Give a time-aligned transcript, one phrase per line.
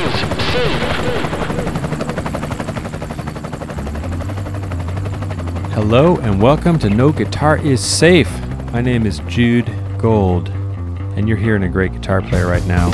[0.00, 0.14] is
[0.52, 0.82] safe.
[5.74, 8.30] Hello and welcome to No Guitar is Safe.
[8.72, 10.48] My name is Jude Gold,
[11.16, 12.90] and you're hearing a great guitar player right now.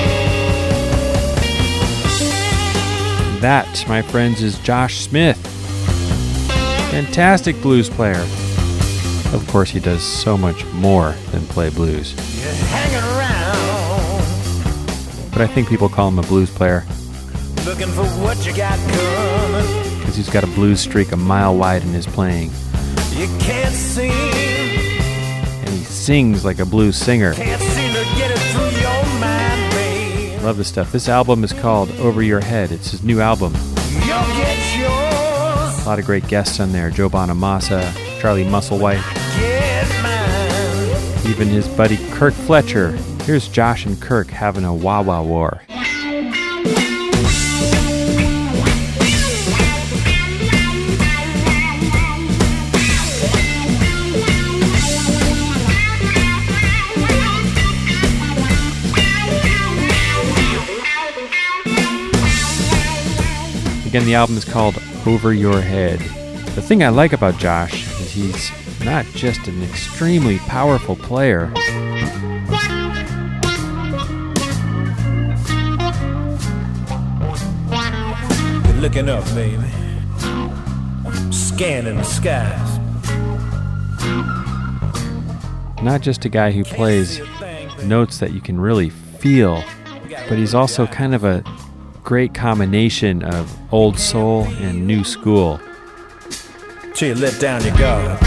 [3.40, 5.38] That, my friends, is Josh Smith.
[6.90, 8.20] Fantastic blues player.
[9.32, 12.14] Of course, he does so much more than play blues.
[15.36, 16.82] But I think people call him a blues player
[17.66, 19.98] looking for what you got coming.
[19.98, 22.50] because he's got a blues streak a mile wide in his playing.
[23.10, 27.34] You can't seem, And he sings like a blues singer.
[27.34, 30.42] can't seem to get it through your mind.
[30.44, 30.90] Love this stuff.
[30.92, 32.70] This album is called Over Your Head.
[32.72, 33.52] It's his new album.
[33.90, 34.06] You'll
[34.38, 39.55] get yours, A lot of great guests on there Joe Bonamassa, Charlie Musselwhite.
[41.28, 42.92] Even his buddy Kirk Fletcher.
[43.24, 45.62] Here's Josh and Kirk having a wah wah war.
[63.86, 65.98] Again, the album is called Over Your Head.
[66.54, 71.52] The thing I like about Josh is he's not just an extremely powerful player,
[78.64, 79.60] You're looking up, baby.
[81.32, 82.78] Scanning the skies.
[85.82, 89.64] not just a guy who plays thing, notes that you can really feel,
[90.28, 91.42] but he's also kind of a
[92.04, 95.60] great combination of old soul and new school.
[96.94, 98.25] Till you let down your guard.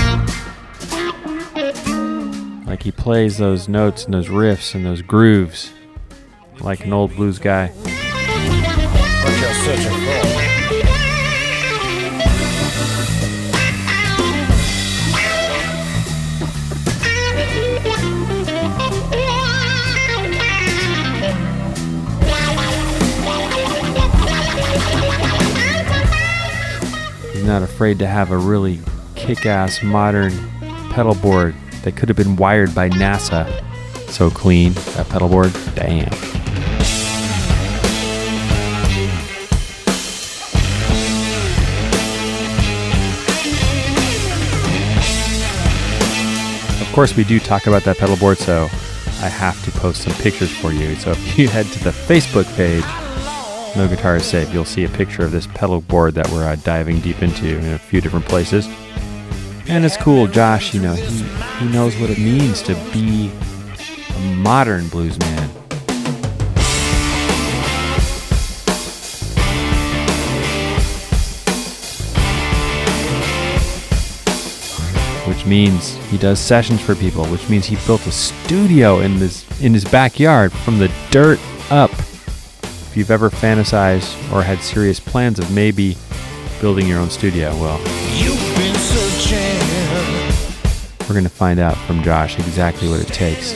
[2.80, 5.74] Like he plays those notes and those riffs and those grooves
[6.62, 7.68] like an old blues guy.
[27.34, 28.80] He's not afraid to have a really
[29.16, 30.32] kick ass modern
[30.92, 31.54] pedal board
[31.84, 33.48] that could have been wired by NASA.
[34.10, 35.54] So clean, that pedal board.
[35.76, 36.08] Damn.
[46.82, 48.64] Of course, we do talk about that pedal board, so
[49.22, 50.96] I have to post some pictures for you.
[50.96, 52.84] So if you head to the Facebook page,
[53.76, 54.52] no Guitar is Safe.
[54.54, 57.74] You'll see a picture of this pedal board that we're uh, diving deep into in
[57.74, 58.68] a few different places.
[59.70, 61.24] And it's cool, Josh, you know, he,
[61.60, 63.32] he knows what it means to be
[64.16, 65.48] a modern blues man.
[75.30, 79.46] Which means he does sessions for people, which means he built a studio in his
[79.62, 85.38] in his backyard from the dirt up if you've ever fantasized or had serious plans
[85.38, 85.96] of maybe
[86.60, 87.78] building your own studio, well,
[91.10, 93.52] we're going to find out from Josh exactly what it takes.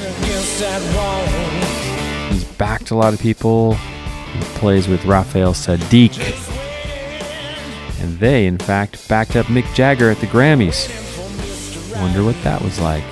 [2.31, 3.75] He's backed a lot of people.
[3.75, 6.17] He plays with Raphael Saadiq.
[8.01, 10.89] And they, in fact, backed up Mick Jagger at the Grammys.
[12.01, 13.03] Wonder what that was like.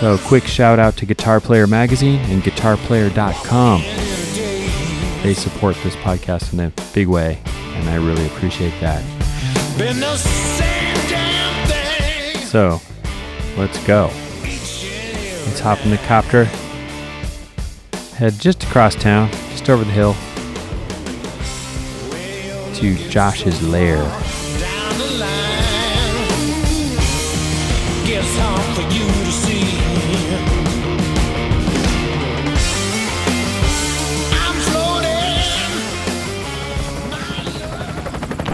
[0.00, 3.82] So, quick shout out to Guitar Player Magazine and GuitarPlayer.com.
[5.22, 7.38] They support this podcast in a big way,
[7.86, 9.02] and I really appreciate that.
[9.78, 12.42] Been the same damn thing.
[12.42, 12.80] So,
[13.56, 14.10] let's go.
[14.42, 16.44] Let's hop in the copter.
[18.16, 20.14] Head just across town, just over the hill,
[22.74, 23.98] to Josh's lair.
[23.98, 25.36] Down the line.
[28.06, 28.34] Gets
[28.74, 29.15] for you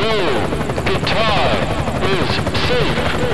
[0.02, 0.08] No
[0.84, 2.28] guitar is
[2.66, 3.31] safe.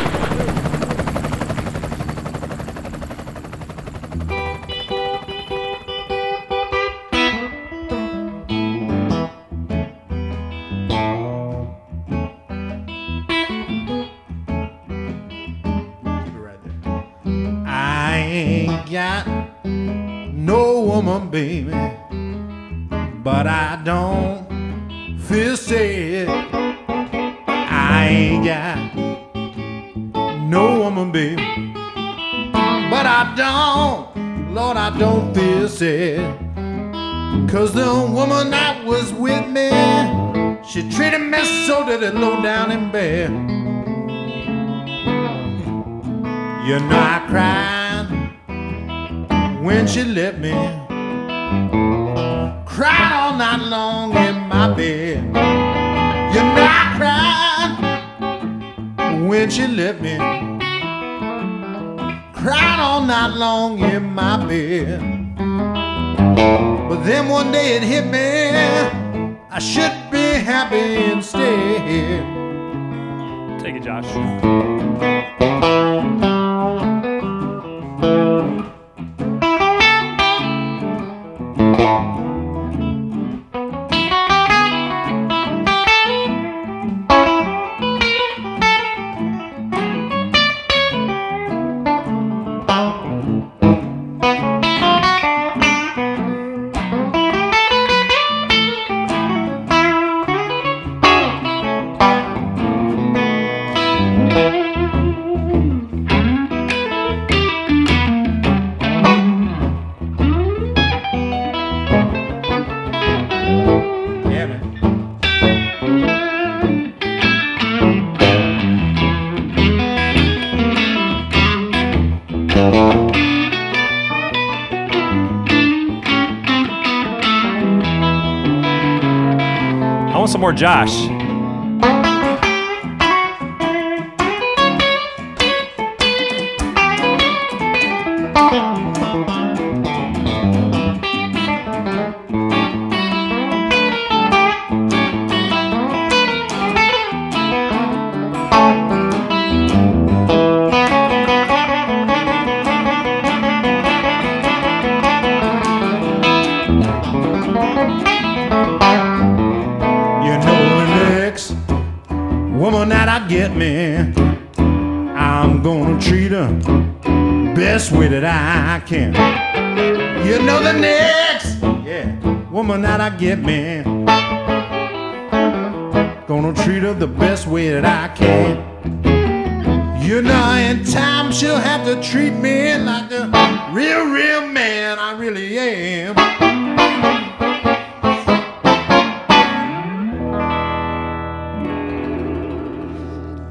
[130.59, 131.08] Josh.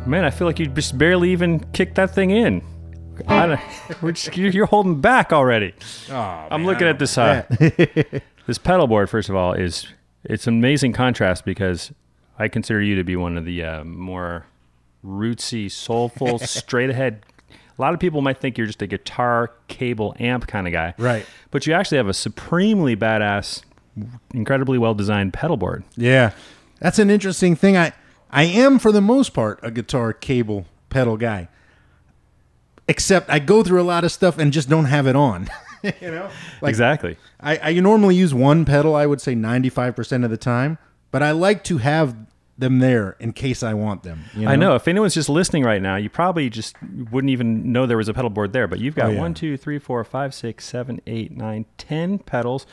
[0.07, 2.61] Man, I feel like you just barely even kicked that thing in.
[3.27, 3.59] I don't,
[4.01, 5.73] we're just, you're holding back already.
[6.49, 7.17] I'm looking at this.
[7.17, 7.43] Uh,
[8.47, 9.87] this pedal board, first of all, is
[10.23, 11.91] it's an amazing contrast because
[12.39, 14.45] I consider you to be one of the uh, more
[15.05, 17.23] rootsy, soulful, straight ahead.
[17.51, 20.93] A lot of people might think you're just a guitar, cable, amp kind of guy,
[20.97, 21.25] Right.
[21.51, 23.61] But you actually have a supremely badass,
[24.33, 25.83] incredibly well designed pedal board.
[25.95, 26.31] Yeah,
[26.79, 27.75] that's an interesting thing.
[27.77, 27.93] I
[28.31, 31.47] I am for the most part a guitar cable pedal guy,
[32.87, 35.47] except I go through a lot of stuff and just don't have it on.
[35.83, 36.29] you know,
[36.61, 37.17] like exactly.
[37.39, 38.95] I, I normally use one pedal.
[38.95, 40.77] I would say ninety five percent of the time,
[41.11, 42.15] but I like to have
[42.57, 44.23] them there in case I want them.
[44.35, 44.73] you I know.
[44.73, 46.75] If anyone's just listening right now, you probably just
[47.11, 48.67] wouldn't even know there was a pedal board there.
[48.67, 49.19] But you've got Oh, yeah.
[49.19, 52.65] one, two, three, four, five, six, seven, eight, nine, ten pedals.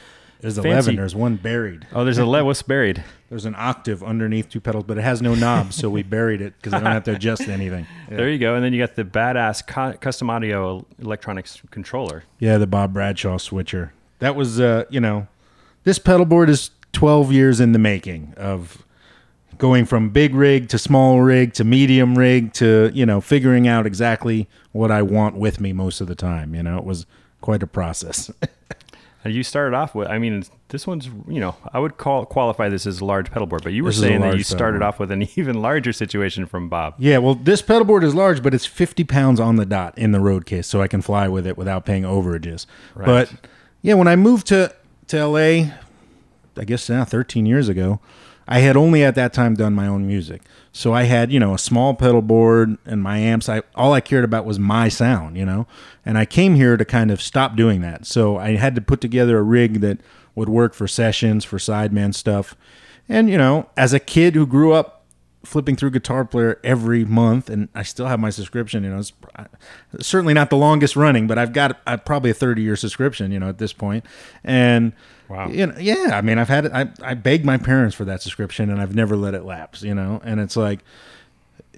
[0.44, 0.68] There's Fancy.
[0.68, 0.96] eleven.
[0.96, 1.86] There's one buried.
[1.94, 3.02] Oh, there's a le- what's buried?
[3.30, 6.52] There's an octave underneath two pedals, but it has no knobs, so we buried it
[6.58, 7.86] because I don't have to adjust anything.
[8.10, 8.16] Yeah.
[8.18, 8.54] There you go.
[8.54, 12.24] And then you got the badass co- custom audio electronics controller.
[12.38, 13.94] Yeah, the Bob Bradshaw switcher.
[14.18, 15.28] That was, uh, you know,
[15.84, 18.84] this pedal board is 12 years in the making of
[19.56, 23.86] going from big rig to small rig to medium rig to, you know, figuring out
[23.86, 26.54] exactly what I want with me most of the time.
[26.54, 27.06] You know, it was
[27.40, 28.30] quite a process.
[29.24, 32.86] You started off with, I mean, this one's, you know, I would call qualify this
[32.86, 35.10] as a large pedal board, but you were This saying that you started off with
[35.10, 36.94] an even larger situation from Bob.
[36.98, 40.12] yeah, well, this pedal board is large, but it's 50 pounds on the dot in
[40.12, 42.66] the road case, so I can fly with it without paying overages.
[42.94, 43.06] Right.
[43.06, 43.32] But
[43.80, 44.74] yeah, when I moved to,
[45.08, 45.70] to LA,
[46.56, 48.00] I guess now 13 years ago,
[48.46, 50.42] I had only at that time done my own music.
[50.72, 53.48] So I had, you know, a small pedal board and my amps.
[53.48, 55.66] I all I cared about was my sound, you know.
[56.04, 58.06] And I came here to kind of stop doing that.
[58.06, 59.98] So I had to put together a rig that
[60.34, 62.56] would work for sessions, for sideman stuff.
[63.08, 65.04] And, you know, as a kid who grew up
[65.44, 69.12] flipping through guitar player every month and I still have my subscription, you know, it's
[69.36, 69.44] uh,
[70.00, 73.38] certainly not the longest running, but I've got uh, probably a 30 year subscription, you
[73.38, 74.04] know, at this point.
[74.42, 74.92] And
[75.28, 75.48] Wow.
[75.48, 78.20] you know, yeah, I mean, I've had it, I, I begged my parents for that
[78.20, 80.80] subscription and I've never let it lapse, you know, and it's like,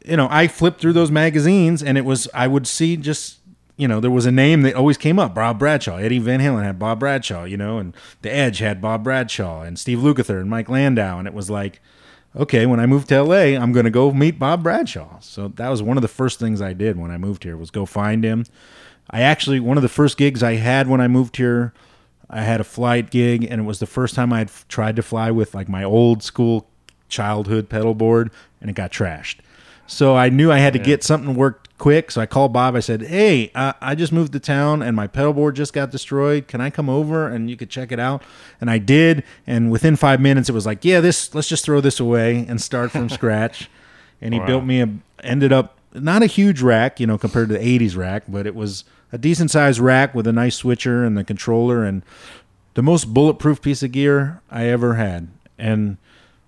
[0.04, 3.38] you know, I flipped through those magazines and it was, I would see just
[3.76, 5.98] you know, there was a name that always came up: Bob Bradshaw.
[5.98, 9.78] Eddie Van Halen had Bob Bradshaw, you know, and The Edge had Bob Bradshaw, and
[9.78, 11.80] Steve Lukather and Mike Landau, and it was like,
[12.34, 15.18] okay, when I moved to LA, I'm going to go meet Bob Bradshaw.
[15.20, 17.70] So that was one of the first things I did when I moved here was
[17.70, 18.46] go find him.
[19.10, 21.72] I actually one of the first gigs I had when I moved here,
[22.28, 25.02] I had a flight gig, and it was the first time I had tried to
[25.02, 26.66] fly with like my old school
[27.08, 28.30] childhood pedal board,
[28.60, 29.36] and it got trashed.
[29.86, 32.10] So I knew I had to get something worked quick.
[32.10, 32.74] So I called Bob.
[32.74, 35.90] I said, "Hey, uh, I just moved to town, and my pedal board just got
[35.92, 36.48] destroyed.
[36.48, 38.22] Can I come over and you could check it out?"
[38.60, 39.22] And I did.
[39.46, 41.32] And within five minutes, it was like, "Yeah, this.
[41.34, 43.70] Let's just throw this away and start from scratch."
[44.20, 44.46] And he Wow.
[44.46, 44.88] built me a.
[45.22, 48.56] Ended up not a huge rack, you know, compared to the '80s rack, but it
[48.56, 48.82] was
[49.16, 52.02] a decent sized rack with a nice switcher and the controller and
[52.74, 55.28] the most bulletproof piece of gear I ever had.
[55.56, 55.96] And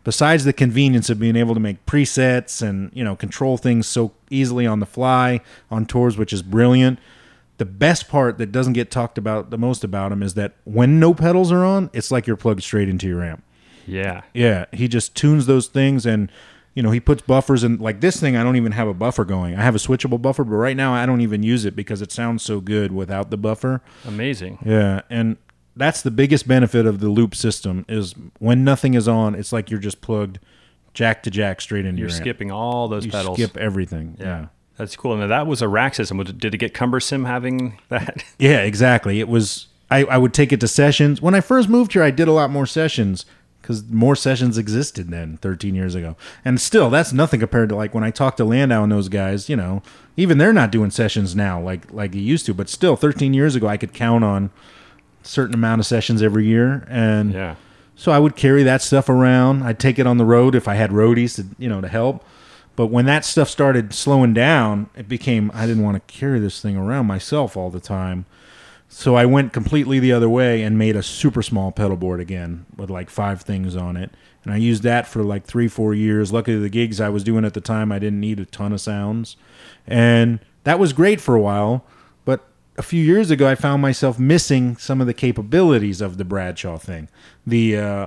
[0.05, 4.13] besides the convenience of being able to make presets and you know control things so
[4.29, 6.99] easily on the fly on tours, which is brilliant.
[7.57, 11.01] The best part that doesn't get talked about the most about him is that when
[11.01, 13.43] no pedals are on, it's like you're plugged straight into your amp.
[13.87, 14.21] Yeah.
[14.35, 16.31] Yeah, he just tunes those things and
[16.79, 19.25] you know, he puts buffers in like this thing I don't even have a buffer
[19.25, 19.57] going.
[19.57, 22.13] I have a switchable buffer, but right now I don't even use it because it
[22.13, 23.81] sounds so good without the buffer.
[24.07, 24.61] Amazing.
[24.65, 25.39] Yeah, and
[25.75, 29.73] that's the biggest benefit of the loop system is when nothing is on, it's like
[29.73, 30.39] you're just plugged
[30.95, 32.23] jack to jack straight into You're your amp.
[32.23, 33.37] skipping all those You pedals.
[33.39, 34.17] skip everything.
[34.21, 34.47] Yeah.
[34.77, 35.21] That's cool.
[35.21, 36.23] And that was a rack system.
[36.23, 38.23] Did it get cumbersome having that?
[38.39, 39.19] Yeah, exactly.
[39.19, 39.67] It was.
[39.91, 41.21] I, I would take it to sessions.
[41.21, 43.25] When I first moved here, I did a lot more sessions
[43.69, 46.17] because more sessions existed then 13 years ago.
[46.43, 49.51] And still, that's nothing compared to like when I talked to Landau and those guys.
[49.51, 49.83] You know,
[50.17, 52.55] even they're not doing sessions now like like they used to.
[52.55, 54.47] But still, 13 years ago, I could count on
[55.23, 57.57] a certain amount of sessions every year, and yeah.
[57.95, 59.63] so I would carry that stuff around.
[59.65, 62.25] I'd take it on the road if I had roadies to you know to help.
[62.75, 66.63] But when that stuff started slowing down, it became I didn't want to carry this
[66.63, 68.25] thing around myself all the time.
[68.89, 72.65] So I went completely the other way and made a super small pedal board again
[72.77, 74.11] with like five things on it.
[74.45, 76.33] And I used that for like three, four years.
[76.33, 78.81] Luckily, the gigs I was doing at the time, I didn't need a ton of
[78.81, 79.37] sounds.
[79.87, 81.85] And that was great for a while.
[82.25, 82.47] But
[82.79, 86.79] a few years ago, I found myself missing some of the capabilities of the Bradshaw
[86.79, 87.11] thing.
[87.47, 88.07] The, uh,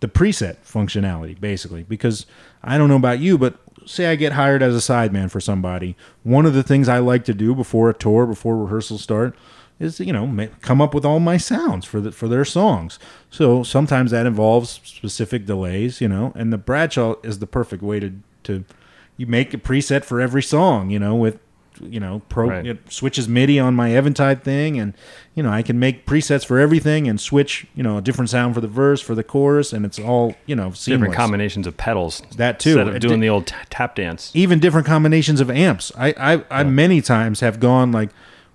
[0.00, 1.84] the preset functionality, basically.
[1.84, 2.26] Because
[2.64, 5.96] I don't know about you, but say I get hired as a sideman for somebody,
[6.24, 9.36] one of the things I like to do before a tour, before rehearsals start,
[9.80, 12.98] is you know ma- come up with all my sounds for the, for their songs.
[13.30, 17.98] So sometimes that involves specific delays, you know, and the Bradshaw is the perfect way
[18.00, 18.12] to
[18.44, 18.64] to
[19.16, 21.38] you make a preset for every song, you know, with
[21.82, 22.66] you know pro Right.
[22.66, 24.92] it switches MIDI on my Eventide thing, and
[25.34, 28.54] you know I can make presets for everything and switch you know a different sound
[28.54, 30.84] for the verse for the chorus, and it's all you know seamless.
[31.00, 32.22] Different combinations of pedals.
[32.36, 32.78] That too.
[32.80, 34.30] Instead of doing the old t- tap dance.
[34.34, 35.90] even different combinations of amps.
[35.96, 38.10] I I, I many times have gone like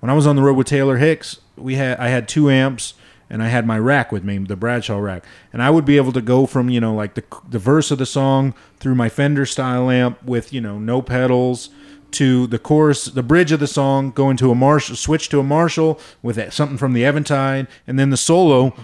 [0.06, 2.94] when I was on the road with Taylor Hicks, we had I had two amps
[3.28, 6.12] and I had my rack with me, the Bradshaw rack, and I would be able
[6.12, 9.48] to go from you know like the the verse of the song through my Fender
[9.48, 11.72] style amp with you know no pedals
[12.12, 15.44] to the chorus, the bridge of the song, going to a Marshall, switch to a
[15.44, 18.76] Marshall with something from the Eventide, and then the solo.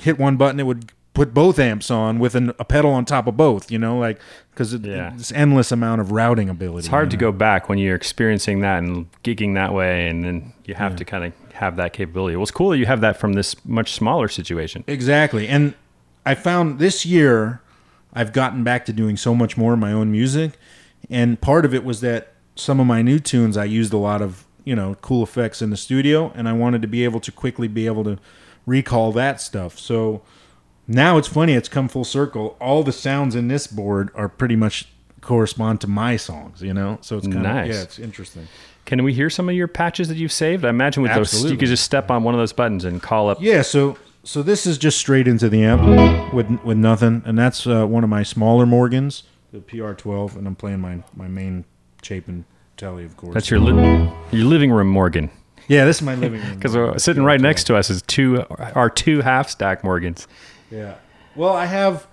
[0.00, 3.26] Hit one button, it would put both amps on with an, a pedal on top
[3.26, 3.70] of both.
[3.70, 4.18] You know, like
[4.52, 5.12] because it, Yeah.
[5.14, 6.78] this endless amount of routing ability.
[6.78, 10.54] It's hard to go back when you're experiencing that and gigging that way, and then
[10.64, 12.36] you have to kind of have that capability.
[12.36, 14.82] Well, it's cool that you have that from this much smaller situation.
[14.86, 15.46] Exactly.
[15.46, 15.74] And
[16.24, 17.60] I found this year
[18.14, 20.52] I've gotten back to doing so much more of my own music.
[21.10, 24.22] And part of it was that some of my new tunes I used a lot
[24.22, 27.30] of, you know, cool effects in the studio and I wanted to be able to
[27.30, 28.18] quickly be able to
[28.64, 29.78] recall that stuff.
[29.78, 30.22] So
[30.94, 32.56] now it's funny, it's come full circle.
[32.60, 34.88] All the sounds in this board are pretty much
[35.20, 36.98] correspond to my songs, you know?
[37.02, 37.68] So it's kind Nice.
[37.70, 38.48] of yeah, it's interesting.
[38.86, 40.64] Can we hear some of your patches that you've saved?
[40.64, 43.28] I imagine with those, you could just step on one of those buttons and call
[43.28, 43.38] up.
[43.40, 47.66] Yeah, so so this is just straight into the amp with with nothing, and that's
[47.66, 51.64] uh, one of my smaller Morgans, the PR12, and I'm playing my my main
[52.02, 52.44] Chapin
[52.76, 53.34] Telly, of course.
[53.34, 55.30] That's your li- your living room Morgan.
[55.68, 56.54] yeah, this is my living room.
[56.56, 58.42] Because uh, sitting right next to us is two
[58.74, 60.26] our two half stack Morgans.
[60.70, 60.94] Yeah.
[61.36, 62.06] Well, I have.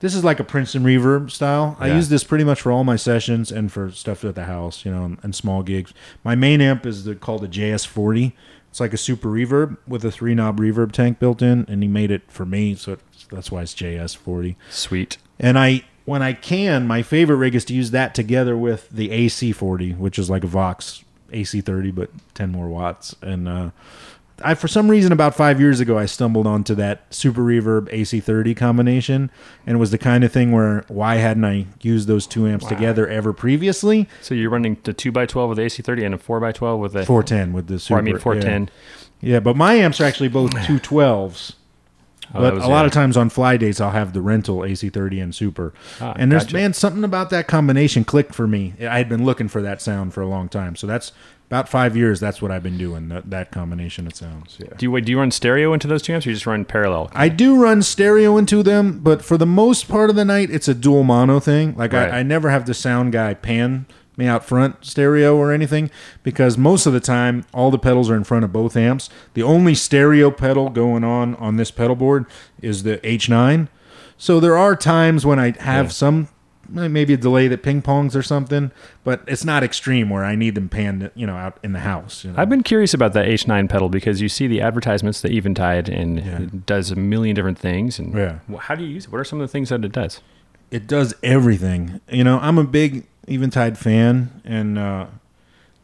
[0.00, 1.76] This is like a Princeton reverb style.
[1.80, 1.96] I Yeah.
[1.96, 4.90] use this pretty much for all my sessions and for stuff at the house, you
[4.90, 5.94] know, and, and small gigs.
[6.22, 8.32] My main amp is the, called the JS40.
[8.68, 11.88] It's like a super reverb with a three knob reverb tank built in, and he
[11.88, 14.56] made it for me, so it's, that's why it's JS40.
[14.68, 15.16] Sweet.
[15.38, 19.08] And I, when I can, my favorite rig is to use that together with the
[19.10, 21.02] AC40, which is like a Vox
[21.32, 23.14] AC30, but 10 more watts.
[23.22, 23.70] And uh,
[24.42, 28.56] I for some reason about five years ago I stumbled onto that Super Reverb AC30
[28.56, 29.30] combination,
[29.66, 32.66] and it was the kind of thing where why hadn't I used those two amps
[32.66, 34.08] together ever previously?
[34.22, 36.80] So you're running the two x twelve with the AC30 and a four x twelve
[36.80, 37.94] with the 410 with the Super.
[37.94, 38.70] or I mean four ten.
[39.20, 39.34] Yeah.
[39.34, 41.54] yeah, but my amps are actually both two twelves.
[42.34, 45.20] Oh, But a lot the- of times on fly days, I'll have the rental AC30
[45.22, 45.72] and Super.
[46.00, 46.54] Ah, and there's gotcha.
[46.56, 48.74] man something about that combination clicked for me.
[48.80, 50.74] I had been looking for that sound for a long time.
[50.76, 51.12] So that's
[51.50, 52.20] about five years.
[52.20, 53.08] That's what I've been doing.
[53.10, 54.56] That, that combination of sounds.
[54.58, 54.68] Yeah.
[54.76, 55.04] Do you wait?
[55.04, 57.10] Do you run stereo into those two amps, or you just run parallel?
[57.12, 60.66] I do run stereo into them, but for the most part of the night, it's
[60.68, 61.74] a dual mono thing.
[61.76, 62.10] Like Right.
[62.10, 63.84] I, I never have the sound guy pan
[64.16, 65.90] me out front stereo or anything
[66.22, 69.10] because most of the time all the pedals are in front of both amps.
[69.34, 72.26] The only stereo pedal going on on this pedal board
[72.62, 73.68] is the H9.
[74.16, 75.90] So there are times when I have Yeah.
[75.90, 76.28] some
[76.78, 78.70] eh, maybe a delay that ping pongs or something,
[79.02, 82.24] but it's not extreme where I need them panned, you know, out in the house.
[82.24, 82.36] You know?
[82.38, 86.18] I've been curious about that H9 pedal because you see the advertisements, the Eventide, and
[86.18, 86.38] Yeah.
[86.42, 87.98] it does a million different things.
[87.98, 88.36] And Yeah.
[88.60, 89.12] how do you use it?
[89.12, 90.20] What are some of the things that it does?
[90.70, 92.00] it does everything.
[92.10, 95.06] You know, I'm a big Eventide fan, and uh,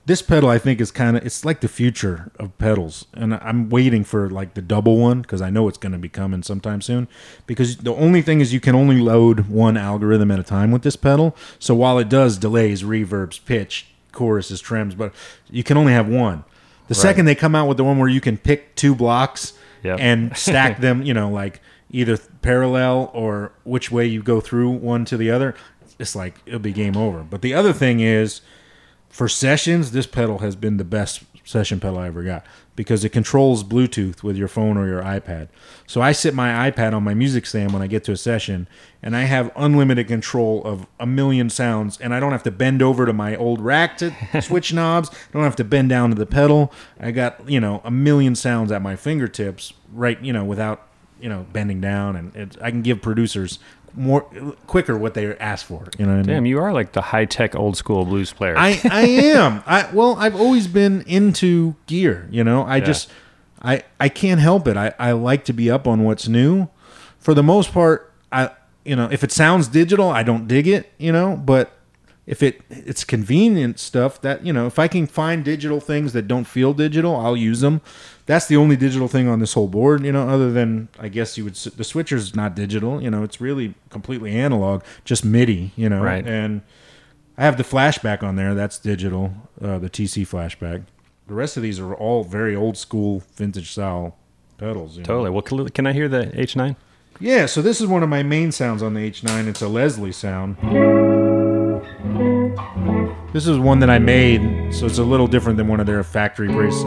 [0.06, 3.06] this pedal I think is kind of it's like the future of pedals.
[3.14, 6.09] And I'm waiting for like the double one because I know it's going to be
[6.09, 7.09] coming sometime soon.
[7.47, 10.82] Because the only thing is you can only load one algorithm at a time with
[10.82, 11.37] this pedal.
[11.59, 15.12] So while it does delays, reverbs, pitch, choruses, trims, but
[15.49, 16.44] you can only have one.
[16.88, 19.99] The second they come out with the one where you can pick two blocks Yep.
[20.00, 25.04] and stack them, you know, like either parallel or which way you go through one
[25.06, 25.54] to the other,
[26.00, 27.23] it's like it'll be game over.
[27.23, 28.40] But the other thing is
[29.09, 33.11] for sessions, this pedal has been the best session pedal I ever got because it
[33.11, 35.49] controls Bluetooth with your phone or your iPad.
[35.87, 38.69] So I sit my iPad on my music stand when I get to a session
[39.02, 42.80] and I have unlimited control of a million sounds and I don't have to bend
[42.83, 45.11] over to my old rack to switch knobs.
[45.11, 46.73] I don't have to bend down to the pedal.
[46.99, 50.87] I got, you know, a million sounds at my fingertips right, you know, without,
[51.21, 53.59] you know, bending down and it, I can give producers
[53.94, 54.23] more
[54.66, 56.26] quicker what they ask for, you know what I mean?
[56.26, 58.56] Damn, you are like the high tech old school blues player.
[58.56, 59.62] I, I am.
[59.66, 62.28] I well, I've always been into gear.
[62.30, 63.11] You know, I just
[63.62, 64.76] I I can't help it.
[64.76, 66.69] I I like to be up on what's new.
[67.19, 68.50] For the most part, I
[68.84, 70.93] you know if it sounds digital, I don't dig it.
[70.99, 71.73] You know, but
[72.30, 76.28] if it it's convenient stuff that you know if I can find digital things that
[76.28, 77.80] don't feel digital, I'll use them.
[78.26, 80.28] That's the only digital thing on this whole board, you know.
[80.28, 83.25] Other than I guess you would the switcher's not digital, you know.
[83.25, 86.00] It's really completely analog, just MIDI, you know.
[86.00, 86.25] Right.
[86.25, 86.62] And
[87.36, 88.54] I have the flashback on there.
[88.54, 90.84] That's digital, uh, the TC flashback.
[91.26, 94.16] The rest of these are all very old school, vintage style
[94.56, 94.97] pedals.
[94.97, 95.06] you know.
[95.06, 95.30] totally.
[95.30, 96.76] Well, can, can I hear the H9?
[97.19, 99.49] Yeah, so this is one of my main sounds on the H9.
[99.49, 101.20] It's a Leslie sound.
[103.32, 106.02] This is one that I made, so it's a little different than one of their
[106.02, 106.86] factory presets.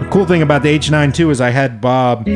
[0.00, 2.28] The cool thing about the H9 too is I had Bob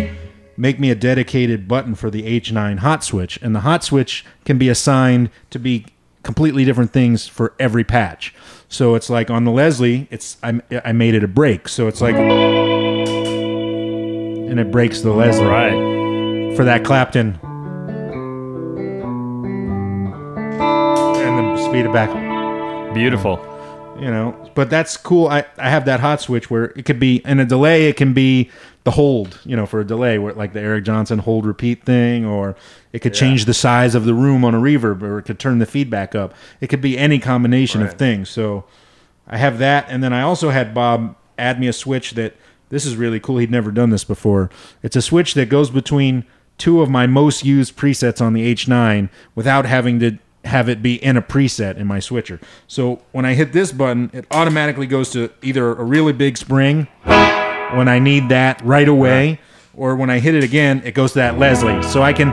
[0.56, 4.58] make me a dedicated button for the H9 hot switch, and the hot switch can
[4.58, 5.86] be assigned to be
[6.22, 8.34] completely different things for every patch.
[8.68, 12.02] So it's like on the Leslie, it's I, I made it a break, so it's
[12.02, 13.00] like, and
[14.60, 15.46] it breaks the Leslie.
[15.46, 16.54] Right.
[16.54, 17.38] for that Clapton,
[20.60, 22.12] and then speed it back.
[22.94, 23.38] Beautiful.
[24.00, 25.28] you know but that's cool.
[25.28, 28.12] I i have that hot switch where it could be in a delay it can
[28.12, 28.50] be
[28.88, 32.24] the hold you know for a delay where like the eric johnson hold repeat thing
[32.24, 32.56] or
[32.90, 35.58] it could change the size of the room on a reverb or it could turn
[35.58, 36.32] the feedback up.
[36.62, 38.30] It could be any combination of things.
[38.30, 38.64] So
[39.26, 42.34] i have that and then i also had bob add me a switch that
[42.70, 44.48] this is really cool he'd never done this before.
[44.82, 46.24] It's a switch that goes between
[46.56, 50.94] two of my most used presets on the h9 without having to have it be
[51.04, 52.40] in a preset in my switcher.
[52.66, 56.88] So when I hit this button, it automatically goes to either a really big spring
[57.76, 59.40] when I need that right away,
[59.74, 61.82] or when I hit it again, it goes to that Leslie.
[61.84, 62.30] So I can,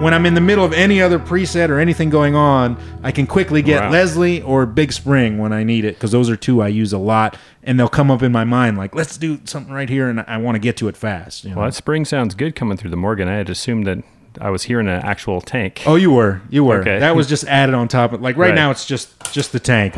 [0.00, 3.26] when I'm in the middle of any other preset or anything going on, I can
[3.26, 3.90] quickly get Wow.
[3.90, 6.98] Leslie or Big Spring when I need it, because those are two I use a
[6.98, 10.20] lot, and they'll come up in my mind like, let's do something right here, and
[10.26, 11.44] I want to get to it fast.
[11.44, 11.56] You know?
[11.56, 13.28] Well, that spring sounds good coming through the Morgan.
[13.28, 13.98] I had assumed that
[14.40, 15.82] I was hearing an actual tank.
[15.86, 16.80] Oh, you were, you were.
[16.80, 16.98] Okay.
[16.98, 18.20] That was just added on top of.
[18.22, 18.54] Like right, Right.
[18.54, 19.94] now, it's just just the tank.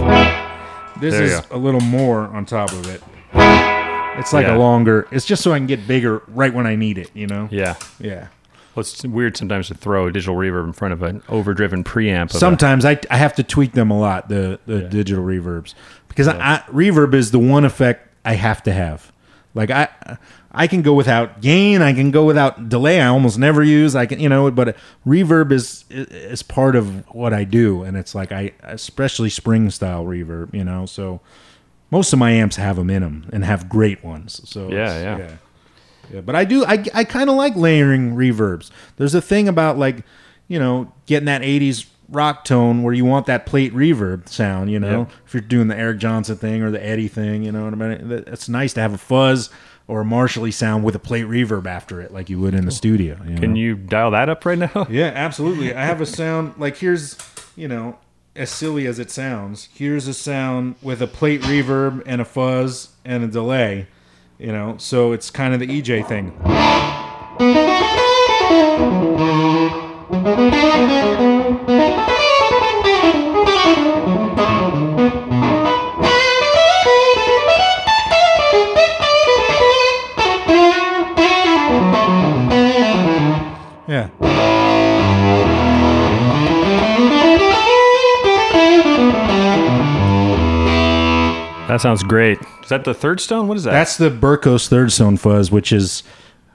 [1.01, 3.03] This There is a little more on top of it.
[4.19, 4.57] It's like Yeah.
[4.57, 5.07] a longer.
[5.11, 7.11] It's just so I can get bigger right when I need it.
[7.15, 7.49] You know.
[7.51, 7.75] Yeah.
[8.01, 8.29] Yeah.
[8.75, 12.31] Well, it's weird sometimes to throw a digital reverb in front of an overdriven preamp.
[12.31, 14.29] Sometimes I I have to tweak them a lot.
[14.29, 15.75] The the digital reverbs
[16.09, 19.13] because I, I, reverb is the one effect I have to have.
[19.55, 19.89] Like I,
[20.53, 21.83] I can go without gain.
[21.83, 23.01] I can go without delay.
[23.01, 23.97] I almost never use.
[23.97, 24.77] I can, you know, but
[25.07, 30.05] reverb is is part of what I do, and it's like I, especially spring style
[30.05, 30.55] reverb.
[30.55, 31.21] You know, so
[31.91, 34.41] most of my amps have them in them and have great ones.
[34.49, 35.19] So Yeah, yeah.
[35.19, 35.31] yeah.
[36.13, 36.65] Yeah, but I do.
[36.65, 38.71] I, I kind of like layering reverbs.
[38.97, 40.05] There's a thing about like,
[40.49, 44.71] you know, getting that '80s rock tone where you want that plate reverb sound.
[44.71, 45.15] You know, Yeah.
[45.27, 47.77] if you're doing the Eric Johnson thing or the Eddie thing, you know what I
[47.77, 48.25] mean.
[48.27, 49.51] It's nice to have a fuzz
[49.87, 52.71] or a Marshally sound with a plate reverb after it, like you would in the
[52.71, 53.19] studio.
[53.29, 53.59] You Can know?
[53.61, 54.87] you dial that up right now?
[54.89, 55.75] Yeah, absolutely.
[55.75, 57.19] I have a sound like here's,
[57.55, 57.99] you know,
[58.39, 62.91] as silly as it sounds, here's a sound with a plate reverb and a fuzz
[63.05, 63.89] and a delay,
[64.39, 64.77] you know.
[64.79, 66.33] So it's kind of the EJ thing.
[91.79, 92.41] That sounds great.
[92.61, 93.47] Is that the third stone?
[93.47, 93.71] What is that?
[93.71, 96.03] That's the Burkos third stone fuzz, which is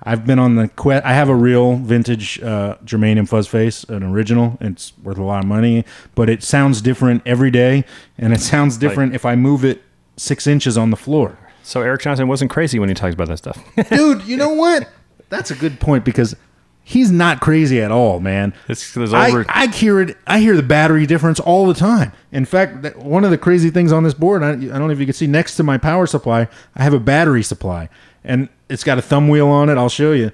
[0.04, 1.06] I've been on the quest.
[1.06, 4.58] I have a real vintage uh, Germanium fuzz face, an original.
[4.60, 7.86] It's worth a lot of money, but it sounds different every day,
[8.18, 9.82] and it sounds different if I move it
[10.18, 11.38] six inches on the floor.
[11.64, 13.64] so Eric Johnson wasn't crazy when he talks about that stuff.
[13.90, 14.90] Dude, you know what?
[15.30, 16.36] That's a good point because
[16.84, 18.54] he's not crazy at all, man.
[18.68, 19.46] It's there's I.
[19.48, 20.18] I hear it.
[20.28, 22.12] I hear the battery difference all the time.
[22.32, 25.00] In fact, one of the crazy things on this board, I, I don't know if
[25.00, 27.90] you can see, next to my power supply, I have a battery supply,
[28.24, 29.78] and it's got a thumb wheel on it.
[29.78, 30.32] I'll show you.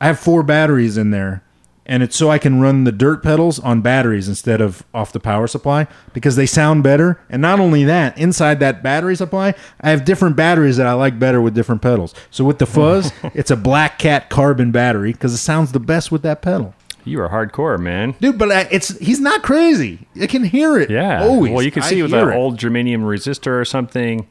[0.00, 1.44] I have four batteries in there,
[1.84, 5.18] and it's so I can run the dirt pedals on batteries instead of off the
[5.20, 7.20] power supply because they sound better.
[7.28, 11.18] And not only that, inside that battery supply, I have different batteries that I like
[11.18, 12.14] better with different pedals.
[12.30, 16.12] So with the fuzz, it's a Black Cat carbon battery because it sounds the best
[16.12, 16.74] with that pedal.
[17.04, 18.14] you are hardcore, man.
[18.20, 20.06] Dude, but I, it's he's not crazy.
[20.20, 20.88] I can hear it.
[20.88, 21.24] Yeah.
[21.24, 21.52] always.
[21.52, 22.36] Well, you can I see with hear that it.
[22.36, 24.28] old germanium resistor or something.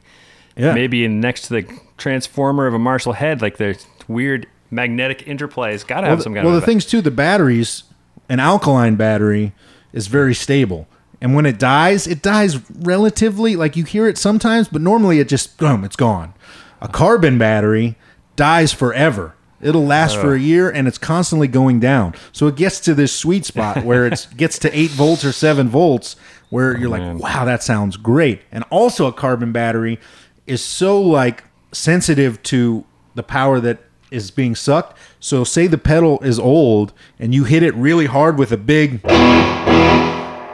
[0.56, 0.72] yeah.
[0.72, 5.74] Maybe in next to the transformer of a Marshall head, like the weird magnetic interplay.
[5.74, 6.56] It's got to have the, some kind well, of.
[6.56, 7.00] Well, the things too.
[7.00, 7.84] The batteries,
[8.28, 9.52] an alkaline battery,
[9.92, 10.88] is very stable,
[11.20, 13.54] and when it dies, it dies relatively.
[13.54, 16.34] Like you hear it sometimes, but normally it just boom, it's gone.
[16.80, 17.96] A carbon battery
[18.34, 19.36] dies forever.
[19.60, 22.14] It'll last for a year, and it's constantly going down.
[22.32, 25.68] So it gets to this sweet spot where it gets to eight volts or seven
[25.68, 26.16] volts,
[26.50, 27.18] where oh, you're man.
[27.18, 30.00] like, "Wow, that sounds great." And also, a carbon battery
[30.48, 33.78] is so like sensitive to the power that
[34.12, 34.96] is being sucked.
[35.20, 39.00] So say the pedal is old and you hit it really hard with a big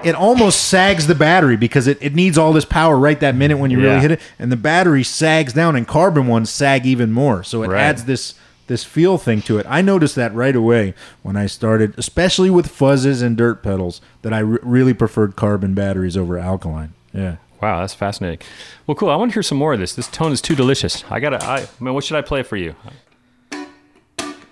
[0.04, 3.58] it almost sags the battery because it, it needs all this power right that minute
[3.58, 7.10] when you really hit it and the battery sags down and carbon ones sag even
[7.10, 7.80] more so it Right.
[7.82, 8.34] adds this
[8.68, 12.68] this feel thing to it i noticed that right away when i started especially with
[12.68, 17.80] fuzzes and dirt pedals that i re- really preferred carbon batteries over alkaline yeah wow,
[17.80, 18.38] that's fascinating.
[18.86, 19.10] Well, cool.
[19.10, 19.92] I want to hear some more of this.
[19.92, 21.02] This tone is too delicious.
[21.10, 21.44] I gotta.
[21.44, 22.76] I, I mean, what should I play for you?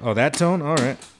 [0.06, 0.62] Oh that tone?
[0.62, 1.15] All right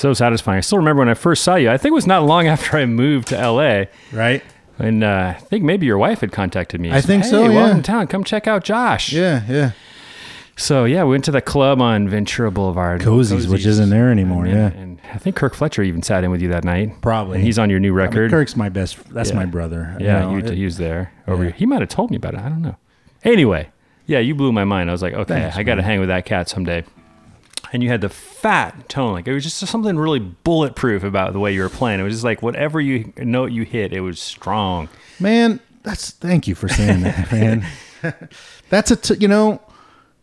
[0.00, 0.58] so satisfying.
[0.58, 1.70] I still remember when I first saw you.
[1.70, 3.84] I think it was not long after I moved to LA.
[4.12, 4.42] right
[4.78, 6.90] And uh, I think maybe your wife had contacted me.
[6.90, 7.48] I Said, think hey, so, yeah.
[7.54, 8.06] Welcome to town.
[8.08, 9.12] Come check out Josh.
[9.12, 9.72] yeah yeah
[10.56, 13.00] So yeah, we went to the club on Ventura Boulevard.
[13.02, 14.66] Cozy's, which isn't there anymore, And- yeah.
[14.80, 17.00] and I think Kirk Fletcher even sat in with you that night.
[17.02, 17.36] Probably.
[17.36, 18.30] And he's on your new I mean, record.
[18.30, 18.98] Kirk's my best.
[19.12, 19.36] That's Yeah.
[19.36, 19.96] my brother.
[19.98, 21.12] you yeah, know, you, it- he was there.
[21.26, 21.50] Over yeah.
[21.52, 22.40] He might have told me about it.
[22.40, 22.76] I don't know.
[23.24, 23.68] Anyway,
[24.06, 24.88] yeah, you blew my mind.
[24.88, 26.84] I was like, okay, Thanks, I got to hang with that cat someday.
[27.72, 31.38] And you had the fat tone, like it was just something really bulletproof about the
[31.38, 32.00] way you were playing.
[32.00, 34.88] It was just like whatever you note you hit, it was strong.
[35.18, 35.60] man.
[35.82, 37.66] That's thank you for saying that, man.
[38.68, 39.62] that's a t- you know,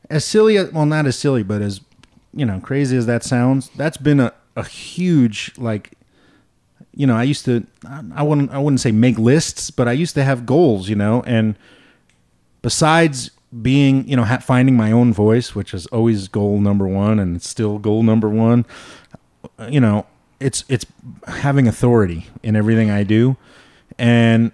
[0.10, 1.82] as silly as well, not as silly, but as
[2.34, 3.70] you know, crazy as that sounds.
[3.76, 5.94] That's been a, a huge like.
[6.94, 7.66] You know, I used to.
[7.88, 8.52] I- I wouldn't.
[8.52, 10.90] I wouldn't say make lists, but I used to have goals.
[10.90, 11.56] You know, and
[12.62, 13.32] besides
[13.62, 17.36] being, you know, ha- finding my own voice, which is always goal number one, and
[17.36, 18.66] it's still goal number one.
[19.58, 20.06] uh, You know,
[20.40, 20.86] it's it's
[21.28, 23.38] having authority in everything I do,
[23.98, 24.52] and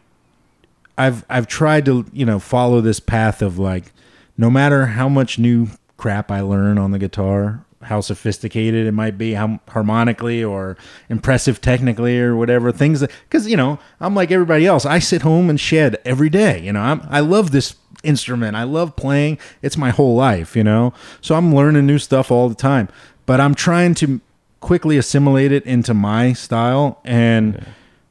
[0.97, 3.91] I've I've tried to you know follow this path of like,
[4.37, 9.17] no matter how much new crap I learn on the guitar, how sophisticated it might
[9.17, 10.77] be, how harmonically or
[11.09, 14.85] impressive technically or whatever things because you know I'm like everybody else.
[14.85, 16.61] I sit home and shed every day.
[16.61, 18.55] You know, I'm I love this instrument.
[18.55, 19.37] I love playing.
[19.61, 20.55] It's my whole life.
[20.55, 22.89] You know, so I'm learning new stuff all the time.
[23.25, 24.21] But I'm trying to
[24.59, 27.65] quickly assimilate it into my style and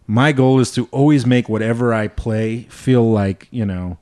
[0.07, 3.97] my goal is to always make whatever I play feel like, you know,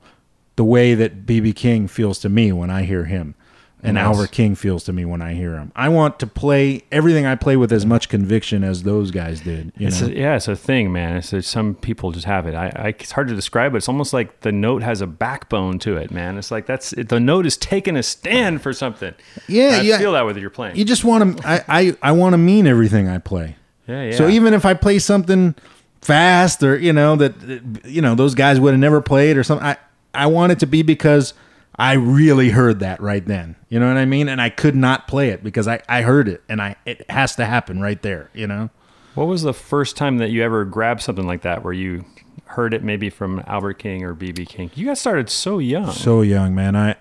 [0.55, 3.35] the way that BB King feels to me when I hear him.
[3.83, 4.05] And Nice.
[4.05, 5.71] Albert King feels to me when I hear him.
[5.75, 9.71] I want to play everything I play with as much conviction as those guys did.
[9.77, 10.07] You It's know?
[10.07, 11.17] a, yeah, it's a thing, man.
[11.17, 12.53] It's, it's some people just have it.
[12.53, 15.79] I, I, it's hard to describe, but it's almost like the note has a backbone
[15.79, 16.37] to it, man.
[16.37, 19.15] It's like that's it, the note is taking a stand for something.
[19.47, 19.97] Yeah, I yeah.
[19.97, 20.75] feel that with you're playing.
[20.75, 21.47] you just want to.
[21.47, 23.55] I I, I want to mean everything I play.
[23.87, 24.15] yeah, yeah.
[24.15, 25.55] So even if I play something
[26.01, 29.43] fast or you know that that, you know those guys would have never played or
[29.43, 29.77] something, I
[30.13, 31.33] I want it to be because
[31.75, 33.55] I really heard that right then.
[33.69, 34.29] You know what I mean?
[34.29, 37.35] And I could not play it because I I heard it and I it has
[37.37, 38.29] to happen right there.
[38.33, 38.69] You know?
[39.15, 42.05] what was the first time that you ever grabbed something like that, where you
[42.45, 44.71] heard it maybe from Albert King or BB King?
[44.75, 45.91] You guys started so young.
[45.91, 46.75] So young, man.
[46.75, 46.95] I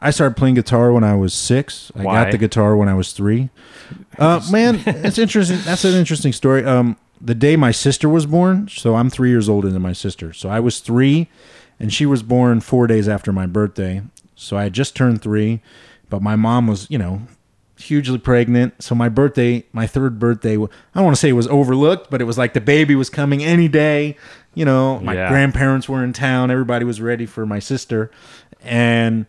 [0.00, 1.90] I started playing guitar when I was six.
[1.96, 2.24] I Why?
[2.24, 3.50] got the guitar when I was three.
[4.18, 5.58] Uh, man, it's interesting.
[5.64, 6.64] That's an interesting story.
[6.64, 10.32] Um, the day my sister was born, so I'm three years older than my sister.
[10.32, 11.28] So I was three,
[11.80, 14.02] and she was born four days after my birthday.
[14.34, 15.60] So I had just turned three,
[16.10, 17.22] but my mom was, you know,
[17.76, 18.82] hugely pregnant.
[18.82, 22.20] So my birthday, my third birthday, I don't want to say it was overlooked, but
[22.20, 24.16] it was like the baby was coming any day.
[24.54, 25.28] You know, my Yeah.
[25.28, 26.50] grandparents were in town.
[26.50, 28.10] Everybody was ready for my sister,
[28.64, 29.26] and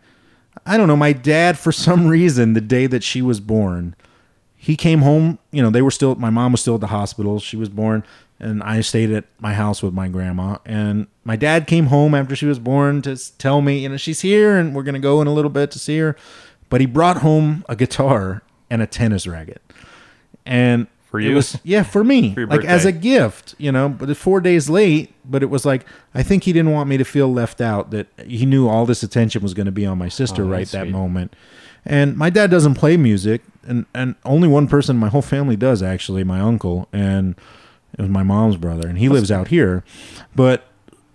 [0.65, 0.95] I don't know.
[0.97, 3.95] My dad, for some reason, the day that she was born,
[4.55, 5.37] he came home.
[5.51, 6.15] You know, they were still.
[6.15, 7.39] My mom was still at the hospital.
[7.39, 8.03] She was born,
[8.39, 10.57] and I stayed at my house with my grandma.
[10.65, 14.21] And my dad came home after she was born to tell me, you know, she's
[14.21, 16.15] here, and we're gonna go in a little bit to see her.
[16.69, 19.61] But he brought home a guitar and a tennis racket,
[20.45, 21.35] and For it you?
[21.35, 23.89] was yeah for me, For like as a gift, you know.
[23.89, 25.13] But it's four days late.
[25.25, 27.91] But it was like I think he didn't want me to feel left out.
[27.91, 30.67] That he knew all this attention was going to be on my sister Oh, right
[30.67, 30.91] that sweet.
[30.91, 31.35] moment.
[31.85, 35.55] And my dad doesn't play music, and and only one person in my whole family
[35.55, 37.35] does actually, my uncle, and
[37.97, 39.83] it was my mom's brother, and he lives out here,
[40.35, 40.65] but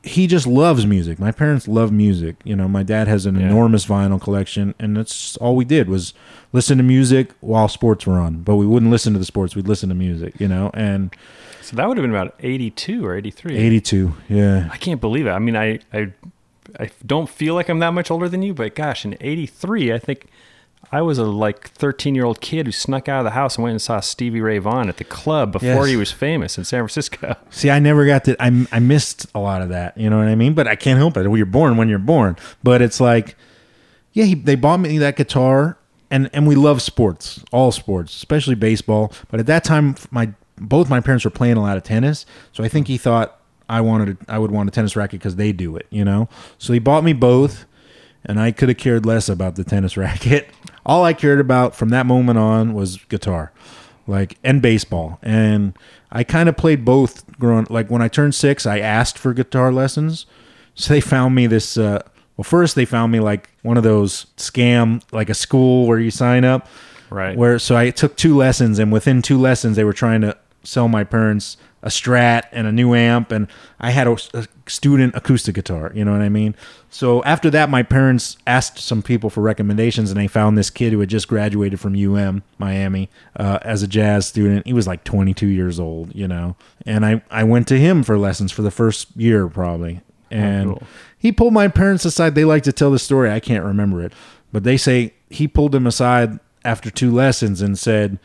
[0.02, 1.18] he just loves music.
[1.18, 2.36] My parents love music.
[2.44, 3.46] You know, my dad has an Yeah.
[3.46, 6.12] enormous vinyl collection, and that's all we did was
[6.52, 8.42] listen to music while sports were on.
[8.42, 10.34] But we wouldn't listen to the sports; we'd listen to music.
[10.38, 11.14] You know, and
[11.62, 13.56] so that would have been about 82 or 83.
[13.56, 14.68] eighty-two, yeah.
[14.70, 15.30] I can't believe it.
[15.30, 16.12] I mean, I, I,
[16.78, 19.98] I don't feel like I'm that much older than you, but gosh, in '83, I
[19.98, 20.26] think
[20.92, 23.64] I was a like 13 year old kid who snuck out of the house and
[23.64, 25.88] went and saw Stevie Ray Vaughan at the club before Yes.
[25.88, 27.36] he was famous in San Francisco.
[27.50, 28.36] See, I never got to.
[28.42, 29.96] I I missed a lot of that.
[29.96, 30.54] You know what I mean?
[30.54, 31.26] But I can't help it.
[31.28, 32.36] Well, you're born when you're born.
[32.62, 33.36] But it's like,
[34.12, 35.78] yeah, he, they bought me that guitar,
[36.10, 39.12] and and we love sports, all sports, especially baseball.
[39.30, 42.62] But at that time, my both my parents were playing a lot of tennis, so
[42.62, 45.76] I think he thought I wanted I would want a tennis racket because they do
[45.76, 45.86] it.
[45.90, 47.64] You know, so he bought me both,
[48.24, 50.48] and I could have cared less about the tennis racket.
[50.86, 53.52] All I cared about from that moment on was guitar
[54.06, 55.18] like and baseball.
[55.22, 55.76] And
[56.12, 59.72] i kind of played both growing like when i turned six i asked for guitar
[59.72, 60.26] lessons.
[60.74, 62.02] So they found me this uh
[62.36, 66.10] well first they found me like one of those scam like a school where you
[66.10, 66.68] sign up.
[67.10, 67.36] Right.
[67.36, 70.88] where so i took two lessons and within two lessons they were trying to sell
[70.88, 73.46] my parents a strat and a new amp and
[73.78, 76.56] i had a, a student acoustic guitar you know what i mean?
[76.90, 80.92] So after that my parents asked some people for recommendations and they found this kid
[80.92, 84.66] who had just graduated from um miami uh, as a jazz student.
[84.66, 86.56] He was like 22 years old you know?
[86.86, 90.00] And i i went to him for lessons for the first year probably.
[90.30, 90.82] And cool.
[91.18, 92.34] he pulled my parents aside.
[92.34, 93.30] They like to tell the story.
[93.30, 94.12] I can't remember it.
[94.52, 98.18] But they say he pulled them aside after two lessons and said,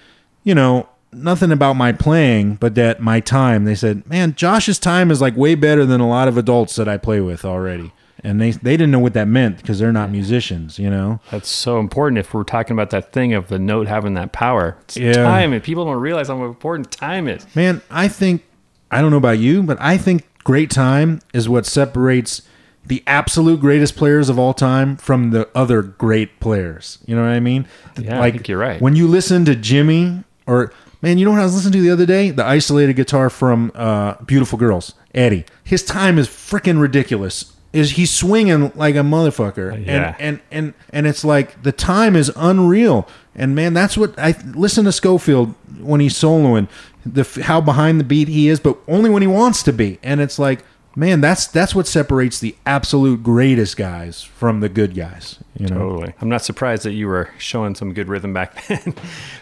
[0.43, 3.65] you know, nothing about my playing, but that my time.
[3.65, 6.87] They said, man, Josh's time is like way better than a lot of adults that
[6.87, 7.91] I play with already.
[8.21, 11.21] And they they didn't know what that meant because they're not musicians, you know.
[11.31, 14.75] That's so important if we're talking about that thing of the note having that power.
[14.81, 15.13] It's Yeah.
[15.13, 17.47] time, and people don't realize how important time is.
[17.55, 18.43] Man, I think
[18.91, 22.41] I don't know about you, but I think great time is what separates
[22.85, 26.97] the absolute greatest players of all time from the other great players.
[27.05, 27.67] You know what I mean?
[27.97, 28.81] Yeah, I think you're right.
[28.81, 31.91] When you listen to Jimmy or man, you know what I was listening to the
[31.91, 32.31] other day?
[32.31, 35.45] The isolated guitar from uh, Beautiful Girls, Eddie.
[35.63, 37.53] His time is freaking ridiculous.
[37.71, 40.15] Is he's swinging like a motherfucker, Yeah.
[40.17, 43.07] and and and and it's like the time is unreal.
[43.35, 46.67] And man, that's what I listen to Scofield when he's soloing,
[47.05, 49.99] the how behind the beat he is, but only when he wants to be.
[50.01, 50.63] And it's like,
[50.99, 55.39] man, that's that's what separates the absolute greatest guys from the good guys.
[55.57, 56.13] You know, Totally.
[56.21, 58.93] I'm not surprised that you were showing some good rhythm back then,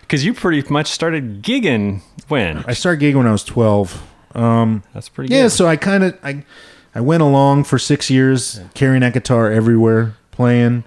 [0.02, 2.64] because you pretty much started gigging when.
[2.68, 4.02] I started gigging when I was twelve.
[4.36, 5.50] Um, That's pretty yeah, good.
[5.52, 6.46] so I kind of I
[6.94, 10.84] I went along for six years, carrying that guitar everywhere, playing,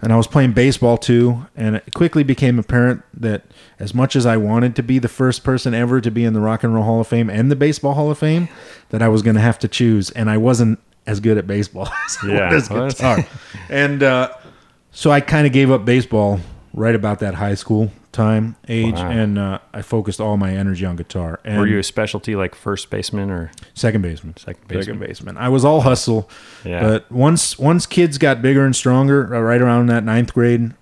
[0.00, 1.46] and I was playing baseball too.
[1.56, 3.44] And it quickly became apparent that
[3.78, 6.40] as much as I wanted to be the first person ever to be in the
[6.40, 8.48] Rock and Roll Hall of Fame and the Baseball Hall of Fame,
[8.90, 11.88] that I was going to have to choose, and I wasn't as good at baseball
[12.06, 13.24] as I Yeah, was guitar.
[13.70, 14.30] and uh,
[14.92, 16.40] so I kind of gave up baseball
[16.74, 19.10] right about that high school time age, Wow.
[19.10, 21.40] and uh, I focused all my energy on guitar.
[21.44, 24.36] And Were you a specialty like first baseman or second baseman?
[24.36, 24.82] second baseman?
[24.84, 25.36] Second baseman.
[25.36, 26.28] I was all hustle,
[26.64, 26.80] Yeah.
[26.82, 30.72] but once once kids got bigger and stronger, uh, right around that ninth grade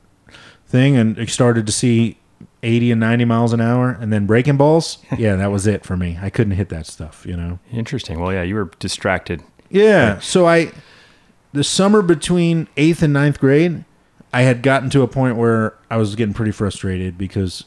[0.67, 2.19] thing, and started to see
[2.62, 4.99] eighty and ninety miles an hour, and then breaking balls.
[5.19, 6.19] yeah, that was it for me.
[6.23, 7.59] I couldn't hit that stuff, you know.
[7.73, 8.21] Interesting.
[8.21, 9.43] Well, yeah, you were distracted.
[9.69, 10.21] Yeah.
[10.21, 10.71] So I,
[11.53, 13.85] the summer between eighth and ninth grade,
[14.37, 17.64] I had gotten to a point where I was getting pretty frustrated because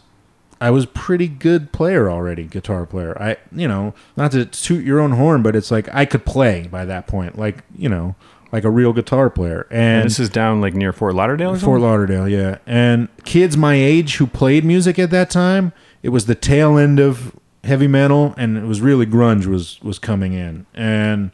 [0.62, 3.19] I was pretty good player already, guitar player.
[3.19, 6.67] I, you know, not to toot your own horn, but it's like I could play
[6.67, 8.13] by that point, like you know,
[8.51, 9.65] like a real guitar player.
[9.71, 11.82] And And this is down like near Fort Lauderdale or Fort?
[11.82, 12.60] Lauderdale, yeah.
[12.67, 16.99] And kids my age who played music at that time, it was the tail end
[16.99, 21.32] of heavy metal, and it was really grunge was was coming in, and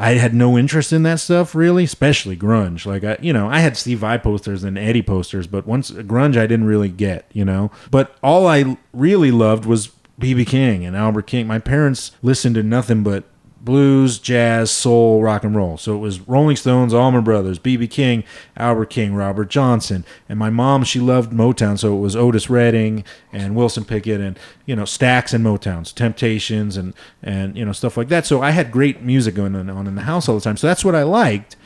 [0.00, 2.86] I had no interest in that stuff really, especially grunge.
[2.86, 6.38] Like I, you know, I had Steve Vai posters and Eddie posters, but once grunge,
[6.38, 7.70] I didn't really get, you know.
[7.90, 11.46] But all I really loved was BB King and Albert King.
[11.46, 13.24] My parents listened to nothing but
[13.60, 15.76] blues, jazz, soul, rock and roll.
[15.76, 18.24] So it was Rolling Stones, Allman Brothers, BB King,
[18.56, 20.04] Albert King, Robert Johnson.
[20.28, 24.38] And my mom, she loved Motown, so it was Otis Redding and Wilson Pickett and
[24.66, 28.26] you know Stax and Motowns, Temptations and and you know stuff like that.
[28.26, 30.56] So I had great music going on in the house all the time.
[30.56, 31.56] So that's what I liked.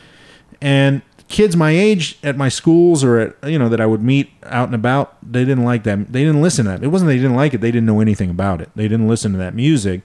[0.61, 4.31] And kids my age at my schools or at you know that I would meet
[4.45, 6.13] out and about, they didn't like that.
[6.13, 6.83] They didn't listen to that.
[6.83, 7.61] It wasn't they didn't like it.
[7.61, 8.71] They didn't know anything about it.
[8.75, 10.03] They didn't listen to that music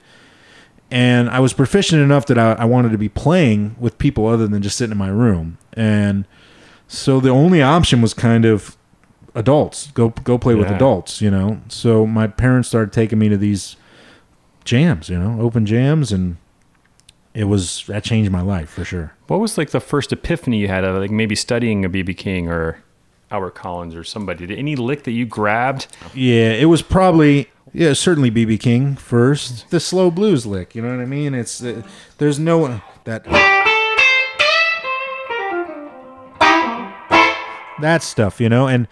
[0.90, 4.46] and I was proficient enough that I, I wanted to be playing with people other
[4.46, 5.58] than just sitting in my room.
[5.74, 6.26] And
[6.88, 8.76] so the only option was kind of
[9.34, 9.88] adults.
[9.92, 11.60] Go go play with adults, you know.
[11.68, 13.76] So my parents started taking me to these
[14.64, 16.36] jams, you know, open jams and
[17.32, 19.12] it was that changed my life for sure.
[19.28, 22.48] What was like the first epiphany you had of like maybe studying a BB King
[22.48, 22.82] or
[23.30, 24.46] Albert Collins or somebody?
[24.46, 25.86] Did any lick that you grabbed?
[26.14, 29.70] Yeah, it was probably yeah, certainly BB King first.
[29.70, 31.34] The slow blues lick, you know what I mean?
[31.34, 31.82] It's uh,
[32.18, 33.24] there's no that
[37.80, 38.86] that stuff, you know, and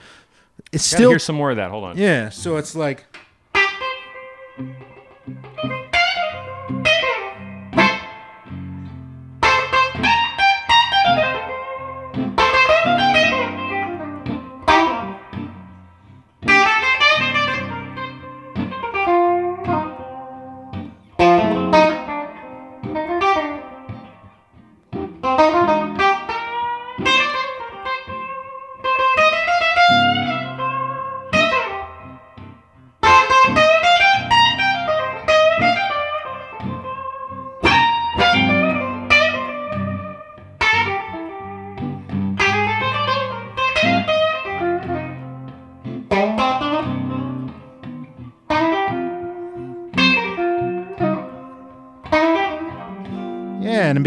[0.72, 1.70] it's Gotta still hear some more of that.
[1.70, 1.98] Hold on.
[1.98, 2.28] yeah.
[2.30, 3.04] So it's like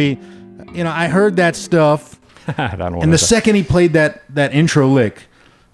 [0.01, 0.19] be
[0.73, 2.19] you know, I heard that stuff
[2.57, 3.01] I don't.
[3.01, 5.23] And the second he played that that intro lick,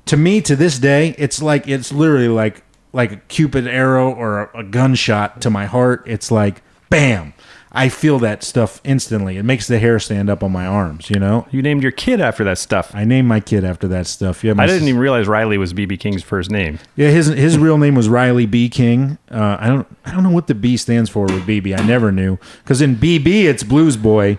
[0.05, 2.63] to me to this day, it's like it's literally like
[2.93, 6.03] like a cupid arrow or a, a gunshot to my heart.
[6.05, 7.33] It's like bam.
[7.77, 9.37] I feel that stuff instantly.
[9.37, 11.09] It makes the hair stand up on my arms.
[11.09, 12.91] You know, You named your kid after that stuff.
[12.93, 14.43] I named my kid after that stuff.
[14.43, 16.79] Yeah, I didn't sis- even realize Riley was BB King's first name.
[16.95, 18.67] Yeah, his his real name was Riley B.
[18.69, 19.17] King.
[19.29, 21.79] Uh, I don't I don't know what the B stands for with BB.
[21.79, 24.37] I never knew because in BB it's Blues Boy,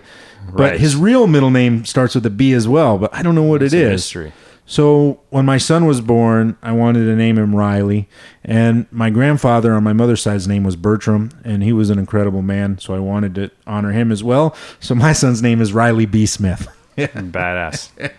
[0.53, 0.79] but Right.
[0.79, 2.97] his real middle name starts with a B as well.
[2.97, 3.91] But I don't know what It's it a is.
[3.91, 4.33] mystery.
[4.71, 8.07] So when my son was born, I wanted to name him Riley,
[8.43, 12.43] and my grandfather on my mother's side's name was Bertram, and he was an incredible
[12.43, 12.77] man.
[12.77, 14.55] So I wanted to honor him as well.
[14.79, 16.27] So my son's name is Riley B.
[16.27, 16.67] Smith.
[16.97, 17.89] Badass.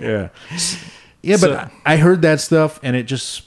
[0.00, 0.30] Yeah.
[1.22, 3.44] Yeah, but So- I I heard that stuff and it just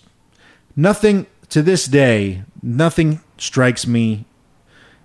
[0.78, 4.24] nothing to this day, nothing strikes me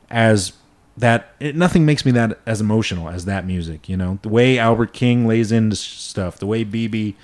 [0.08, 0.52] as
[0.96, 4.18] that it, nothing makes me that as emotional as that music, you know.
[4.22, 7.14] The way Albert King lays into stuff, the way BB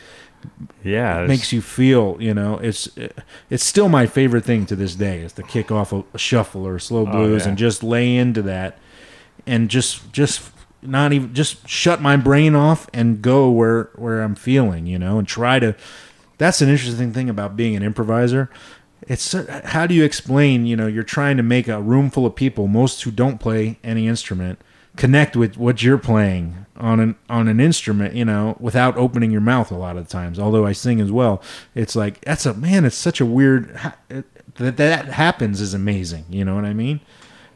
[0.82, 1.26] Yeah.
[1.26, 2.88] makes you feel, you know, it's
[3.50, 6.66] it's still my favorite thing to this day is to kick off a, a shuffle
[6.66, 7.48] or a slow oh, blues yeah.
[7.50, 8.78] and just lay into that
[9.46, 10.50] and just just
[10.80, 15.18] not even just shut my brain off and go where where I'm feeling, you know,
[15.18, 15.74] and try to
[16.38, 18.48] that's an interesting thing about being an improviser.
[19.07, 19.32] It's
[19.64, 22.66] how do you explain, you know, you're trying to make a room full of people,
[22.66, 24.61] most who don't play any instrument,
[24.96, 29.40] connect with what you're playing on an on an instrument, you know, without opening your
[29.40, 30.38] mouth a lot of the times.
[30.38, 31.40] Although I sing as well,
[31.74, 32.84] it's like that's a man.
[32.84, 33.78] It's such a weird
[34.57, 36.24] that that happens is amazing.
[36.28, 37.01] You know what I mean?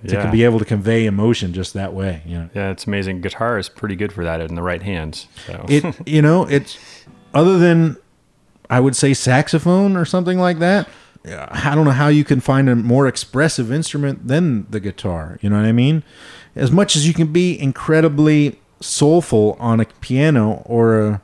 [0.06, 0.30] To Yeah.
[0.30, 2.22] be able to convey emotion just that way.
[2.26, 3.20] You know, Yeah, it's amazing.
[3.20, 5.26] Guitar is pretty good for that in the right hands.
[5.46, 6.78] So it you know it's
[7.34, 7.96] other than
[8.70, 10.88] I would say saxophone or something like that.
[11.24, 15.38] Yeah, I don't know how you can find a more expressive instrument than the guitar.
[15.40, 16.02] You know what I mean?
[16.56, 21.22] As much as you can be incredibly soulful on a piano or a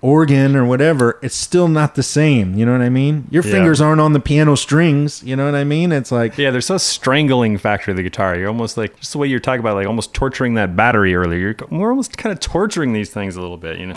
[0.00, 2.54] organ or whatever, it's still not the same.
[2.56, 3.26] You know what I mean?
[3.30, 3.50] Your Yeah.
[3.50, 5.22] fingers aren't on the piano strings.
[5.24, 5.90] You know what I mean?
[5.92, 8.36] It's like yeah, there's a strangling factor to the guitar.
[8.36, 11.38] You're almost like just the way you're talking about, like almost torturing that battery earlier.
[11.38, 13.94] You're, we're almost kind of torturing these things a little bit, you know.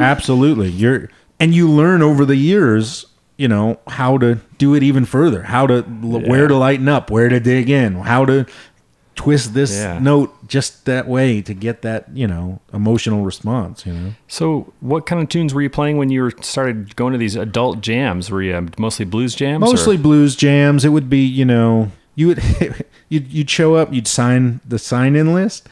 [0.00, 0.68] Absolutely.
[0.70, 3.06] You're and you learn over the years,
[3.36, 7.28] you know, how to do it even further, how to where to lighten up, where
[7.28, 8.46] to dig in, how to
[9.14, 9.98] twist this Yeah.
[9.98, 14.12] note just that way to get that, you know, emotional response, you know.
[14.28, 17.80] So, what kind of tunes were you playing when you started going to these adult
[17.82, 18.30] jams?
[18.30, 19.62] Were you um, mostly blues jams?
[19.62, 20.84] or- Mostly blues jams.
[20.84, 22.42] It would be, you know, you would
[23.08, 25.68] you'd, you'd show up, you'd sign the sign in list,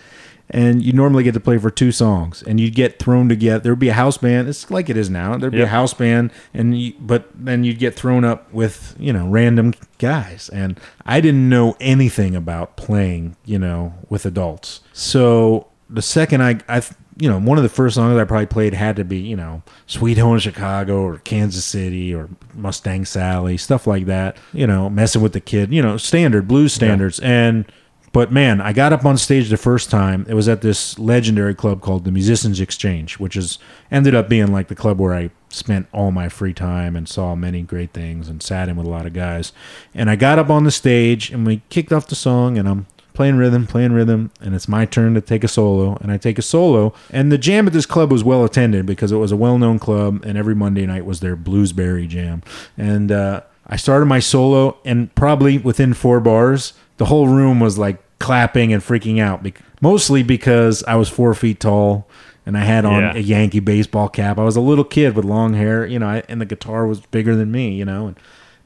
[0.50, 3.60] and you normally get to play for two songs, and you'd get thrown together.
[3.60, 4.48] There would be a house band.
[4.48, 5.36] It's like it is now.
[5.36, 9.12] There'd be a house band, and you, but then you'd get thrown up with you
[9.12, 14.80] know random guys, and I didn't know anything about playing, you know, with adults.
[14.92, 16.82] So the second I I
[17.20, 19.62] you know, one of the first songs I probably played had to be, you know,
[19.86, 24.38] Sweet Home Chicago or Kansas City or Mustang Sally, stuff like that.
[24.54, 27.20] You know, messing with the kid, you know, standard blues standards.
[27.20, 27.70] And
[28.12, 30.26] but man, I got up on stage the first time.
[30.28, 33.58] It was at this legendary club called the Musicians Exchange, which is
[33.90, 37.34] ended up being like the club where I spent all my free time and saw
[37.34, 39.52] many great things and sat in with a lot of guys.
[39.94, 42.86] And I got up on the stage and we kicked off the song and I'm
[43.14, 46.38] playing rhythm, playing rhythm, and it's my turn to take a solo, and I take
[46.38, 46.94] a solo.
[47.10, 50.24] And the jam at this club was well attended because it was a well-known club,
[50.24, 52.42] and every Monday night was their Bluesberry jam.
[52.78, 57.78] And uh, I started my solo, and probably within four bars, the whole room was
[57.78, 62.06] like clapping and freaking out, bec- mostly because I was four feet tall.
[62.44, 63.12] And I had on Yeah.
[63.16, 64.38] a Yankee baseball cap.
[64.38, 67.00] I was a little kid with long hair, you know, I, and the guitar was
[67.00, 68.08] bigger than me, you know.
[68.08, 68.16] And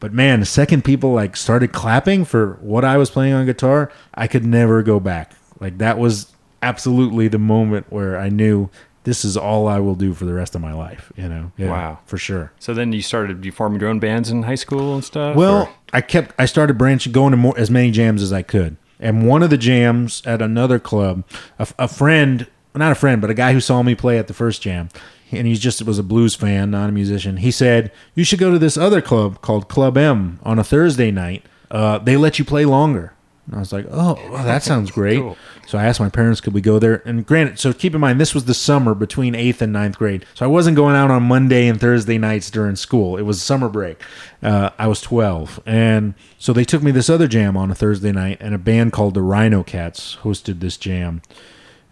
[0.01, 3.91] but man, the second people like started clapping for what I was playing on guitar,
[4.15, 5.33] I could never go back.
[5.61, 6.33] Like that was
[6.63, 8.71] absolutely the moment where I knew
[9.05, 11.13] this is all I will do for the rest of my life.
[11.17, 11.53] You know?
[11.57, 11.99] Yeah, Wow.
[12.07, 12.53] for sure.
[12.59, 15.37] So then you started you formed your own bands in high school and stuff.
[15.37, 18.43] Well, or- I kept I started branching, going to more as many jams as I
[18.43, 18.77] could.
[19.01, 21.25] And one of the jams at another club,
[21.59, 24.35] a, a friend, not a friend, but a guy who saw me play at the
[24.35, 24.89] first jam,
[25.31, 27.37] and he just was a blues fan, not a musician.
[27.39, 31.11] He said, "You should go to this other club called Club M on a Thursday
[31.11, 31.45] night.
[31.71, 33.13] Uh, they let you play longer."
[33.47, 35.37] And I was like, "Oh, well, that sounds great." Cool.
[35.67, 37.03] So I asked my parents, could we go there?
[37.07, 40.27] And granted, so keep in mind, this was the summer between eighth and ninth grade.
[40.35, 43.17] So I wasn't going out on Monday and Thursday nights during school.
[43.17, 44.01] It was summer break.
[44.43, 45.61] Uh, I was 12.
[45.65, 48.93] And so they took me this other jam on a Thursday night, and a band
[48.93, 51.23] called the Rhino Cats hosted this jam.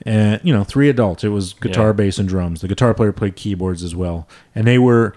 [0.05, 1.25] And, you know, three adults.
[1.25, 1.93] It was guitar, Yeah.
[1.93, 2.61] bass, and drums.
[2.61, 4.29] The guitar player played keyboards as well.
[4.55, 5.15] And they were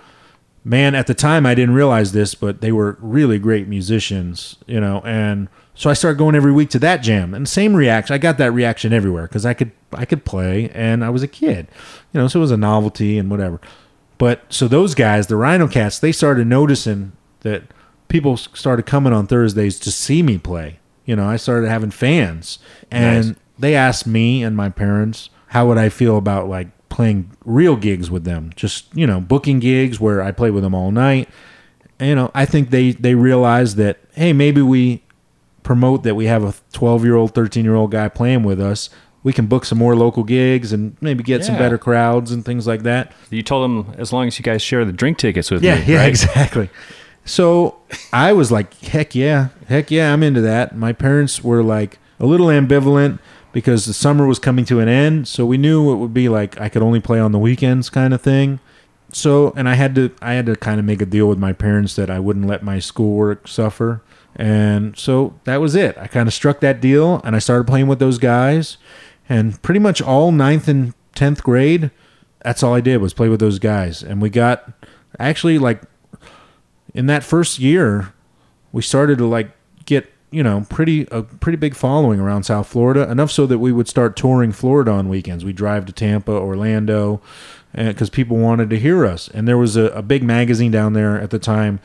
[0.68, 4.80] man, at the time I didn't realize this, but they were really great musicians, you
[4.82, 7.34] know, and so I started going every week to that jam.
[7.34, 11.04] And same reaction, I got that reaction everywhere because I could I could play and
[11.04, 11.68] I was a kid,
[12.14, 13.60] you know, so it was a novelty and whatever.
[14.18, 17.12] But so those guys, the Rhino Cats, they started noticing
[17.42, 17.64] that
[18.08, 20.80] people started coming on Thursdays to see me play.
[21.06, 22.58] You know, I started having fans,
[22.90, 23.36] and Nice.
[23.60, 28.10] they asked me and my parents how would I feel about like playing real gigs
[28.10, 31.28] with them, just you know, booking gigs where I play with them all night.
[32.00, 35.02] And, you know, I think they they realized that hey, maybe we
[35.66, 38.90] promote that we have a 12 year old, 13 year old guy playing with us.
[39.24, 42.68] We can book some more local gigs and maybe get some better crowds and things
[42.68, 43.12] like that.
[43.32, 45.86] You told them as long as you guys share the drink tickets with Yeah, me.
[45.94, 46.08] yeah, right?
[46.10, 46.70] exactly.
[47.26, 47.76] So
[48.14, 50.76] I was like, heck yeah, heck yeah, I'm into that.
[50.78, 53.18] My parents were like a little ambivalent
[53.52, 56.62] because the summer was coming to an end, so we knew it would be like
[56.62, 58.60] I could only play on the weekends kind of thing.
[59.12, 61.54] So, and I had to, I had to kind of make a deal with my
[61.54, 64.02] parents that I wouldn't let my schoolwork suffer,
[64.36, 65.98] and so that was it.
[65.98, 68.78] I kind of struck that deal, and I started playing with those guys,
[69.30, 71.92] and pretty much all ninth and tenth grade,
[72.44, 74.72] that's all I did was play with those guys, and we got
[75.20, 75.82] actually like
[76.94, 78.14] in that first year,
[78.72, 79.52] we started to like
[79.86, 83.72] get you know pretty a pretty big following around South Florida, enough so that we
[83.72, 85.46] would start touring Florida on weekends.
[85.46, 87.22] We drive to Tampa, Orlando,
[87.74, 89.28] because people wanted to hear us.
[89.30, 91.80] And there was a, a big magazine down there at the time,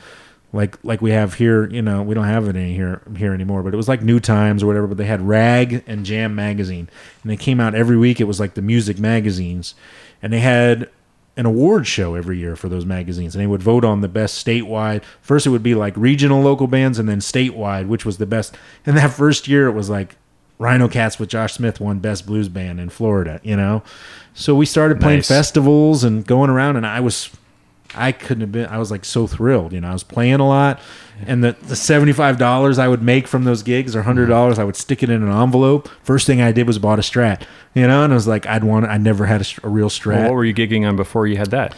[0.53, 1.69] like like we have here.
[1.69, 4.19] You know, we don't have it any here here anymore, but it was like New
[4.19, 4.87] Times or whatever.
[4.87, 6.89] But they had Rag and Jam magazine,
[7.23, 8.19] and they came out every week.
[8.19, 9.75] It was like the music magazines,
[10.21, 10.89] and they had
[11.37, 14.45] an award show every year for those magazines and they would vote on the best
[14.45, 18.25] statewide first it would be like regional local bands and then statewide which was the
[18.25, 18.53] best
[18.85, 20.17] and that first year it was like
[20.59, 23.81] rhino cats with josh smith won best blues band in florida you know
[24.33, 25.29] so we started playing Nice.
[25.29, 27.29] festivals and going around and i was
[27.95, 30.47] i couldn't have been i was like so thrilled you know i was playing a
[30.47, 30.79] lot
[31.27, 35.03] and the, the $75 i would make from those gigs or $100 i would stick
[35.03, 38.13] it in an envelope first thing i did was bought a strat you know and
[38.13, 40.45] i was like i'd want i never had a, a real strat Well, what were
[40.45, 41.75] you gigging on before you had that?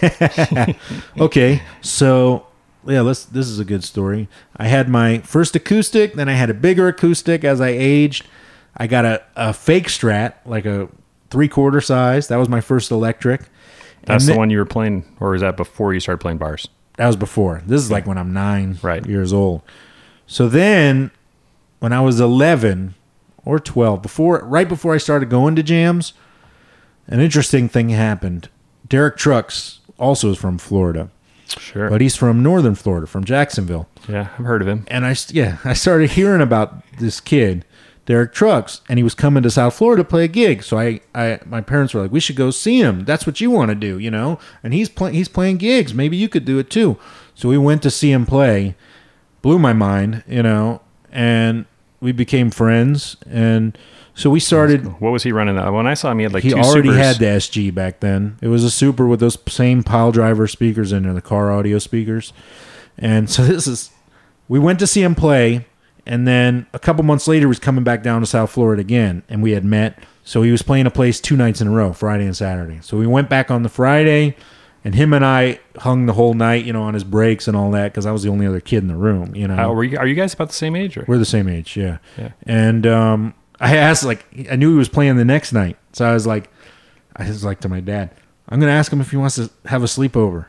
[1.18, 2.46] okay, so
[2.86, 3.24] yeah, let's.
[3.24, 4.28] This is a good story.
[4.56, 8.26] I had my first acoustic, then I had a bigger acoustic as I aged.
[8.76, 10.88] I got a, a fake Strat, like a
[11.28, 12.28] three quarter size.
[12.28, 13.42] That was my first electric.
[14.04, 16.68] That's And the one you were playing, or was that before you started playing bars?
[16.96, 17.62] That was before.
[17.66, 19.04] This is like when I'm nine Right.
[19.06, 19.62] years old.
[20.26, 21.10] So then,
[21.80, 22.94] when I was 11
[23.44, 26.12] or 12, before right before I started going to jams,
[27.08, 28.48] an interesting thing happened.
[28.88, 31.10] Derek Trucks also is from Florida,
[31.58, 31.88] Sure.
[31.90, 33.88] but he's from northern Florida, from Jacksonville.
[34.08, 34.84] yeah, I've heard of him.
[34.88, 37.64] and I yeah I started hearing about this kid
[38.10, 40.64] Derek Trucks and he was coming to South Florida to play a gig.
[40.64, 43.04] So I, I my parents were like we should go see him.
[43.04, 44.40] That's what you want to do you know?
[44.64, 45.94] And he's playing he's playing gigs.
[45.94, 46.98] Maybe you could do it too.
[47.36, 48.74] So we went to see him play.
[49.42, 50.80] Blew my mind you know?
[51.12, 51.66] And
[52.00, 53.16] we became friends.
[53.30, 53.78] And
[54.16, 55.54] so we started What was he running?
[55.54, 57.06] That when I saw him, he had like he two already supers.
[57.06, 58.38] had the SG back then.
[58.42, 61.78] It was a super with those same pile driver speakers in there, the car audio
[61.78, 62.32] speakers.
[62.98, 63.92] And so this is,
[64.48, 65.66] we went to see him play,
[66.10, 69.22] and then a couple months later, he was coming back down to South Florida again,
[69.28, 69.96] and we had met.
[70.24, 72.80] So he was playing a place two nights in a row, Friday and Saturday.
[72.82, 74.34] So we went back on the Friday,
[74.84, 77.70] and him and I hung the whole night, you know, on his breaks and all
[77.70, 79.54] that, because I was the only other kid in the room, you know.
[79.54, 80.96] How, were you, are you guys about the same age?
[80.96, 81.04] Or?
[81.06, 81.98] We're the same age, yeah.
[82.18, 82.32] Yeah.
[82.42, 86.12] And um, I asked, like, I knew he was playing the next night, so I
[86.12, 86.50] was like,
[87.14, 88.10] I was like to my dad,
[88.48, 90.46] I'm gonna ask him if he wants to have a sleepover.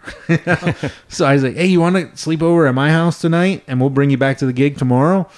[1.08, 3.80] so I was like, Hey, you want to sleep over at my house tonight, and
[3.80, 5.30] we'll bring you back to the gig tomorrow?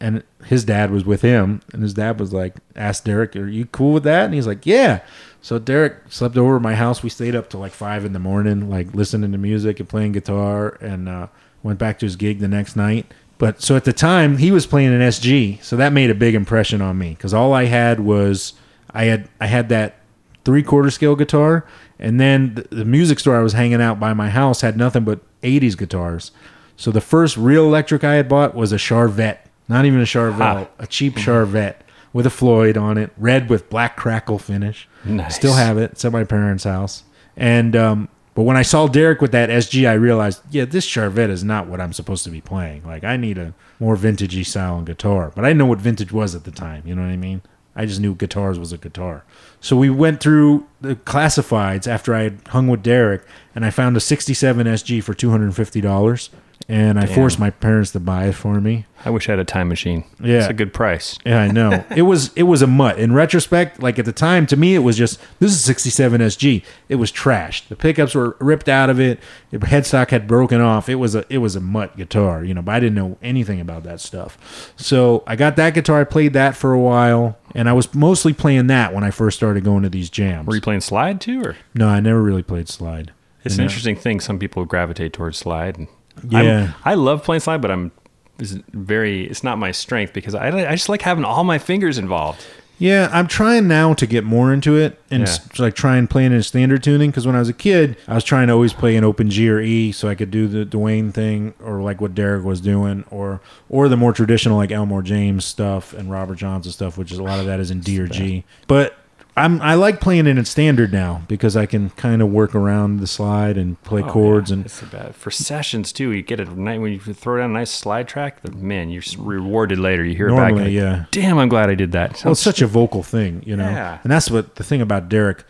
[0.00, 3.66] And his dad was with him, and his dad was like, asked Derek, "Are you
[3.66, 5.00] cool with that?" And he's like, "Yeah."
[5.42, 7.02] So Derek slept over at my house.
[7.02, 10.12] We stayed up till like five in the morning, like listening to music and playing
[10.12, 11.26] guitar, and uh,
[11.62, 13.12] went back to his gig the next night.
[13.38, 16.34] But so at the time he was playing an SG, so that made a big
[16.34, 18.54] impression on me because all I had was
[18.90, 19.96] I had I had that
[20.44, 21.64] three quarter scale guitar,
[21.98, 25.04] and then the, the music store I was hanging out by my house had nothing
[25.04, 26.32] but '80s guitars.
[26.76, 30.34] So the first real electric I had bought was a Charvette, not even a Charvel,
[30.38, 30.66] Ha.
[30.78, 34.88] a cheap Charvette with a Floyd on it, red with black crackle finish.
[35.04, 35.36] Nice.
[35.36, 35.92] Still have it.
[35.92, 37.04] It's at my parents' house.
[37.36, 41.30] And um, but when I saw Derek with that SG, I realized, yeah, this Charvette
[41.30, 42.84] is not what I'm supposed to be playing.
[42.84, 45.32] Like I need a more vintagey style guitar.
[45.34, 46.82] But I didn't know what vintage was at the time.
[46.86, 47.42] You know what I mean?
[47.76, 49.24] I just knew guitars was a guitar.
[49.60, 53.96] So we went through the classifieds after I had hung with Derek, and I found
[53.96, 56.30] a '67 SG for two hundred and fifty dollars.
[56.70, 57.14] And I Damn.
[57.14, 58.84] forced my parents to buy it for me.
[59.02, 60.04] I wish I had a time machine.
[60.22, 60.40] Yeah.
[60.40, 61.16] it's a good price.
[61.24, 61.82] Yeah, I know.
[61.96, 62.98] it was it was a mutt.
[62.98, 66.62] In retrospect, like at the time, to me, it was just this is 67 SG.
[66.90, 67.68] It was trashed.
[67.68, 69.18] The pickups were ripped out of it.
[69.50, 70.90] The headstock had broken off.
[70.90, 72.60] It was a it was a mutt guitar, you know.
[72.60, 74.72] But I didn't know anything about that stuff.
[74.76, 76.00] So I got that guitar.
[76.00, 79.38] I played that for a while, and I was mostly playing that when I first
[79.38, 80.46] started going to these jams.
[80.46, 83.12] Were you playing slide too, or no, I never really played slide.
[83.44, 83.64] it's an know?
[83.64, 84.20] interesting thing.
[84.20, 85.78] Some people gravitate towards slide.
[85.78, 85.88] And
[86.28, 86.38] Yeah.
[86.40, 87.92] I'm- I love playing slide, but I'm
[88.38, 89.24] is very.
[89.24, 92.44] It's not my strength because I I just like having all my fingers involved.
[92.80, 95.34] Yeah, I'm trying now to get more into it and Yeah.
[95.58, 98.22] like try and play in standard tuning because when I was a kid, I was
[98.22, 101.10] trying to always play in open G or E so I could do the Duane
[101.10, 105.44] thing or like what Derek was doing or or the more traditional like Elmore James
[105.44, 108.06] stuff and Robert Johnson stuff, which is a lot of that is in D or
[108.06, 108.44] G.
[108.68, 108.96] But
[109.38, 112.98] I'm I like playing it in standard now because I can kind of work around
[113.00, 114.56] the slide and play Oh, chords yeah.
[114.56, 116.10] and it's about for sessions too.
[116.12, 118.42] You get a night when you throw down a nice slide track.
[118.42, 120.04] The, man, you're rewarded later.
[120.04, 120.50] You hear it back.
[120.52, 121.04] Normally, yeah.
[121.10, 122.22] Damn, I'm glad I did that.
[122.24, 123.68] Well, it's such a vocal thing, you know.
[123.68, 123.98] Yeah.
[124.02, 125.44] And that's what the thing about Derek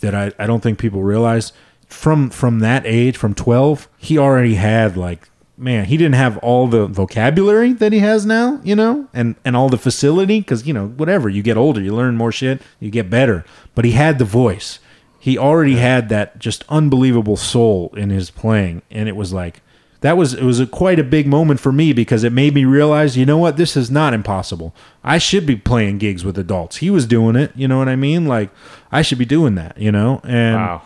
[0.00, 1.52] that I, I don't think people realize
[1.88, 5.28] from from that age, from twelve, he already had like
[5.58, 9.56] man, he didn't have all the vocabulary that he has now, you know, and and
[9.56, 12.90] all the facility because you know whatever you get older, you learn more shit, you
[12.90, 13.44] get better.
[13.74, 14.78] But he had the voice.
[15.18, 19.60] He already had that just unbelievable soul in his playing, and it was like
[20.00, 22.64] that was it was a quite a big moment for me because it made me
[22.64, 26.76] realize you know what this is not impossible i should be playing gigs with adults
[26.76, 28.50] he was doing it you know what i mean like
[28.92, 30.82] i should be doing that you know and wow.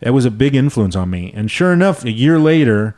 [0.00, 2.96] it was a big influence on me and sure enough a year later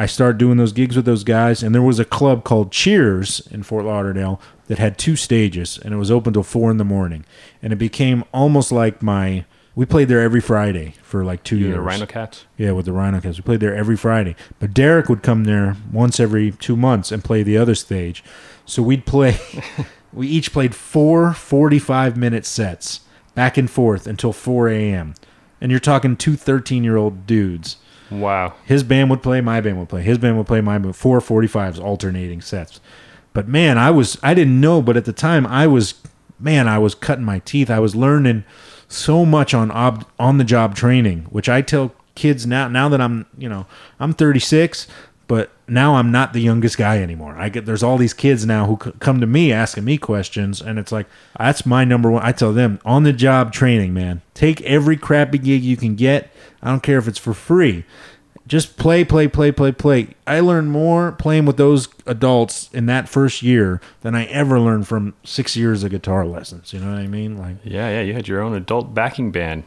[0.00, 3.46] i started doing those gigs with those guys and there was a club called cheers
[3.50, 6.84] in fort lauderdale that had two stages and it was open till four in the
[6.84, 7.24] morning
[7.62, 9.44] and it became almost like my
[9.74, 12.46] we played there every friday for like two years the Rhino Cats.
[12.56, 13.36] yeah, with the Rhino Cats.
[13.36, 14.36] We played there every Friday.
[14.60, 18.22] But Derek would come there once every two months and play the other stage.
[18.64, 19.36] So we'd play,
[20.12, 23.00] we each played four 45 minute sets
[23.34, 25.14] back and forth until 4 a.m.
[25.60, 27.76] And you're talking two 13 year old dudes.
[28.10, 28.54] Wow.
[28.64, 30.02] His band would play, my band would play.
[30.02, 30.96] His band would play, my band.
[30.96, 32.80] Four 45s alternating sets.
[33.32, 35.94] But man, I was, I didn't know, but at the time I was,
[36.38, 37.70] man, I was cutting my teeth.
[37.70, 38.44] I was learning
[38.88, 43.00] so much on ob, on the job training, which I tell kids now, now that
[43.00, 43.66] I'm, you know,
[44.00, 44.88] I'm 36,
[45.30, 47.36] but now I'm not the youngest guy anymore.
[47.38, 50.60] I get, there's all these kids now who c- come to me asking me questions.
[50.60, 51.06] And it's like,
[51.38, 52.24] that's my number one.
[52.24, 56.32] I tell them on the job training, man, take every crappy gig you can get.
[56.60, 57.84] I don't care if it's for free
[58.48, 60.08] just play, play, play, play, play.
[60.26, 64.88] I learned more playing with those adults in that first year than I ever learned
[64.88, 66.72] from six years of guitar lessons.
[66.72, 67.38] You know what I mean?
[67.38, 68.00] Like, Yeah, yeah.
[68.00, 69.62] You had your own adult backing band.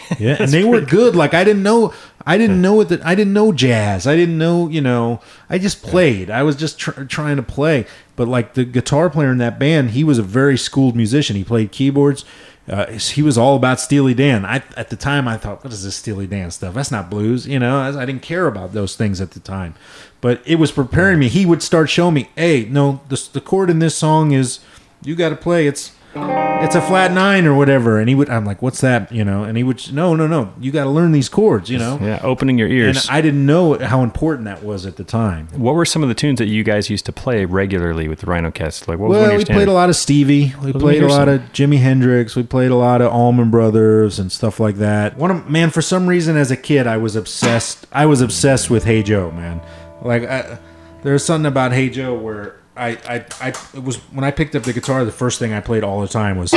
[0.18, 1.14] yeah, and they were good.
[1.14, 1.92] Like, I didn't know,
[2.26, 3.04] I didn't know that.
[3.04, 4.06] I didn't know jazz.
[4.06, 5.20] I didn't know, you know.
[5.48, 6.30] I just played.
[6.30, 7.86] I was just tr- trying to play.
[8.16, 11.36] But like the guitar player in that band, he was a very schooled musician.
[11.36, 12.24] He played keyboards.
[12.68, 14.44] Uh, he was all about Steely Dan.
[14.44, 16.74] I at the time I thought, what is this Steely Dan stuff?
[16.74, 17.80] That's not blues, you know.
[17.80, 19.74] I, I didn't care about those things at the time,
[20.20, 21.28] but it was preparing me.
[21.28, 24.60] He would start showing me, hey, no, the the chord in this song is
[25.02, 25.66] you got to play.
[25.66, 27.98] It's it's a flat nine or whatever.
[27.98, 29.10] And he would, I'm like, what's that?
[29.12, 31.78] You know, and he would, no, no, no, you got to learn these chords, you
[31.78, 31.98] know.
[32.00, 33.06] Yeah, opening your And ears.
[33.08, 35.48] I didn't know how important that was at the time.
[35.52, 38.26] what were some of the tunes that you guys used to play regularly with the
[38.26, 38.86] Rhino Cats?
[38.88, 40.54] Like, what was one Well, your we played a lot of Stevie.
[40.62, 42.36] We played a lot of Jimi Hendrix.
[42.36, 45.16] We played a lot of Allman Brothers and stuff like that.
[45.16, 47.86] One of man, for some reason, as a kid, I was obsessed.
[47.92, 49.60] I was obsessed with Hey Joe, man.
[50.02, 50.58] Like, I,
[51.02, 54.62] there's something about Hey Joe where I, I, I, it was when I picked up
[54.62, 55.04] the guitar.
[55.04, 56.54] The first thing I played all the time was.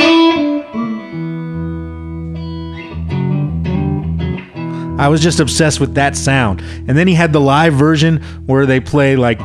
[4.98, 6.62] I was just obsessed with that sound.
[6.62, 9.44] And then he had the live version where they play like It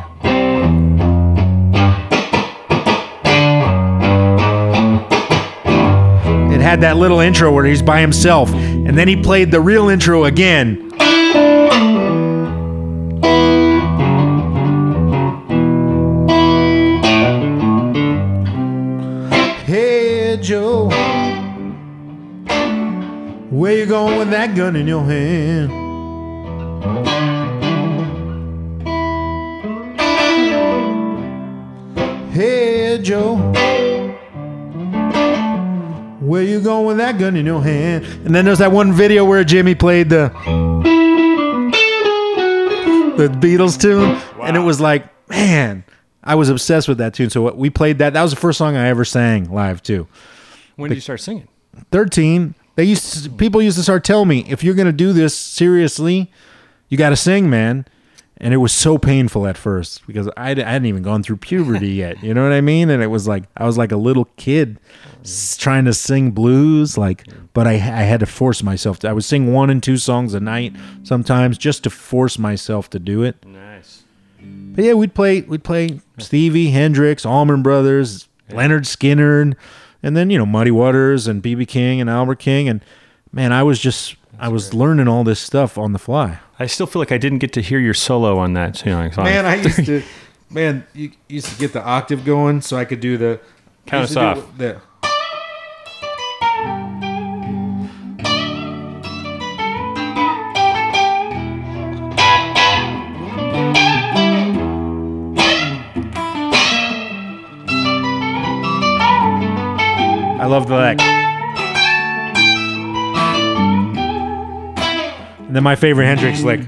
[6.62, 10.24] had that little intro where he's by himself, and then he played the real intro
[10.24, 10.89] again.
[23.60, 25.70] Where you going with that gun in your hand?
[32.32, 33.36] Hey Joe.
[36.20, 38.04] Where you going with that gun in your hand?
[38.24, 40.28] And then there's that one video where Jimi played the
[43.18, 45.84] the Beatles tune, and it was like, man,
[46.24, 47.28] I was obsessed with that tune.
[47.28, 48.14] So what- we played that.
[48.14, 50.06] That was the first song I ever sang live too.
[50.76, 51.48] When did you start singing?
[51.90, 52.54] Thirteen.
[52.76, 56.30] They used to, people used to start telling me if you're gonna do this seriously,
[56.88, 57.86] you got to sing, man.
[58.42, 61.88] And it was so painful at first because I, I hadn't even gone through puberty
[62.04, 62.22] yet.
[62.22, 62.88] You know what I mean?
[62.88, 64.78] And it was like I was like a little kid
[65.22, 67.26] s- trying to sing blues, like.
[67.52, 69.00] But I I had to force myself.
[69.00, 72.88] to I would sing one and two songs a night sometimes just to force myself
[72.90, 73.44] to do it.
[73.44, 74.04] Nice.
[74.40, 79.54] But yeah, we'd play we'd play Stevie Hendrix, Allman Brothers, Lynyrd Skynyrd,
[80.02, 82.84] and then you know Muddy Waters and BB King and Albert King, and
[83.32, 86.38] man, I was just I was learning all this stuff on the fly.
[86.58, 89.10] I still feel like I didn't get to hear your solo on that you know,
[89.10, 89.24] song.
[89.24, 90.02] Man, I used to
[90.50, 93.40] man, you used to get the octave going, so I could do the
[93.86, 94.58] Count used us to do off.
[94.58, 94.80] The,
[110.40, 110.98] I love the lick.
[115.38, 116.60] And then my favorite Hendrix lick.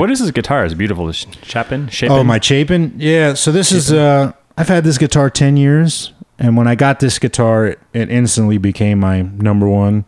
[0.00, 0.64] What is this guitar?
[0.64, 1.10] Is beautiful?
[1.10, 1.88] Is it Chapin?
[1.88, 2.16] Chapin?
[2.16, 2.94] Oh, my Chapin?
[2.96, 3.34] Yeah.
[3.34, 7.18] So this is uh I've had this guitar 10 years and when I got this
[7.18, 10.06] guitar it, it instantly became my number one.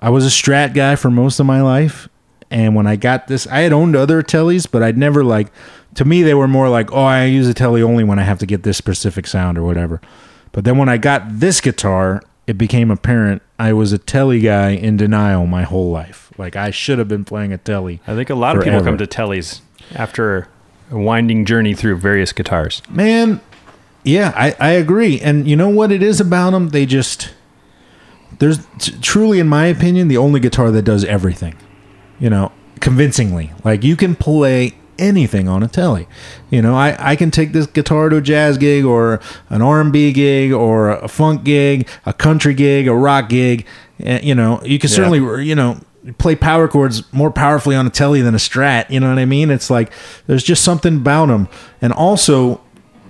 [0.00, 2.08] I was a Strat guy for most of my life
[2.50, 5.52] and when I got this I had owned other Tellys but I'd never like
[5.94, 8.40] to me they were more like oh I use a Telly only when I have
[8.40, 10.00] to get this specific sound or whatever.
[10.50, 14.70] But then when I got this guitar it became apparent I was a Telly guy
[14.70, 16.32] in denial my whole life.
[16.36, 18.00] Like I should have been playing a Telly.
[18.08, 19.60] I think a lot of people come to Tellys
[19.94, 20.48] after
[20.90, 22.82] a winding journey through various guitars.
[22.90, 23.40] Man,
[24.02, 25.20] yeah, I, I agree.
[25.20, 26.70] And you know what it is about them?
[26.70, 27.32] They just
[28.40, 31.54] there's t- truly, in my opinion, the only guitar that does everything.
[32.18, 32.50] You know,
[32.80, 33.52] convincingly.
[33.62, 36.06] Like you can play anything on a telly.
[36.50, 39.20] You know, I, I can take this guitar to a jazz gig or
[39.50, 43.66] an R and B gig or a funk gig, a country gig, a rock gig.
[43.98, 45.80] And, you know, you can certainly you know
[46.18, 48.90] play power chords more powerfully on a telly than a strat.
[48.90, 49.50] You know what I mean?
[49.50, 49.92] It's like
[50.26, 51.48] there's just something about them,
[51.80, 52.60] and also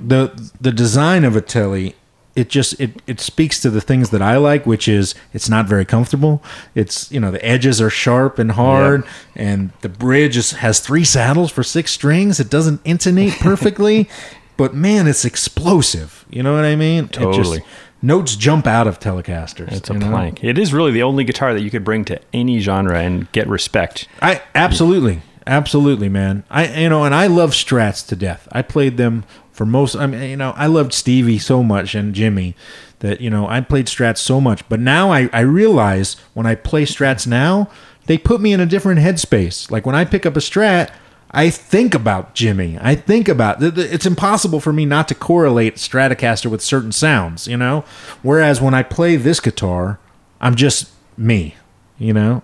[0.00, 1.94] the the design of a telly.
[2.34, 5.66] It just it it speaks to the things that I like, which is it's not
[5.66, 6.42] very comfortable.
[6.74, 9.04] It's you know the edges are sharp and hard,
[9.36, 12.40] and the bridge is, has three saddles for six strings.
[12.40, 14.08] It doesn't intonate perfectly,
[14.56, 16.24] but man, it's explosive.
[16.30, 17.04] You know what I mean?
[17.04, 17.62] It just- Totally.
[18.00, 19.70] notes jump out of Telecasters.
[19.72, 20.08] It's a know?
[20.08, 20.42] plank.
[20.42, 23.46] It is really the only guitar that you could bring to any genre and get
[23.46, 24.08] respect.
[24.22, 26.44] I absolutely, absolutely, man.
[26.48, 28.48] I you know, and I love Strats to death.
[28.52, 29.24] I played them
[29.62, 29.94] for most.
[29.94, 32.54] I mean, you know, I loved Stevie so much and Jimi
[32.98, 34.68] that you know I played Strats so much.
[34.68, 37.70] But now I I realize when I play Strats now,
[38.06, 39.70] they put me in a different headspace.
[39.70, 40.90] Like when I pick up a Strat.
[41.34, 42.78] I think about Jimi.
[42.82, 47.56] I think about it's impossible for me not to correlate Stratocaster with certain sounds, you
[47.56, 47.84] know.
[48.20, 49.98] Whereas when I play this guitar,
[50.42, 51.56] I'm just me,
[51.98, 52.42] you know,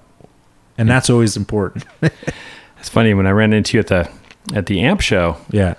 [0.79, 1.85] and that's always important.
[2.81, 4.09] It's funny when I ran into you at the
[4.55, 5.75] at the amp show, Yeah.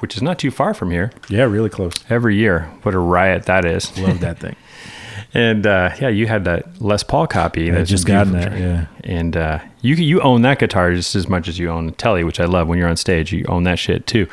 [0.00, 1.12] Which is not too far from here.
[1.28, 1.94] Yeah, really close.
[2.08, 3.96] Every year, what a riot that is!
[3.98, 4.56] Love that thing.
[5.32, 7.70] And uh, yeah, you had that Les Paul copy.
[7.70, 8.86] I that's just gotten that, yeah.
[9.04, 12.24] And uh, you you own that guitar just as much as you own the Telly,
[12.24, 12.66] which I love.
[12.66, 14.26] When you're on stage, you own that shit too.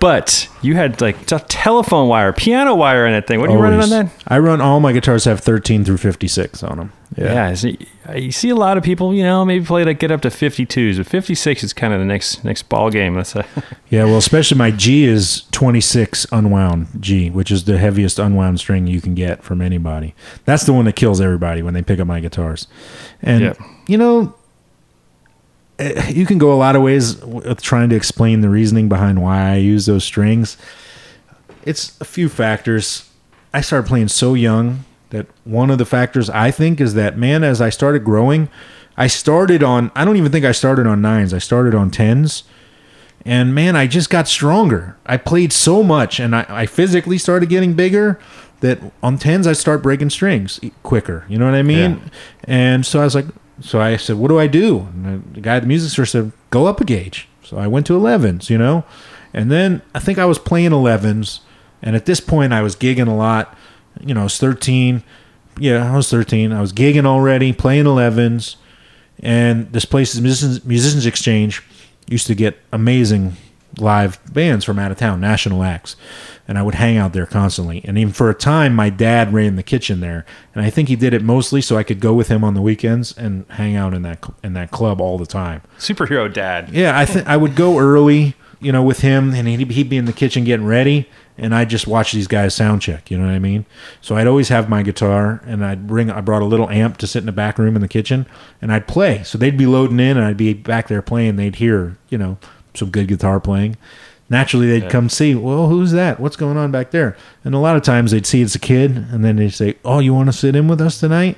[0.00, 3.40] But you had like a telephone wire, piano wire in that thing.
[3.40, 4.10] What are you running on Always.
[4.12, 4.22] that?
[4.28, 6.92] I run all my guitars have 13 through 56 on them.
[7.16, 7.68] Yeah, so
[8.14, 10.96] you see a lot of people, you know, maybe play like get up to 52s,
[10.96, 13.14] but 56 is kind of the next next ball game.
[13.14, 13.46] That's a,
[13.88, 18.86] Yeah, well, especially my G is 26 unwound G, which is the heaviest unwound string
[18.88, 20.14] you can get from anybody.
[20.44, 22.66] That's the one that kills everybody when they pick up my guitars.
[23.22, 23.58] And, Yep.
[23.86, 24.34] you know,
[25.78, 29.22] Eh, you can go a lot of ways with trying to explain the reasoning behind
[29.22, 30.56] why I use those strings.
[31.64, 33.10] It's a few factors.
[33.52, 37.44] I started playing so young that one of the factors I think is that, man,
[37.44, 38.48] as I started growing,
[38.96, 39.90] I started on.
[39.94, 41.34] I don't even think I started on nines.
[41.34, 42.44] I started on tens,
[43.24, 44.96] and man, I just got stronger.
[45.06, 48.20] I played so much, and I, I physically started getting bigger.
[48.60, 51.26] That on tens, I start breaking strings quicker.
[51.28, 51.96] You know what I mean?
[51.96, 52.10] Yeah.
[52.44, 53.26] And so I was like,
[53.60, 54.80] so I said, what do I do?
[54.80, 57.28] And the guy at the music store said, go up a gauge.
[57.42, 58.84] So I went to 11s, you know?
[59.32, 61.40] And then I think I was playing 11s.
[61.82, 63.56] And at this point, I was gigging a lot.
[64.00, 65.02] You know, I was 13.
[65.58, 66.52] Yeah, I was 13.
[66.52, 68.56] I was gigging already, playing 11s.
[69.20, 71.62] And this place Musicians, Musicians Exchange.
[72.06, 73.36] Used to get amazing
[73.78, 75.96] live bands from out of town, national acts.
[76.46, 77.82] And I would hang out there constantly.
[77.84, 80.26] And even for a time, my dad ran the kitchen there.
[80.54, 82.60] And I think he did it mostly so I could go with him on the
[82.60, 85.62] weekends and hang out in that in that club all the time.
[85.78, 86.68] Superhero dad.
[86.68, 89.96] Yeah, I think I would go early, you know, with him, and he'd, he'd be
[89.96, 91.08] in the kitchen getting ready,
[91.38, 93.10] and I'd just watch these guys sound check.
[93.10, 93.64] You know what I mean?
[94.02, 96.10] So I'd always have my guitar, and I'd bring.
[96.10, 98.26] I brought a little amp to sit in the back room in the kitchen,
[98.60, 99.22] and I'd play.
[99.22, 101.36] So they'd be loading in, and I'd be back there playing.
[101.36, 102.36] They'd hear, you know,
[102.74, 103.76] some good guitar playing.
[104.30, 105.34] Naturally, they'd come see.
[105.34, 106.18] Well, who's that?
[106.18, 107.14] What's going on back there?
[107.44, 109.98] And a lot of times they'd see it's a kid, and then they'd say, "Oh,
[109.98, 111.36] you want to sit in with us tonight?"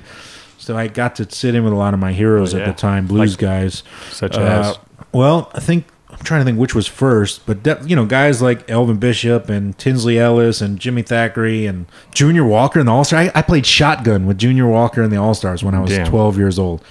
[0.57, 2.73] So I got to sit in with a lot of my heroes Oh, at the
[2.73, 3.83] time, blues Like- guys.
[4.11, 4.79] Such Uh, as
[5.11, 8.41] well, I think I'm trying to think which was first, but de- you know, guys
[8.41, 13.03] like Elvin Bishop and Tinsley Ellis and Jimmy Thackery and Junior Walker and the All
[13.03, 13.19] Star.
[13.19, 16.07] I, I played shotgun with Junior Walker and the All Stars when I was Damn.
[16.07, 16.81] 12 years old.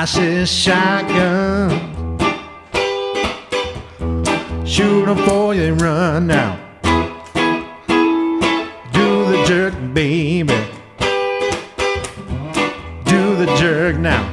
[0.00, 1.68] I said shotgun.
[4.64, 6.58] Shoot 'em for you, run now.
[8.94, 10.54] Do the jerk, baby.
[13.04, 14.24] Do the jerk now.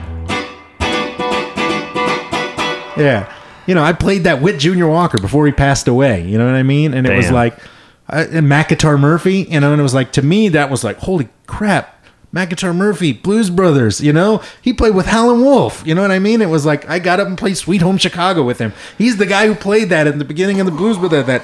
[2.96, 3.30] Yeah.
[3.66, 6.24] You know, I played that with Junior Walker before he passed away.
[6.24, 6.94] You know what I mean?
[6.94, 7.60] And it was like,
[8.10, 10.86] uh, and Matt Guitar Murphy, you know, and it was like, to me, that was
[10.86, 11.97] like, holy crap.
[12.32, 15.82] Matt Guitar Murphy, Blues Brothers, you know, he played with Howlin' Wolf.
[15.86, 16.42] You know what I mean?
[16.42, 18.74] It was like I got up and played Sweet Home Chicago with him.
[18.98, 21.26] He's the guy who played that at the beginning of the Blues Brothers.
[21.26, 21.42] That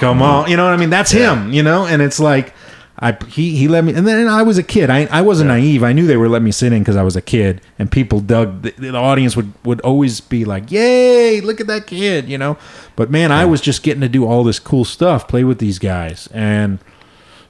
[0.00, 0.90] come on, you know what I mean?
[0.90, 2.54] That's him, you know, and it's like.
[2.98, 4.88] I he he let me and then I was a kid.
[4.88, 5.82] I I wasn't naive.
[5.82, 8.20] I knew they were letting me sit in because I was a kid, and people
[8.20, 8.62] dug.
[8.62, 12.56] The, the audience would would always be like, "Yay, look at that kid," you know.
[12.96, 15.78] But man, I was just getting to do all this cool stuff, play with these
[15.78, 16.78] guys, and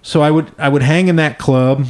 [0.02, 1.86] so I would I would hang in that club.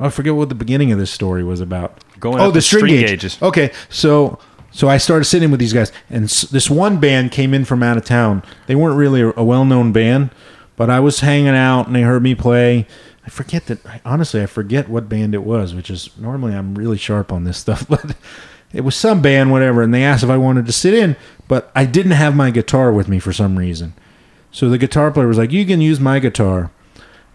[0.00, 1.98] I forget what the beginning of this story was about.
[2.20, 3.08] Going oh, the string, string gauge.
[3.10, 3.38] gauges.
[3.42, 4.38] Okay, so
[4.70, 7.82] so I started sitting with these guys, and s- this one band came in from
[7.82, 8.42] out of town.
[8.66, 10.30] They weren't really a, a well-known band,
[10.78, 12.86] but I was hanging out, and they heard me play.
[13.26, 13.80] I forget that.
[14.04, 17.58] Honestly, I forget what band it was, which is normally I'm really sharp on this
[17.64, 18.16] stuff, but
[18.72, 19.82] it was some band, whatever.
[19.82, 21.16] And they asked if I wanted to sit in,
[21.48, 23.92] but I didn't have my guitar with me for some reason.
[24.52, 26.70] So the guitar player was like, "You can use my guitar."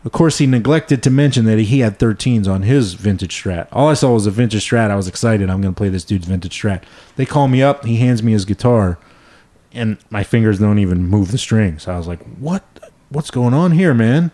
[0.06, 3.68] Of course, he neglected to mention that he had 13s on his vintage Strat.
[3.72, 4.90] All I saw was a vintage Strat.
[4.90, 5.50] I was excited.
[5.50, 6.84] I'm going to play this dude's vintage Strat.
[7.18, 7.86] They call me up.
[7.86, 8.98] He hands me his guitar,
[9.74, 11.90] and my fingers don't even move the strings.
[11.90, 12.64] I was like, "What?
[13.14, 14.32] What's going on here, man?"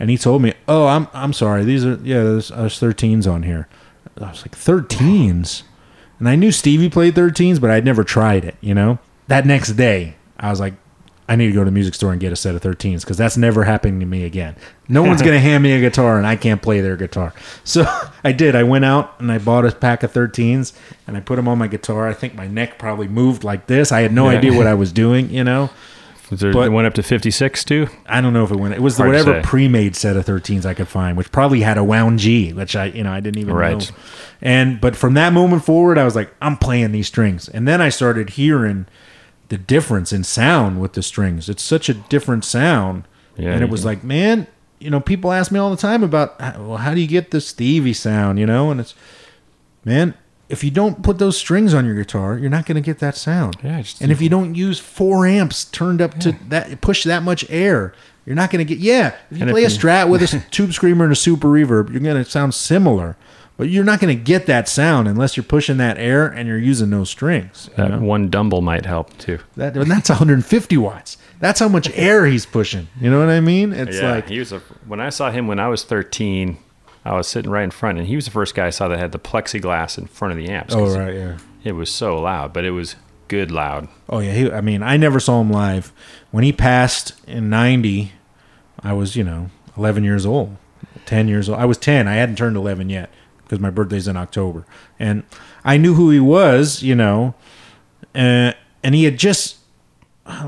[0.00, 1.64] And he told me, "Oh, I'm I'm sorry.
[1.64, 3.68] These are yeah, there's, there's 13s on here."
[4.20, 5.62] I was like, "13s?"
[6.18, 8.56] And I knew Stevie played 13s, but I'd never tried it.
[8.60, 8.98] You know.
[9.28, 10.74] That next day, I was like,
[11.28, 13.16] I need to go to the music store and get a set of 13s because
[13.16, 14.56] that's never happening to me again.
[14.88, 17.32] No one's going to hand me a guitar and I can't play their guitar.
[17.64, 17.84] So
[18.24, 18.54] I did.
[18.56, 20.72] I went out and I bought a pack of 13s
[21.06, 22.08] and I put them on my guitar.
[22.08, 23.92] I think my neck probably moved like this.
[23.92, 24.38] I had no Yeah.
[24.38, 25.70] idea what I was doing, you know.
[26.40, 27.88] There, but- it went up to 56 too?
[28.06, 28.74] I don't know if it went.
[28.74, 31.78] It was the Hard whatever pre-made set of 13s I could find, which probably had
[31.78, 33.78] a wound G, which I you know I didn't even Right.
[33.78, 33.96] know.
[34.40, 37.80] And but from that moment forward, I was like, I'm playing these strings, and then
[37.80, 38.86] I started hearing
[39.48, 41.48] the difference in sound with the strings.
[41.48, 43.04] It's such a different sound,
[43.36, 44.46] Yeah, and it was like, man,
[44.80, 47.40] you know, people ask me all the time about, well, how do you get the
[47.40, 48.70] Stevie sound, you know?
[48.70, 48.94] And it's,
[49.84, 50.14] man,
[50.52, 53.16] if you don't put those strings on your guitar, you're not going to get that
[53.16, 53.56] sound.
[53.64, 57.22] Yeah, just- and if you don't use four amps turned up to that, push that
[57.22, 57.94] much air,
[58.26, 58.78] you're not going to get.
[58.78, 61.48] Yeah, if you And if play a Strat with a tube screamer and a super
[61.48, 63.16] reverb, you're going to sound similar.
[63.56, 66.58] But you're not going to get that sound unless you're pushing that air and you're
[66.58, 67.70] using no strings.
[67.76, 68.00] That know?
[68.00, 69.38] one dumble might help too.
[69.56, 71.16] That and that's 150 watts.
[71.38, 72.88] That's how much air he's pushing.
[73.00, 73.72] You know what I mean?
[73.72, 76.58] It's yeah, like he was a, when I saw him when I was 13,
[77.04, 78.98] I was sitting right in front, and he was the first guy I saw that
[78.98, 80.74] had the plexiglass in front of the amps.
[80.74, 81.38] oh right, yeah.
[81.64, 82.96] It was so loud, but it was
[83.28, 83.88] good loud.
[84.08, 85.92] Oh yeah, he, I mean, I never saw him live.
[86.30, 88.12] When he passed in '90,
[88.82, 90.56] I was you know 11 years old,
[91.06, 91.58] 10 years old.
[91.58, 92.06] I was 10.
[92.06, 93.10] I hadn't turned 11 yet
[93.42, 94.64] because my birthday's in October,
[94.98, 95.24] and
[95.64, 97.34] I knew who he was, you know,
[98.14, 99.58] uh, and he had just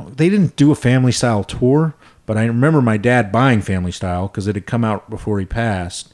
[0.06, 1.94] they didn't do a family style tour,
[2.26, 5.46] but I remember my dad buying family style because it had come out before he
[5.46, 6.13] passed,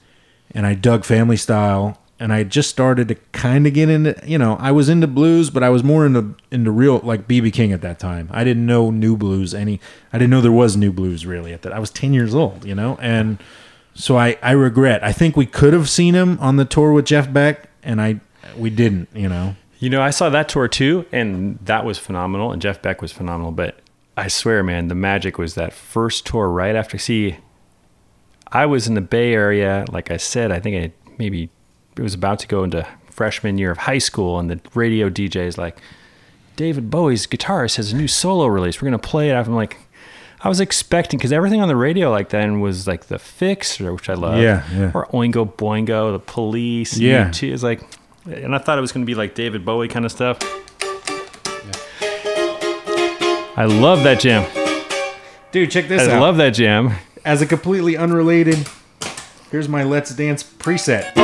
[0.53, 1.99] and I dug family style.
[2.23, 5.49] And I just started to kind of get into, you know, I was into blues,
[5.49, 8.29] but I was more into into real like BB King at that time.
[8.31, 9.81] I didn't know new blues any.
[10.13, 11.73] I didn't know there was new blues really at that.
[11.73, 13.39] I was ten years old, you know, and
[13.95, 15.03] so I I regret.
[15.03, 18.21] I think we could have seen him on the tour with Jeff Beck, and I
[18.55, 19.57] we didn't, you know.
[19.79, 22.53] You know, I saw that tour too, and that was phenomenal.
[22.53, 23.51] And Jeff Beck was phenomenal.
[23.51, 23.81] But
[24.15, 26.99] I swear, man, the magic was that first tour right after.
[26.99, 27.39] See,
[28.53, 30.51] I was in the Bay Area, like I said.
[30.51, 31.51] I think I maybe
[31.97, 35.47] it was about to go into freshman year of high school, and the radio DJ
[35.47, 35.79] is like,
[36.57, 38.81] David Bowie's guitarist has a new solo release.
[38.81, 39.35] We're gonna play it.
[39.35, 39.79] I'm like,
[40.43, 44.09] I was expecting because everything on the radio like then was like the Fixx, which
[44.09, 44.91] I love, Yeah, yeah.
[44.95, 47.29] or Oingo Boingo, the Police, Yeah.
[47.29, 47.53] U2.
[47.53, 47.83] It's like,
[48.27, 50.39] and I thought it was gonna be like David Bowie kind of stuff.
[53.57, 54.49] I love that jam.
[55.53, 56.17] Dude, check this I out.
[56.17, 56.93] I love that jam.
[57.23, 58.67] As a completely unrelated,
[59.51, 61.15] here's my Let's Dance preset.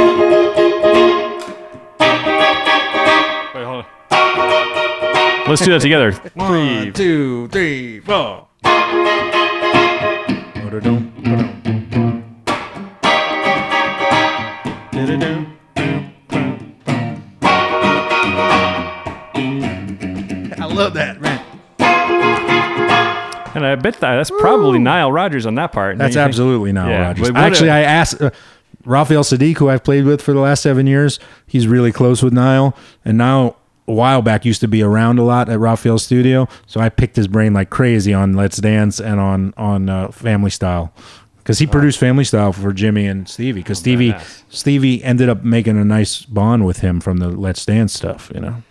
[3.55, 5.49] Wait, hold on.
[5.49, 6.13] Let's do that together.
[6.35, 8.47] One, two, three, four.
[8.63, 12.23] Ba-da-dum, ba-dum.
[14.93, 15.57] Da-da-dum.
[20.59, 21.16] I love that, man.
[23.57, 25.97] And I bet that that's probably Nile Rodgers on that part.
[25.97, 27.31] That's absolutely Nile Yeah, Rodgers.
[27.31, 28.31] Actually, I asked uh,
[28.85, 31.19] Raphael Saadiq, who I've played with for the last seven years.
[31.47, 33.57] He's really close with Nile, and Nile
[33.89, 36.49] a while back used to be around a lot at Raphael's studio.
[36.67, 40.51] So I picked his brain like crazy on Let's Dance and on on uh, Family
[40.51, 40.93] Style.
[41.39, 43.61] Because he produced Family Style for Jimmie and Stevie.
[43.61, 44.43] Because Stevie badass.
[44.51, 48.31] Stevie ended up making a nice bond with him from the Let's Dance stuff.
[48.35, 48.63] You know.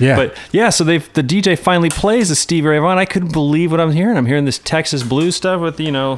[0.00, 0.16] Yeah.
[0.16, 2.98] But yeah, so they the DJ finally plays the Stevie Ray Vaughan.
[2.98, 4.16] I couldn't believe what I'm hearing.
[4.16, 6.16] I'm hearing this Texas blues stuff with you know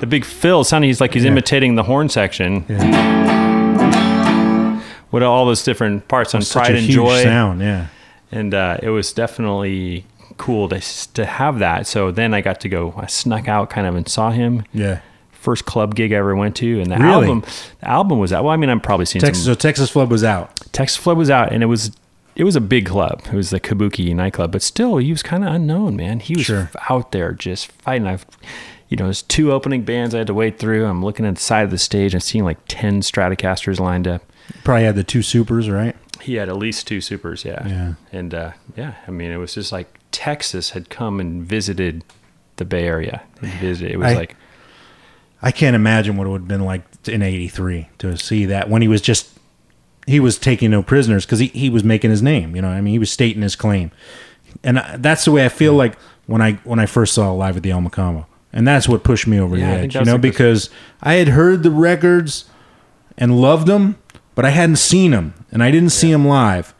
[0.00, 0.62] the big fill.
[0.64, 2.64] Sounding he's like he's imitating the horn section.
[5.12, 7.60] With all those different parts on such Pride a and huge Joy, sound.
[7.60, 7.86] Yeah.
[8.32, 10.04] and uh, it was definitely
[10.36, 10.80] cool to
[11.14, 11.86] to have that.
[11.86, 12.92] So then I got to go.
[12.96, 14.64] I snuck out kind of and saw him.
[14.74, 15.00] Yeah.
[15.32, 17.28] First club gig I ever went to, and the Really?
[17.28, 17.44] album,
[17.80, 18.42] the album was out.
[18.44, 19.44] Well, I mean, I'm probably seeing Texas.
[19.44, 19.54] some.
[19.54, 20.54] So Texas Flood was out.
[20.72, 21.92] Texas Flood was out, and it was
[22.36, 23.22] it was a big club.
[23.26, 26.20] It was the Kabuki nightclub, but still, he was kind of unknown, man.
[26.20, 26.70] He was Sure.
[26.90, 28.06] out there just fighting.
[28.06, 28.26] I've,
[28.88, 30.84] you know, there's two opening bands I had to wait through.
[30.86, 34.22] I'm looking at the side of the stage and seeing like ten Stratocasters lined up.
[34.62, 35.96] Probably had the two supers, right?
[36.20, 37.92] He had at least two supers, yeah, Yeah.
[38.12, 38.94] and uh, yeah.
[39.06, 42.04] I mean, it was just like Texas had come and visited
[42.56, 43.22] the Bay Area.
[43.42, 43.92] It visited.
[43.92, 44.36] It was I- like
[45.42, 48.80] I can't imagine what it would have been like in '83 to see that when
[48.82, 49.28] he was just
[50.06, 52.54] he was taking no prisoners because he, he was making his name.
[52.54, 53.90] You know, I mean, he was stating his claim,
[54.62, 57.56] and I, that's the way I feel like when I when I first saw live
[57.56, 59.94] at the El Mocambo, and that's what pushed me over Yeah, the edge.
[59.96, 60.70] You know, because
[61.02, 62.46] I had heard the records
[63.18, 63.96] and loved them,
[64.34, 66.74] but I hadn't seen them, and I didn't see them live.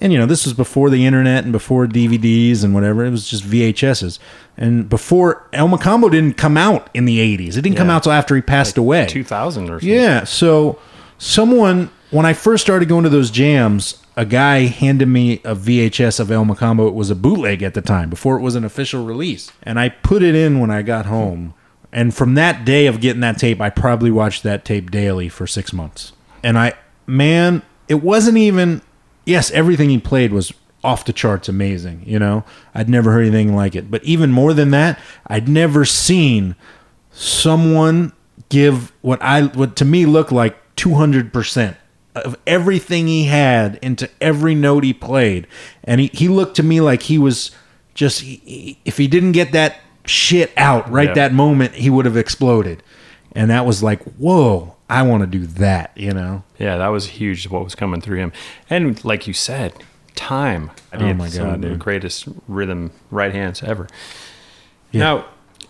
[0.00, 3.04] And you know, this was before the internet and before DVDs and whatever.
[3.04, 4.20] It was just VHSs.
[4.56, 7.56] And before El Mocambo didn't come out in the 80s.
[7.56, 9.06] It didn't come out till after he passed away.
[9.06, 9.88] 2000 or something.
[9.88, 10.22] Yeah.
[10.22, 10.78] So
[11.18, 16.18] someone when I first started going to those jams, a guy handed me a VHS
[16.20, 16.88] of El Mocambo.
[16.88, 19.52] It was a bootleg at the time, before it was an official release.
[19.62, 21.54] And I put it in when I got home.
[21.92, 25.46] And from that day of getting that tape, I probably watched that tape daily for
[25.46, 26.12] six months.
[26.42, 26.74] And I
[27.06, 28.82] man, it wasn't even
[29.24, 30.52] yes, everything he played was
[30.84, 32.44] off the charts amazing, you know.
[32.74, 33.90] I'd never heard anything like it.
[33.90, 36.56] But even more than that, I'd never seen
[37.10, 38.12] someone
[38.48, 41.76] give what I what to me looked like 200%
[42.24, 45.46] of everything he had into every note he played.
[45.84, 47.50] And he, he looked to me like he was
[47.94, 51.14] just he- he, if he didn't get that shit out right Yeah.
[51.14, 52.82] that moment, he would have exploded.
[53.32, 56.42] And that was like, "Whoa, I want to do that," you know.
[56.58, 57.46] Yeah, that was huge.
[57.48, 58.32] What was coming through him,
[58.70, 59.74] and like you said,
[60.14, 60.70] time.
[60.92, 63.86] I Oh mean, my some God, of the greatest rhythm right hands ever.
[64.90, 65.00] Yeah.
[65.00, 65.24] Now,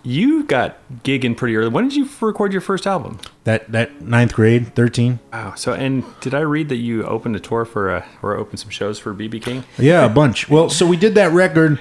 [0.08, 1.68] you got gigging pretty early.
[1.68, 3.18] When did you record your first album?
[3.44, 5.18] That that ninth grade, 13.
[5.32, 5.54] Wow.
[5.54, 8.70] So, and did I read that you opened a tour for uh, or opened some
[8.70, 9.64] shows for BB King?
[9.78, 10.48] Yeah, a bunch.
[10.48, 11.78] Well, so we did that record.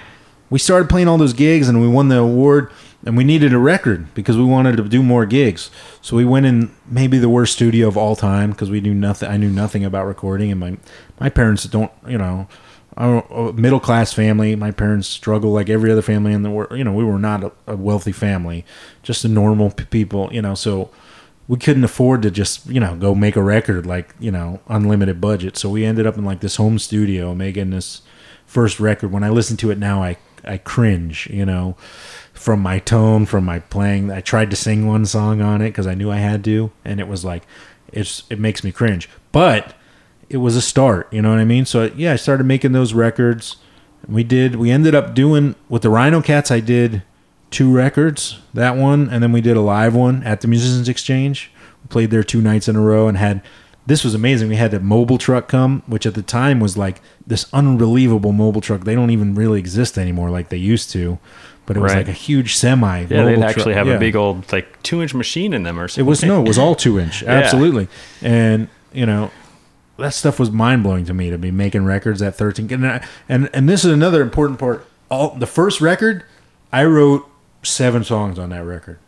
[0.49, 2.69] We started playing all those gigs, and we won the award.
[3.05, 5.69] And we needed a record because we wanted to do more gigs.
[6.01, 9.29] So we went in maybe the worst studio of all time because we knew nothing.
[9.29, 10.77] I knew nothing about recording, and my
[11.19, 11.91] my parents don't.
[12.05, 12.47] You know,
[12.97, 14.55] a middle class family.
[14.55, 16.77] My parents struggle like every other family in the world.
[16.77, 18.65] You know, we were not a, a wealthy family,
[19.03, 20.29] just a normal p- people.
[20.31, 20.89] You know, so
[21.47, 25.21] we couldn't afford to just you know go make a record like you know unlimited
[25.21, 28.01] budget so we ended up in like this home studio making this
[28.45, 30.17] first record when i listen to it now i
[30.47, 31.75] I cringe, you know,
[32.33, 34.11] from my tone, from my playing.
[34.11, 36.99] I tried to sing one song on it because I knew I had to, and
[36.99, 37.43] it was like,
[37.91, 39.09] it's it makes me cringe.
[39.31, 39.75] But
[40.29, 41.65] it was a start, you know what I mean?
[41.65, 43.57] So yeah, I started making those records.
[44.07, 44.55] We did.
[44.55, 46.51] We ended up doing with the Rhino Cats.
[46.51, 47.01] I did
[47.51, 51.51] two records, that one, and then we did a live one at the Musicians Exchange.
[51.83, 53.41] We played there two nights in a row and had.
[53.85, 54.49] This was amazing.
[54.49, 58.59] We had a mobile truck come, which at the time was like this unbelievable mobile
[58.59, 58.83] truck.
[58.83, 61.19] They don't even really exist anymore like they used to,
[61.65, 61.99] but it was Right.
[61.99, 63.03] like a huge semi.
[63.03, 63.75] Yeah, they'd actually truck.
[63.75, 63.93] have Yeah.
[63.93, 66.05] a big old like two inch machine in them or something.
[66.05, 67.87] It was no, it was all two inch, absolutely.
[68.21, 69.31] And you know,
[69.97, 72.71] that stuff was mind blowing to me to be making records at thirteen.
[72.71, 74.85] And I, and and this is another important part.
[75.09, 76.23] All the first record,
[76.71, 77.29] I wrote
[77.63, 78.99] seven songs on that record.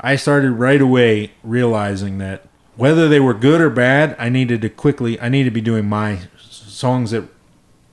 [0.00, 4.70] I started right away realizing that whether they were good or bad, I needed to
[4.70, 5.20] quickly.
[5.20, 7.24] I needed to be doing my songs that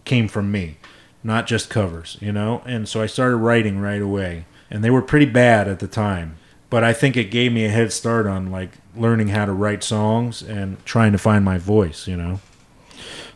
[0.05, 0.77] came from me,
[1.23, 2.61] not just covers, you know?
[2.65, 4.45] And so I started writing right away.
[4.71, 6.37] And they were pretty bad at the time.
[6.69, 9.83] But I think it gave me a head start on like learning how to write
[9.83, 12.39] songs and trying to find my voice, you know?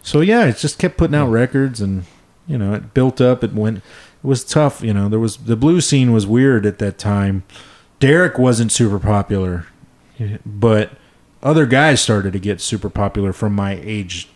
[0.02, 2.06] So yeah, it just kept putting out records and
[2.48, 3.84] you know, it built up, it went it
[4.24, 5.08] was tough, you know.
[5.10, 7.44] There was the blues scene was weird at that time.
[8.00, 9.66] Derek wasn't super popular,
[10.46, 10.92] but
[11.44, 14.28] other guys started to get super popular from my age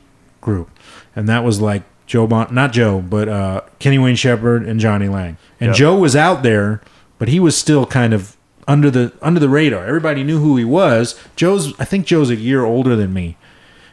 [0.42, 0.70] group,
[1.16, 5.08] and that was like Joe Bon, not Joe, but uh, Kenny Wayne Shepherd and Jonny
[5.10, 5.38] Lang.
[5.60, 5.76] And Yep.
[5.76, 6.82] Joe was out there,
[7.18, 8.35] but he was still kind of
[8.68, 9.86] under the under the radar.
[9.86, 11.20] Everybody knew who he was.
[11.36, 13.38] Joe's, I think Joe's a year older than me,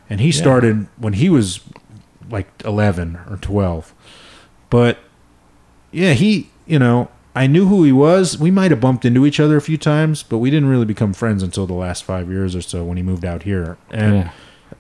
[0.09, 1.61] and he started when he was
[2.31, 3.93] like eleven or twelve.
[4.71, 4.99] But
[5.91, 8.39] yeah, he, you know, I knew who he was.
[8.39, 11.13] We might have bumped into each other a few times, but we didn't really become
[11.13, 13.77] friends until the last five years or so when he moved out here.
[13.91, 14.31] And Yeah.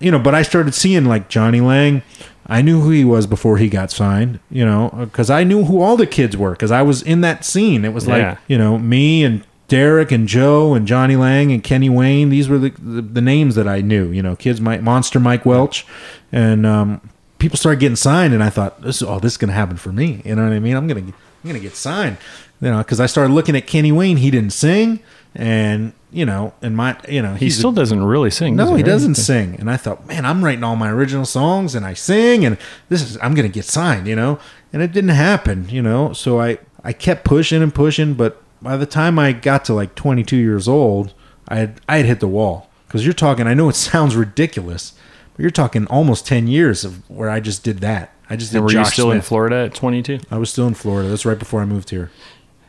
[0.01, 2.03] you know, but I started seeing like Jonny Lang.
[2.47, 4.41] I knew who he was before he got signed.
[4.51, 7.45] You know, because I knew who all the kids were because I was in that
[7.45, 7.85] scene.
[7.85, 8.37] It was like Yeah.
[8.49, 12.29] you know me and Derek and Joe and Jonny Lang and Kenny Wayne.
[12.29, 14.11] These were the the, the names that I knew.
[14.11, 15.87] You know, kids, Mike Monster, Mike Welch,
[16.31, 17.01] and um,
[17.39, 20.21] people started getting signed, and I thought, this oh, this is gonna happen for me.
[20.27, 20.77] You know what I mean?
[20.77, 21.15] I'm gonna I'm
[21.47, 22.19] gonna get signed.
[22.61, 24.19] You know, because I started looking at Kenny Wayne.
[24.19, 25.01] He didn't sing,
[25.35, 28.55] and you know, and my you know He he's a- still doesn't really sing.
[28.57, 28.85] no, does he right?
[28.85, 29.57] doesn't sing.
[29.59, 32.59] And I thought, man, I'm writing all my original songs and I sing and
[32.91, 34.39] this is I'm gonna get signed, you know?
[34.71, 36.13] And it didn't happen, you know.
[36.13, 39.95] So I I kept pushing and pushing, but by the time I got to like
[39.95, 41.15] 22 years old,
[41.49, 42.69] I had I had hit the wall.
[42.87, 44.93] Because you're talking, I know it sounds ridiculous,
[45.35, 48.13] but you're talking almost 10 years of where I just did that.
[48.29, 50.21] I just did And were you Josh still in Florida at 22?
[50.31, 51.09] I was still in Florida.
[51.09, 52.11] That's right before I moved here.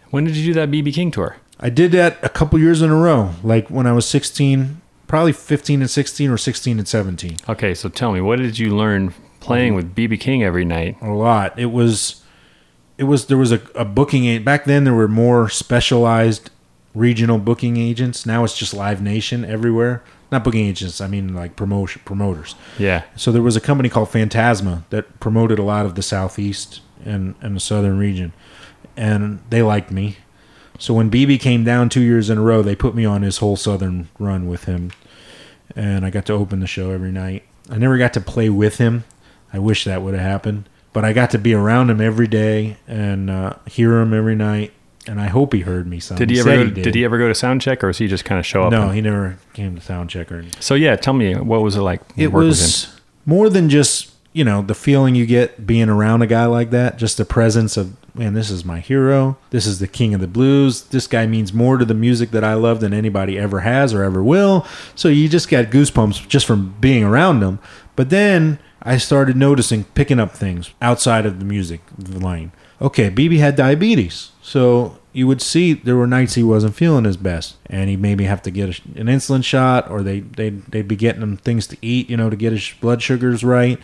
[0.09, 1.37] When did you do that BB King tour?
[1.59, 5.31] I did that a couple years in a row, like when I was 16, probably
[5.31, 7.37] 15 and 16 or 16 and 17.
[7.47, 10.97] Okay, so tell me, what did you learn playing with BB King every night?
[11.01, 11.57] a lot.
[11.57, 12.22] It was,
[12.97, 14.83] it was there was a, a booking a- back then.
[14.83, 16.49] There were more specialized
[16.93, 18.25] regional booking agents.
[18.25, 20.03] Now it's just Live Nation everywhere.
[20.31, 21.01] Not booking agents.
[21.01, 22.55] I mean like promotion promoters.
[22.77, 23.03] Yeah.
[23.15, 27.35] So there was a company called Fantasma that promoted a lot of the southeast and
[27.41, 28.33] and the southern region,
[28.95, 30.17] and they liked me.
[30.79, 33.37] So when BB came down two years in a row, they put me on his
[33.37, 34.91] whole southern run with him,
[35.75, 37.43] and I got to open the show every night.
[37.69, 39.03] I never got to play with him.
[39.53, 42.77] I wish that would have happened, but I got to be around him every day
[42.87, 44.71] and uh, hear him every night.
[45.05, 45.99] And I hope he heard me.
[45.99, 46.63] Some Did he said ever?
[46.69, 46.83] Go, did.
[46.83, 46.95] did.
[46.95, 48.71] he ever go to sound check, or was he just kind of show up?
[48.71, 50.61] No, and- he never came to sound check or anything.
[50.61, 51.99] so yeah, tell me, what was it like?
[52.15, 56.45] it was more than just you know the feeling you get being around a guy
[56.45, 60.15] like that just the presence of man this is my hero this is the king
[60.15, 63.37] of the blues this guy means more to the music that i love than anybody
[63.37, 64.65] ever has or ever will
[64.95, 67.59] so you just got goosebumps just from being around him
[67.95, 72.51] but then i started noticing picking up things outside of the music line.
[72.81, 77.17] okay bb had diabetes so you would see there were nights he wasn't feeling his
[77.17, 80.87] best and he maybe have to get a, an insulin shot or they they'd, they'd
[80.87, 83.79] be getting him things to eat you know to get his blood sugars right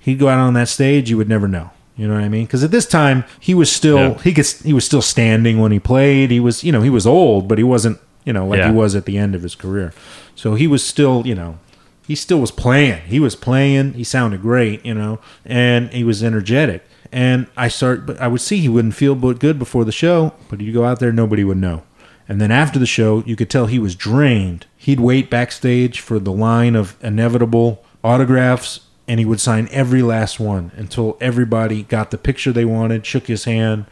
[0.00, 2.44] he'd go out on that stage you would never know you know what i mean
[2.46, 4.18] because at this time he was still Yeah.
[4.22, 7.06] he could he was still standing when he played he was you know he was
[7.06, 8.68] old but he wasn't you know like Yeah.
[8.70, 9.92] he was at the end of his career
[10.34, 11.58] so he was still you know
[12.06, 13.02] he still was playing.
[13.02, 13.94] He was playing.
[13.94, 16.84] He sounded great you know and he was energetic.
[17.12, 20.34] And i start but i would see he wouldn't feel but good before the show
[20.48, 21.82] but you go out there nobody would know.
[22.28, 24.66] And then after the show you could tell he was drained.
[24.76, 30.40] He'd wait backstage for the line of inevitable autographs and he would sign every last
[30.40, 33.84] one until everybody got the picture they wanted shook his hand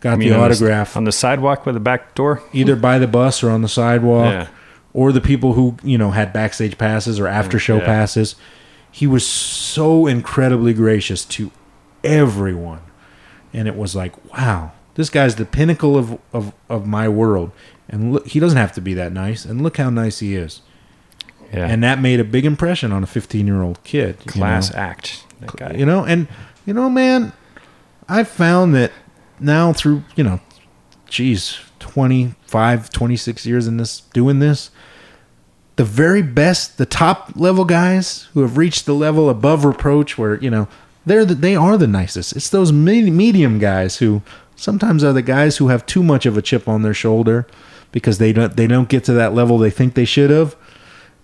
[0.00, 0.96] got I mean, the on autograph.
[0.96, 2.42] on the sidewalk by the back door.
[2.52, 4.48] either by the bus or on the sidewalk, Yeah.
[4.94, 7.84] Or the people who you know had backstage passes or after show Yeah.
[7.86, 8.36] passes.
[8.90, 11.50] He was so incredibly gracious to
[12.04, 12.80] everyone,
[13.52, 17.52] and it was like, wow, this guy's the pinnacle of of, of my world,
[17.88, 20.60] and look, he doesn't have to be that nice, and look how nice he is,
[21.52, 21.66] Yeah.
[21.68, 24.16] and that made a big impression on a 15 year old kid.
[24.26, 24.78] you class know?
[24.78, 25.24] act.
[25.40, 25.74] That guy.
[25.76, 26.28] you know and
[26.66, 27.32] you know man
[28.08, 28.92] i've found that
[29.40, 30.38] now through you know
[31.08, 34.70] geez 25 26 years in this doing this
[35.82, 40.36] the very best the top level guys who have reached the level above reproach where
[40.36, 40.68] you know
[41.04, 42.36] they're the, they are the nicest.
[42.36, 44.22] It's those me- medium guys who
[44.54, 47.48] sometimes are the guys who have too much of a chip on their shoulder
[47.90, 50.54] because they don't they don't get to that level they think they should have.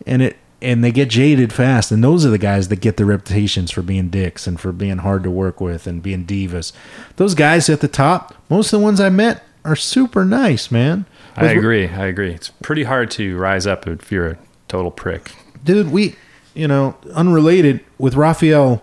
[0.05, 1.93] And it and they get jaded fast.
[1.93, 4.99] And those are the guys that get the reputations for being dicks and for being
[4.99, 6.73] hard to work with and being divas.
[7.15, 11.05] Those guys at the top most of the ones i met are super nice man.
[11.37, 11.87] I agree.
[11.87, 12.33] I agree.
[12.33, 15.33] It's pretty hard to rise up if you're a total prick.
[15.65, 16.15] dude we
[16.55, 18.83] you know unrelated with raphael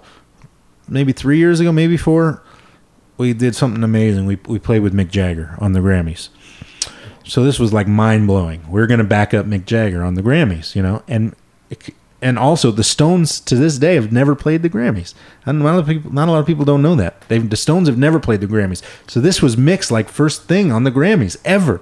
[0.88, 2.44] maybe three years ago maybe four
[3.18, 4.26] we did something amazing.
[4.26, 6.30] We, we played with mick jagger on the grammys.
[7.24, 8.70] So this was like mind-blowing.
[8.70, 11.04] We are going to back up mick jagger on the grammys you know?
[11.08, 11.36] And
[12.22, 15.14] and also the stones to this day have never played the grammys.
[15.46, 17.22] And not a lot of people not a lot of people don't know that.
[17.28, 18.82] They the stones have never played the grammys.
[19.08, 21.82] So this was mick's like first thing on the grammys ever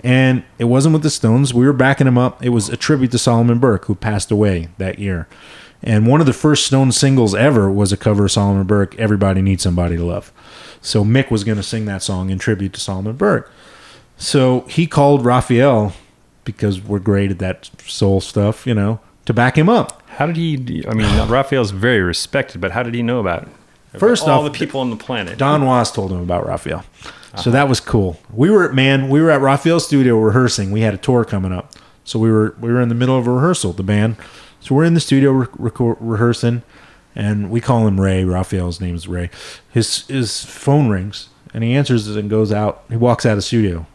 [0.00, 1.54] and it wasn't with the Stones.
[1.54, 2.42] We were backing him up.
[2.44, 5.28] It was a tribute to Solomon Burke, who passed away that year.
[5.82, 9.42] And one of the first Stones singles ever was a cover of Solomon Burke, Everybody
[9.42, 10.32] Needs Somebody to Love.
[10.80, 13.50] So Mick was going to sing that song in tribute to Solomon Burke.
[14.16, 15.92] So he called Raphael,
[16.44, 20.02] because we're great at that soul stuff, you know, to back him up.
[20.08, 20.84] How did he?
[20.86, 23.48] I mean, Raphael's very respected, but how did he know about it?
[23.98, 25.38] First all off, the people on the planet.
[25.38, 26.84] Don Was told him about Raphael.
[27.40, 28.18] So that was cool.
[28.32, 30.70] We were man, we were at Raphael's studio rehearsing.
[30.70, 31.72] We had a tour coming up.
[32.04, 34.16] So we were we were in the middle of a rehearsal, the band.
[34.60, 36.62] So we're in the studio re- reco- rehearsing
[37.14, 38.24] and we call him Ray.
[38.24, 39.30] Raphael's name is Ray.
[39.70, 42.84] His his phone rings and he answers it and goes out.
[42.88, 43.86] He walks out of the studio.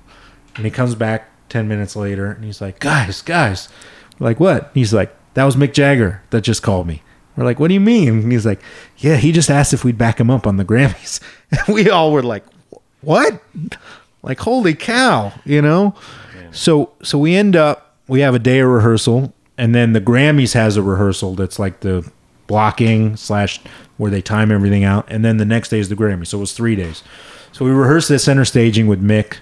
[0.56, 3.70] And he comes back 10 minutes later and he's like, "Guys, guys."
[4.18, 7.02] We're like, "What?" He's like, "That was Mick Jagger that just called me."
[7.38, 8.62] We're like, "What do you mean?" And he's like,
[8.98, 11.22] "Yeah, he just asked if we'd back him up on the Grammys."
[11.52, 12.44] And we all were like,
[13.02, 13.42] "What?"
[14.22, 15.96] Like, "Holy cow," you know?
[16.52, 20.54] So so we end up we have a day of rehearsal and then the Grammys
[20.54, 22.10] has a rehearsal that's like the
[22.48, 23.60] blocking slash
[23.98, 26.26] where they time everything out and then the next day is the Grammy.
[26.26, 27.04] So it was 3 days.
[27.52, 29.38] So we rehearsed at center staging with Mick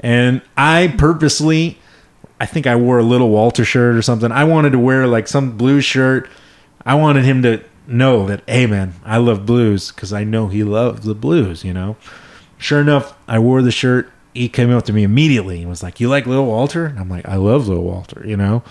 [0.00, 1.78] and I purposely
[2.40, 4.32] I think I wore a little Walter shirt or something.
[4.32, 6.30] I wanted to wear like some blue shirt.
[6.86, 10.64] I wanted him to know that, hey man, I love blues because I know he
[10.64, 11.96] loves the blues, you know.
[12.58, 14.10] Sure enough, I wore the shirt.
[14.34, 17.08] He came up to me immediately and was like, "You like Little Walter?" And I'm
[17.08, 18.62] like, "I love Little Walter," you know.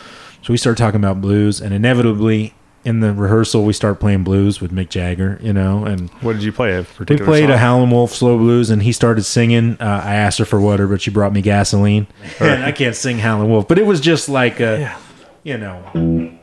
[0.44, 2.54] So we started talking about blues, and inevitably
[2.86, 6.44] in the rehearsal we start playing blues with Mick Jagger, you know, and What did
[6.44, 6.72] you play?
[6.74, 7.52] A we played song?
[7.52, 9.76] a Howlin' Wolf slow blues, and he started singing.
[9.80, 12.08] Uh, I asked her for water, but she brought me gasoline.
[12.40, 14.96] and I can't sing Howlin' Wolf, but it was just like, a,
[15.44, 16.37] you know,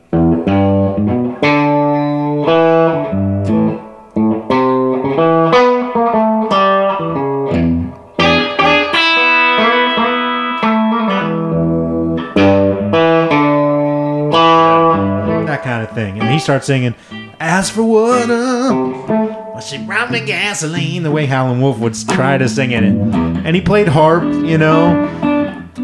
[16.35, 16.93] he starts singing,
[17.39, 21.03] "Ask for water." She brought me gasoline.
[21.03, 24.89] The way Howlin' Wolf would try to sing it, and he played harp, you know,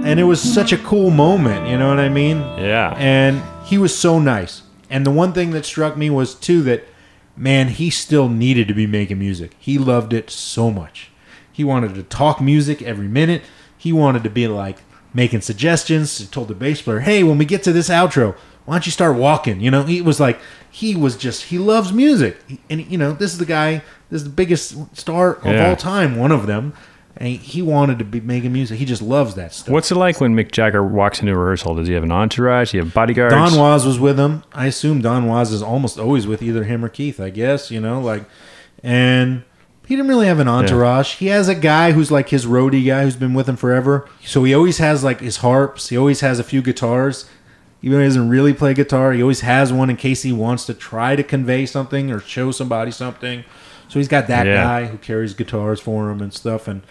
[0.04, 1.70] and it was such a cool moment.
[1.70, 2.40] You know what I mean?
[2.58, 2.94] Yeah.
[2.98, 4.64] And he was so nice.
[4.90, 6.86] And the one thing that struck me was too that,
[7.38, 9.56] man, he still needed to be making music.
[9.58, 11.12] He loved it so much.
[11.50, 13.44] He wanted to talk music every minute.
[13.78, 14.80] He wanted to be like
[15.14, 16.18] making suggestions.
[16.18, 18.36] He told the bass player, "Hey, when we get to this outro,
[18.72, 20.40] why don't you start walking?" You know, he was like,
[20.70, 22.38] he was just he loves music,
[22.70, 25.68] and you know, this is the guy, this is the biggest star of Yeah.
[25.70, 26.72] all time, one of them,
[27.18, 28.80] and he, he wanted to be making music.
[28.80, 29.74] He just loves that stuff.
[29.74, 31.76] What's it like when Mick Jagger walks into a rehearsal?
[31.76, 32.68] Does he have an entourage?
[32.68, 33.34] Does he have bodyguards?
[33.34, 34.44] Don Was was with him.
[34.54, 37.20] I assume Don Was is almost always with either him or Keith.
[37.20, 38.24] I guess you know, like,
[38.84, 39.44] and
[39.86, 41.16] he didn't really have an entourage.
[41.16, 44.08] He has a guy who's like his roadie guy who's been with him forever.
[44.24, 45.90] So he always has like his harps.
[45.90, 47.26] He always has a few guitars.
[47.82, 50.66] Even though he doesn't really play guitar, he always has one in case he wants
[50.66, 53.44] to try to convey something or show somebody something.
[53.88, 54.64] So he's got that Yeah.
[54.64, 56.68] guy who carries guitars for him and stuff.
[56.68, 56.82] And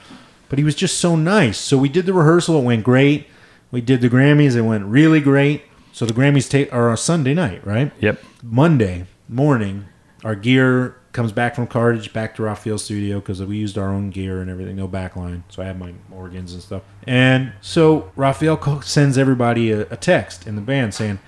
[0.48, 1.58] but he was just so nice.
[1.58, 2.58] So we did the rehearsal.
[2.60, 3.28] It went great.
[3.70, 4.56] We did the Grammys.
[4.56, 5.62] It went really great.
[5.92, 7.92] So the Grammys take are a Sunday night, right?
[8.00, 8.20] Yep.
[8.42, 9.84] Monday morning,
[10.24, 14.10] our gear comes back from Cartage back to Raphael Studio because we used our own
[14.10, 15.42] gear and everything, no backline.
[15.48, 16.82] So I have my organs and stuff.
[17.06, 21.18] And so Raphael sends everybody a, a text in the band saying,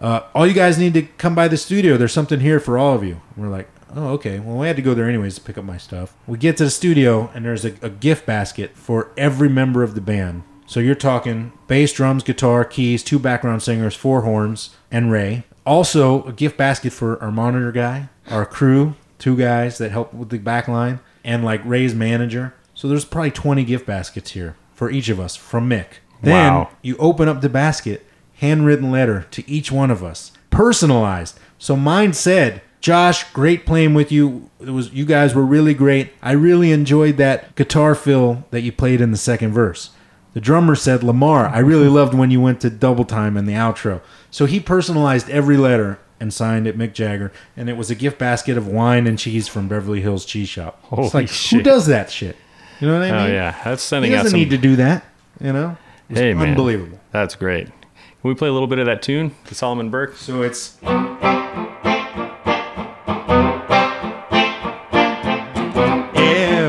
[0.00, 1.96] uh, "All you guys need to come by the studio.
[1.96, 4.38] There's something here for all of you." And we're like, oh, okay.
[4.38, 6.14] Well, we had to go there anyways to pick up my stuff.
[6.26, 9.94] We get to the studio, and there's a, a gift basket for every member of
[9.94, 10.42] the band.
[10.66, 15.44] So you're talking bass, drums, guitar, keys, two background singers, four horns, and Ray.
[15.66, 20.30] Also, a gift basket for our monitor guy, our crew, two guys that help with
[20.30, 22.54] the back line, and like Ray's manager.
[22.74, 26.00] So there's probably 20 gift baskets here for each of us from Mick.
[26.22, 26.68] Then Wow.
[26.82, 28.06] you open up the basket,
[28.40, 31.38] handwritten letter to each one of us, personalized.
[31.58, 34.48] So mine said, "Josh, great playing with you.
[34.60, 36.12] It was you guys were really great.
[36.22, 39.90] I really enjoyed that guitar fill that you played in the second verse."
[40.32, 43.52] The drummer said, "Lamar, I really loved when you went to double time in the
[43.54, 47.94] outro." So he personalized every letter and signed it Mick Jagger, and it was a
[47.94, 50.78] gift basket of wine and cheese from Beverly Hills Cheese Shop.
[50.84, 52.36] Holy it's like who does that shit?
[52.78, 53.20] You know what I mean?
[53.20, 54.40] Oh yeah, that's He sending out doesn't some.
[54.40, 55.04] need to do that.
[55.40, 55.76] You know?
[56.08, 57.00] It was hey man, unbelievable.
[57.10, 57.66] That's great.
[57.66, 60.16] Can we play a little bit of that tune, the Solomon Burke?
[60.16, 60.76] So it's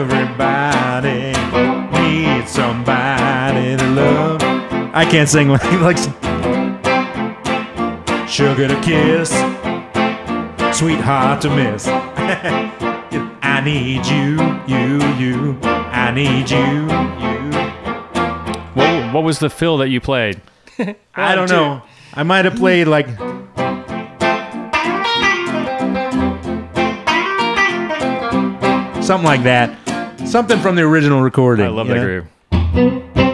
[0.01, 1.31] everybody
[2.01, 4.41] needs somebody to love.
[4.93, 6.07] I can't sing like he likes
[8.31, 9.29] sugar to kiss,
[10.77, 11.85] sweetheart to miss.
[13.43, 14.39] I need you,
[14.73, 15.59] you, you.
[15.61, 16.87] I need you,
[17.19, 17.51] you.
[18.73, 20.39] What, what was the fill that you played?
[21.13, 21.81] I don't know.
[22.13, 23.07] I might have played like.
[29.03, 29.77] Something like that.
[30.25, 31.65] Something from the original recording.
[31.65, 32.03] I love that know?
[32.05, 33.30] groove.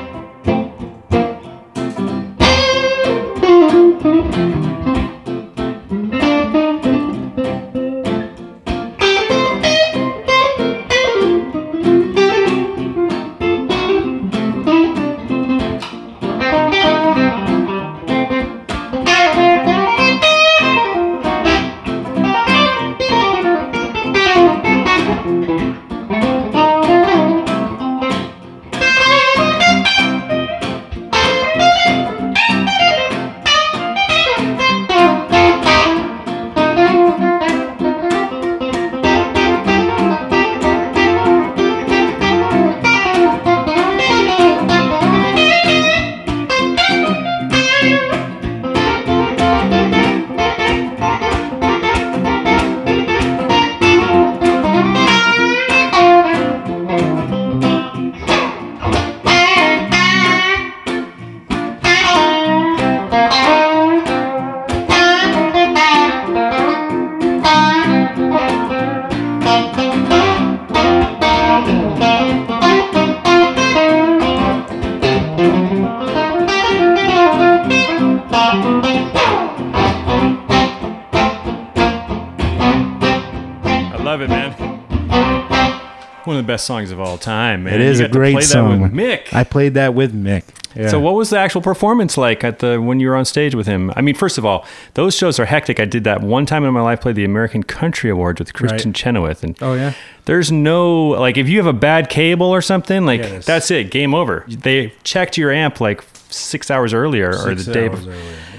[86.58, 87.76] Best songs of all time, man.
[87.76, 88.90] It is a great song.
[88.90, 89.32] Mick.
[89.32, 90.44] I played that with Mick.
[90.76, 90.90] Yeah.
[90.90, 93.68] So what was the actual performance like at the when you were on stage with
[93.68, 93.94] him?
[93.96, 94.66] I mean, first of all,
[94.96, 95.80] those shows are hectic.
[95.80, 98.86] I did that one time in my life, played the American Country Awards with Kristin
[98.88, 98.96] Right.
[98.96, 99.94] Chenoweth, and Oh, yeah?
[100.26, 103.46] there's no like if you have a bad cable or something, like Yes.
[103.46, 104.44] that's it, game over.
[104.48, 108.14] They checked your amp like six hours earlier or Six the day before.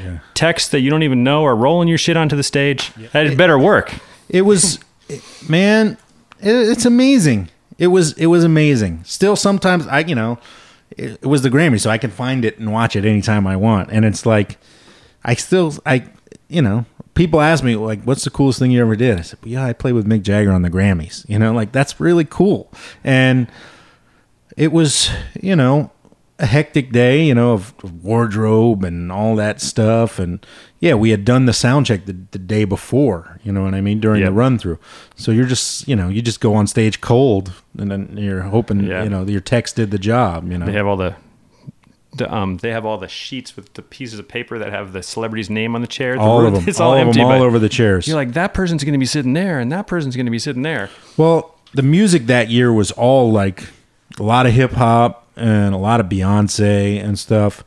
[0.05, 0.19] yeah.
[0.35, 2.93] Text that you don't even know are rolling your shit onto the stage.
[3.12, 3.93] That had better work.
[4.29, 4.79] It was,
[5.49, 5.99] man,
[6.41, 7.49] it, it's amazing.
[7.78, 9.05] It was it was amazing.
[9.05, 10.38] Still, sometimes I you know,
[10.90, 13.56] it, it was the Grammy, so I can find it and watch it anytime I
[13.56, 13.90] want.
[13.90, 14.59] And it's like,
[15.24, 16.09] I still I
[16.48, 19.38] you know, people ask me like, "What's the coolest thing you ever did?" I said,
[19.42, 22.24] well, "Yeah, I played with Mick Jagger on the Grammys." You know, like that's really
[22.24, 22.72] cool.
[23.05, 23.48] And
[24.56, 25.10] it was
[25.40, 25.90] you know
[26.40, 30.44] a hectic day you know of, of wardrobe and all that stuff and
[30.80, 33.80] yeah we had done the sound check the, the day before you know what i
[33.80, 34.28] mean during Yep.
[34.28, 34.78] the run through
[35.16, 38.84] so you're just you know you just go on stage cold and then you're hoping
[38.84, 39.02] Yeah.
[39.05, 41.16] you know your text did the job you know They have all the,
[42.16, 45.02] the um they have all the sheets with the pieces of paper that have the
[45.02, 46.14] celebrity's name on the chair.
[46.14, 47.20] The all room- of them It's all, all, of empty.
[47.20, 49.70] them all over the chairs You're like that person's going to be sitting there, and
[49.72, 50.90] that person's going to be sitting there.
[51.16, 53.64] Well, the music that year was all like
[54.18, 57.62] a lot of hip hop and a lot of Beyonce and stuff.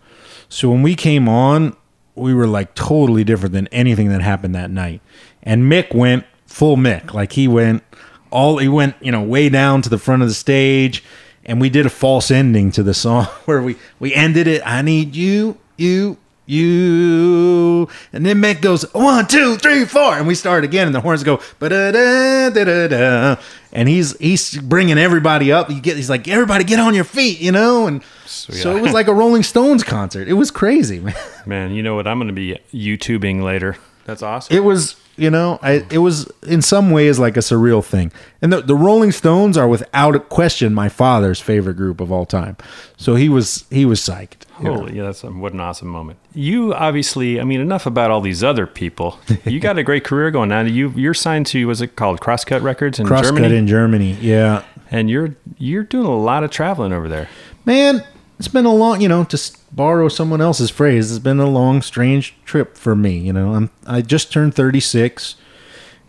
[0.49, 1.77] So when we came on,
[2.15, 5.01] we were like totally different than anything that happened that night.
[5.43, 7.13] And Mick went full Mick.
[7.13, 7.83] Like he went
[8.29, 11.03] all he went, you know, way down to the front of the stage
[11.45, 14.81] and we did a false ending to the song where we we ended it I
[14.81, 20.63] need you, you you and then Mick goes one two three four and we start
[20.63, 23.35] again and the horns go ba-da-da-da-da-da.
[23.71, 27.39] and he's he's bringing everybody up you get he's like everybody get on your feet
[27.39, 31.15] you know and so it was like a Rolling Stones concert it was crazy man
[31.45, 33.75] Man, you know what I'm going to be YouTubing later?
[34.11, 34.55] That's awesome.
[34.55, 38.11] it was you know I, it was in some ways like a surreal thing
[38.41, 42.25] and the, the rolling stones are without a question my father's favorite group of all
[42.25, 42.57] time
[42.97, 44.45] so he was he was psyched.
[44.53, 46.19] Holy, yeah, that's what an awesome moment.
[46.35, 49.17] You obviously, I mean, enough about all these other people.
[49.43, 50.61] You got a great career going now.
[50.61, 54.63] You you're signed to was it called Crosscut Records in crosscut Germany, in germany yeah
[54.91, 57.27] and you're you're doing a lot of traveling over there.
[57.65, 58.03] man
[58.41, 59.39] it's been a long you know to
[59.71, 63.53] borrow someone else's phrase it's been a long strange trip for me you know.
[63.53, 65.35] I'm i just turned 36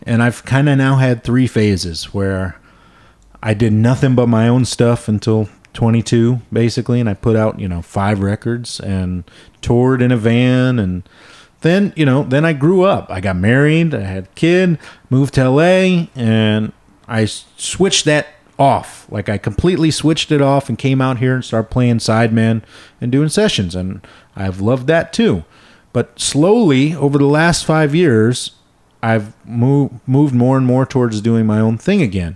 [0.01, 2.59] and i've kind of now had three phases where
[3.43, 7.67] i did nothing but my own stuff until 22 basically and i put out you
[7.67, 9.29] know five records and
[9.61, 11.07] toured in a van and
[11.61, 13.11] then you know then i grew up.
[13.11, 14.79] I got married i had a kid
[15.11, 16.73] moved to la and
[17.05, 18.27] I switched that
[18.59, 22.61] off like i completely switched it off and came out here and started playing sideman
[23.01, 24.05] and doing sessions and
[24.35, 25.43] i've loved that too
[25.91, 28.51] but slowly over the last five years
[29.01, 32.35] i've moved moved more and more towards doing my own thing again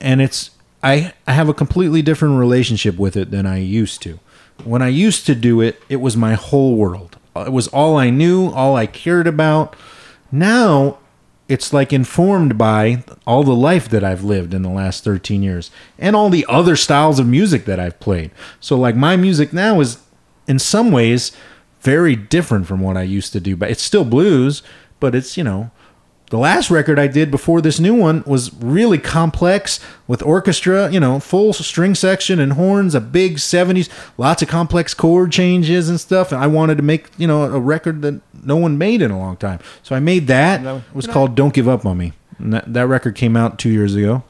[0.00, 0.50] and it's
[0.82, 4.18] I I have a completely different relationship with it than I used to.
[4.64, 7.16] When I used to do it, it was my whole world.
[7.36, 9.76] It was all I knew, all I cared about.
[10.32, 10.98] Now
[11.48, 15.70] it's like informed by all the life that I've lived in the last 13 years
[15.98, 18.30] and all the other styles of music that I've played.
[18.60, 19.98] So like my music now is
[20.46, 21.32] in some ways
[21.80, 24.62] very different from what I used to do, but it's still blues,
[25.00, 25.70] but it's, you know,
[26.30, 31.00] the last record I did before this new one was really complex with orchestra, you
[31.00, 33.88] know, full string section and horns, a big 70s,
[34.18, 36.32] lots of complex chord changes and stuff.
[36.32, 39.18] And I wanted to make, you know, a record that no one made in a
[39.18, 39.58] long time.
[39.82, 40.60] So I made that.
[40.76, 42.12] It was called Don't Give Up on Me.
[42.38, 44.22] And that, that record came out two years ago.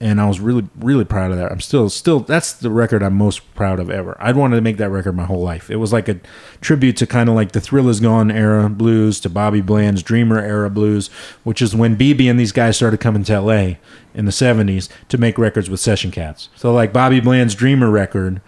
[0.00, 1.52] And I was really, really proud of that.
[1.52, 4.16] I'm still, still, that's the record I'm most proud of ever.
[4.20, 5.70] I'd wanted to make that record my whole life.
[5.70, 6.18] It was like a
[6.60, 10.40] tribute to kind of like the Thrill Is Gone era blues, to Bobby Bland's Dreamer
[10.40, 11.08] era blues,
[11.44, 13.74] which is when BB and these guys started coming to LA
[14.14, 16.48] in the 70s to make records with session cats.
[16.56, 18.40] So, like Bobby Bland's Dreamer record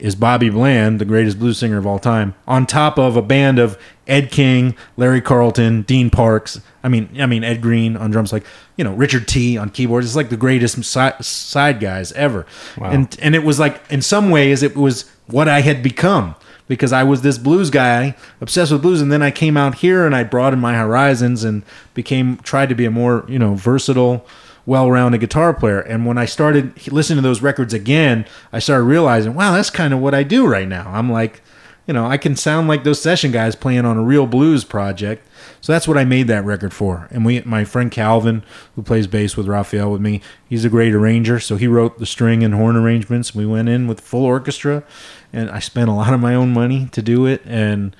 [0.00, 3.58] is Bobby Bland, the greatest blues singer of all time, on top of a band
[3.58, 6.60] of Ed King, Larry Carlton, Dean Parks.
[6.82, 8.44] I mean, I mean Ed Greene on drums, like
[8.76, 10.06] you know Richard Tee on keyboards.
[10.06, 12.46] It's like the greatest si- side guys ever.
[12.92, 16.34] And and it was like in some ways it was what I had become
[16.66, 20.06] because I was this blues guy obsessed with blues, and then I came out here
[20.06, 21.62] and I broadened my horizons and
[21.94, 24.26] became tried to be a more you know versatile
[24.66, 25.80] well-rounded guitar player.
[25.80, 29.94] And when I started listening to those records again, I started realizing, wow, that's kind
[29.94, 30.90] of what I do right now.
[30.90, 31.42] I'm like,
[31.86, 35.26] you know, I can sound like those session guys playing on a real blues project.
[35.60, 37.08] So that's what I made that record for.
[37.10, 38.44] And we, my friend Calvin,
[38.76, 41.40] who plays bass with Raphael with me, he's a great arranger.
[41.40, 43.34] So he wrote the string and horn arrangements.
[43.34, 44.84] We went in with full orchestra,
[45.32, 47.42] and I spent a lot of my own money to do it.
[47.44, 47.96] And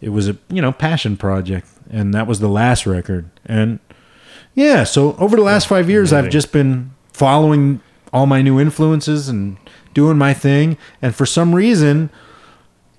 [0.00, 1.68] it was a you know passion project.
[1.90, 3.30] And that was the last record.
[3.46, 3.78] And
[4.58, 7.80] yeah, so over the last five years, I've just been following
[8.12, 9.56] all my new influences and
[9.94, 10.76] doing my thing.
[11.00, 12.10] And for some reason,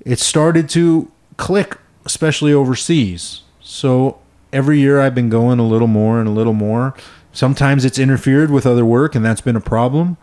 [0.05, 3.41] it started to click, especially overseas.
[3.59, 4.19] So
[4.53, 6.95] every year I've been going a little more and a little more.
[7.33, 10.15] Sometimes it's interfered with other work, and that's been a problem,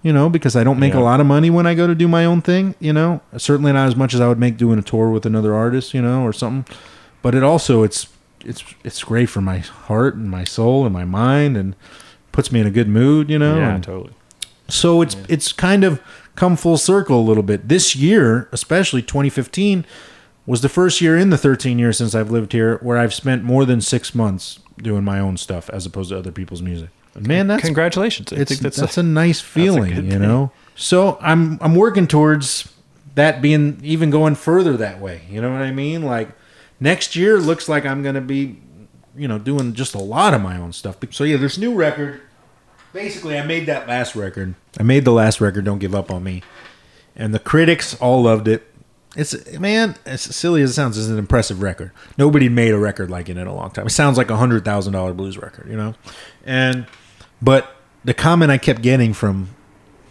[0.00, 2.06] you know, because I don't make a lot of money when I go to do
[2.06, 3.20] my own thing, you know.
[3.36, 6.00] Certainly not as much as I would make doing a tour with another artist, you
[6.00, 6.72] know, or something.
[7.20, 8.06] But it also it's
[8.44, 11.74] it's it's great for my heart and my soul and my mind and
[12.32, 13.56] puts me in a good mood, you know.
[13.56, 14.12] yeah, and- totally.
[14.68, 16.00] so it's it's kind of
[16.36, 17.68] come full circle a little bit.
[17.68, 19.84] This year, especially 2015,
[20.46, 23.44] was the first year in the 13 years since I've lived here where I've spent
[23.44, 26.90] more than six months doing my own stuff as opposed to other people's music.
[27.14, 28.32] And man, that's Congratulations.
[28.32, 30.22] I it's, think that's, that's, a nice feeling, good you thing.
[30.22, 30.50] know.
[30.74, 32.68] So I'm I'm working towards
[33.14, 35.22] that being even going further that way.
[35.30, 36.02] You know what I mean?
[36.02, 36.30] Like
[36.80, 38.60] next year looks like I'm gonna be,
[39.16, 40.96] you know, doing just a lot of my own stuff.
[41.10, 42.20] So yeah, this new record.
[42.92, 44.54] Basically, I made that last record.
[44.78, 45.64] I made the last record.
[45.64, 46.42] Don't give up on me,
[47.16, 48.70] and the critics all loved it.
[49.16, 51.90] It's man, as silly as it sounds, it's an impressive record.
[52.16, 53.86] Nobody made a record like it in a long time.
[53.86, 55.94] It sounds like a hundred thousand dollar blues record, you know.
[56.44, 56.86] And
[57.42, 59.50] but the comment I kept getting from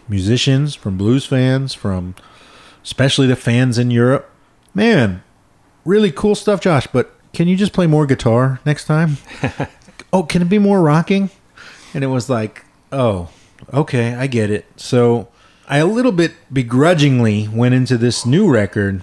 [0.08, 2.14] musicians, from blues fans, from
[2.82, 4.30] especially the fans in Europe,
[4.74, 5.22] man,
[5.84, 6.86] really cool stuff, Josh.
[6.86, 9.18] But can you just play more guitar next time?
[10.12, 11.30] oh, can it be more rocking?
[11.92, 13.30] And it was like, oh,
[13.72, 14.66] okay, I get it.
[14.76, 15.28] So
[15.68, 19.02] I a little bit begrudgingly went into this new record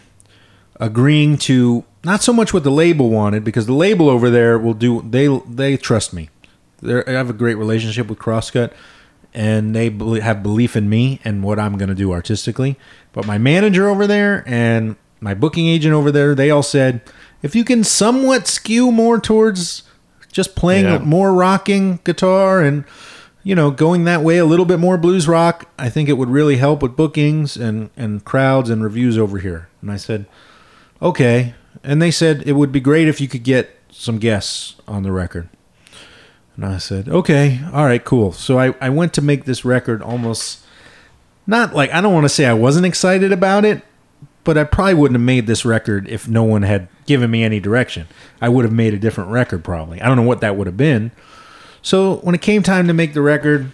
[0.79, 4.73] agreeing to not so much what the label wanted because the label over there will
[4.73, 6.29] do they they trust me.
[6.81, 8.73] They're, I have a great relationship with Crosscut
[9.33, 9.89] and they
[10.19, 12.77] have belief in me and what I'm going to do artistically.
[13.13, 16.99] But my manager over there and my booking agent over there, they all said,
[17.41, 19.84] if you can somewhat skew more towards
[20.31, 20.98] just playing Yeah.
[20.99, 22.84] more rocking guitar and
[23.43, 26.30] you know going that way a little bit more blues rock, I think it would
[26.30, 29.68] really help with bookings and and crowds and reviews over here.
[29.81, 30.26] And I said,
[31.02, 31.53] okay.
[31.84, 35.11] And they said it would be great if you could get some guests on the
[35.11, 35.49] record.
[36.56, 38.31] And I said, okay, all right, cool.
[38.34, 40.60] So I, I went to make this record almost
[41.48, 43.81] not like I don't want to say I wasn't excited about it,
[44.43, 47.59] but I probably wouldn't have made this record if no one had given me any
[47.59, 48.07] direction.
[48.41, 50.01] I would have made a different record probably.
[50.01, 51.11] I don't know what that would have been.
[51.81, 53.72] So when it came time to make the record,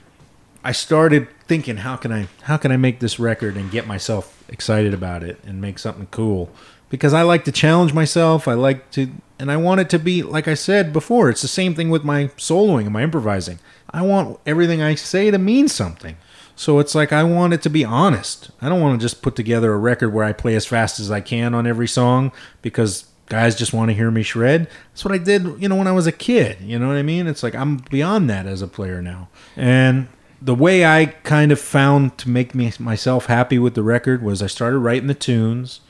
[0.63, 4.43] I started thinking how can I how can I make this record and get myself
[4.49, 6.49] excited about it and make something cool
[6.89, 8.47] because I like to challenge myself.
[8.47, 11.47] I like to and I want it to be like I said before, it's the
[11.47, 13.59] same thing with my soloing and my improvising.
[13.89, 16.17] I want everything I say to mean something.
[16.57, 18.49] So it's like I want it to be honest.
[18.61, 21.11] I don't want to just put together a record where I play as fast as
[21.11, 22.31] I can on every song
[22.63, 24.67] because guys just want to hear me shred.
[24.91, 26.57] That's what I did, you know, when I was a kid.
[26.61, 27.27] You know what I mean?
[27.27, 29.29] It's like I'm beyond that as a player now.
[29.55, 30.07] And
[30.41, 34.41] the way I kind of found to make me myself happy with the record was
[34.41, 35.81] I started writing the tunes,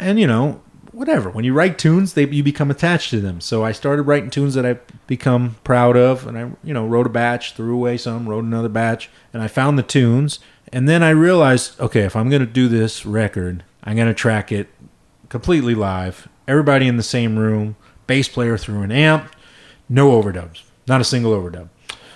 [0.00, 0.60] and you know,
[0.96, 1.28] whatever.
[1.28, 3.40] When you write tunes, they you become attached to them.
[3.40, 7.06] So I started writing tunes that I become proud of, and I you know wrote
[7.06, 10.40] a batch, threw away some, wrote another batch, and I found the tunes,
[10.72, 14.68] and then I realized, okay, if I'm gonna do this record, I'm gonna track it
[15.28, 19.34] completely live, everybody in the same room, bass player through an amp,
[19.88, 21.68] no overdubs, not a single overdub.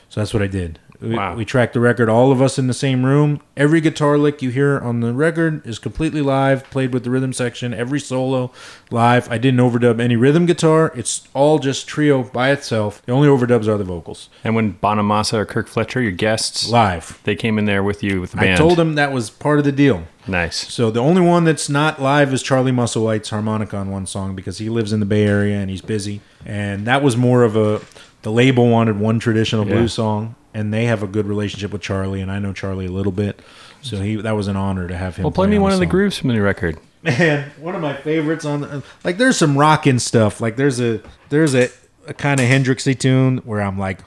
[0.08, 0.78] So that's what I did.
[1.00, 1.34] We, Wow.
[1.34, 3.40] we tracked the record, all of us in the same room.
[3.56, 7.32] Every guitar lick you hear on the record is completely live, played with the rhythm
[7.32, 7.72] section.
[7.72, 8.50] Every solo
[8.90, 9.30] live.
[9.30, 10.92] I didn't overdub any rhythm guitar.
[10.94, 13.00] It's all just trio by itself.
[13.06, 14.28] The only overdubs are the vocals.
[14.44, 17.18] And when Bonamassa or Kirk Fletcher, your guests, Live.
[17.24, 18.52] they came in there with you with the band.
[18.52, 20.04] I told them that was part of the deal.
[20.28, 20.70] Nice.
[20.72, 24.58] So the only one that's not live is Charlie Musselwhite's harmonica on one song because
[24.58, 26.20] he lives in the Bay Area and he's busy.
[26.44, 27.80] And that was more of a
[28.22, 29.76] the label wanted one traditional Yeah.
[29.76, 32.90] blues song, and they have a good relationship with Charlie, and I know Charlie a
[32.90, 33.40] little bit,
[33.82, 35.24] so he that was an honor to have him.
[35.24, 35.90] Well, play me on one of the song.
[35.90, 36.78] grooves from the record.
[37.02, 40.40] Man, one of my favorites on the, like there's some rockin' stuff.
[40.40, 41.00] Like there's a
[41.30, 41.70] there's a,
[42.06, 44.00] a kind of Hendrixy tune where I'm like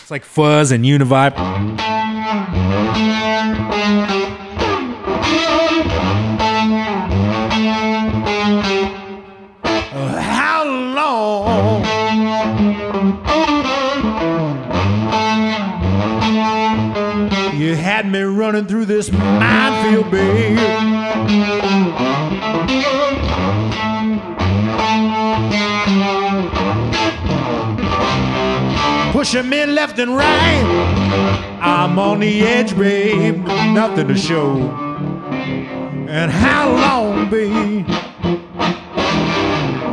[0.00, 1.34] it's like fuzz and univibe.
[17.98, 20.56] Had me running through this minefield, babe?
[29.10, 31.58] Pushing me left and right.
[31.60, 33.44] I'm on the edge, babe.
[33.74, 34.58] Nothing to show.
[36.08, 37.84] And how long, babe?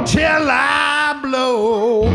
[0.06, 2.06] Till I blow.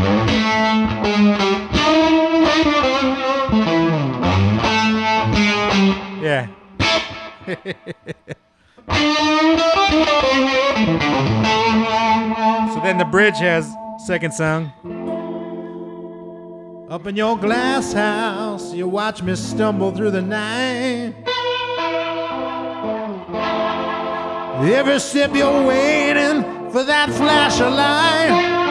[7.45, 7.55] So
[12.83, 13.73] then the bridge has
[14.05, 14.71] second song.
[16.89, 21.15] Up in your glass house, you watch me stumble through the night.
[24.63, 28.61] Every step you're waiting for that flash of light.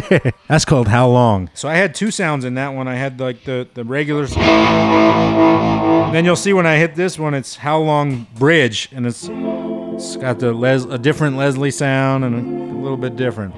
[0.48, 1.50] That's called How Long.
[1.54, 2.88] So I had two sounds in that one.
[2.88, 4.26] I had like the the regular.
[6.12, 10.16] Then you'll see when I hit this one, it's How Long Bridge, and it's it's
[10.16, 12.38] got the Les a different Leslie sound and a,
[12.74, 13.54] a little bit different.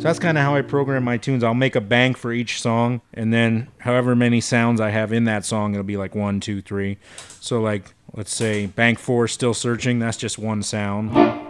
[0.00, 1.42] So that's kind of how I program my tunes.
[1.42, 5.24] I'll make a bank for each song, and then however many sounds I have in
[5.24, 6.98] that song, it'll be like one, two, three.
[7.40, 9.98] So like let's say bank four, still searching.
[9.98, 11.45] That's just one sound.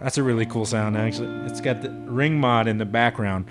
[0.00, 1.28] That's a really cool sound, actually.
[1.46, 3.44] It's got the ring mod in the background.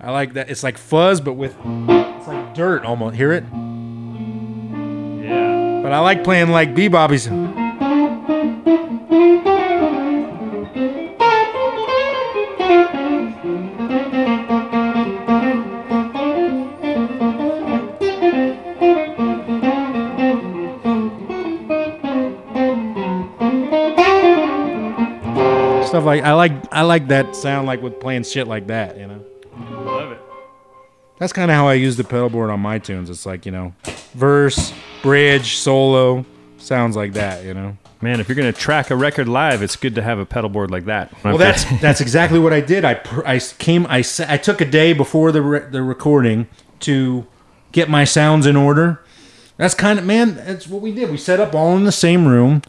[0.00, 0.48] I like that.
[0.50, 3.16] It's like fuzz, but with it's like dirt almost.
[3.16, 3.42] Hear it?
[5.24, 5.80] Yeah.
[5.82, 7.65] But I like playing like beboppies.
[25.96, 29.06] Stuff like I like I like that sound like with playing shit like that, you
[29.06, 29.24] know.
[29.70, 30.20] Love it.
[31.18, 33.08] That's kind of how I use the pedal board on my tunes.
[33.08, 33.74] It's like you know,
[34.12, 36.26] verse, bridge, solo,
[36.58, 37.78] sounds like that, you know.
[38.02, 40.70] Man, if you're gonna track a record live, it's good to have a pedal board
[40.70, 41.12] like that.
[41.24, 42.84] Well, that's that's exactly what I did.
[42.84, 46.46] I pr- I came I sa- I took a day before the re- the recording
[46.80, 47.26] to
[47.72, 49.02] get my sounds in order.
[49.56, 50.36] That's kind of man.
[50.36, 51.10] That's what we did.
[51.10, 52.60] We set up all in the same room,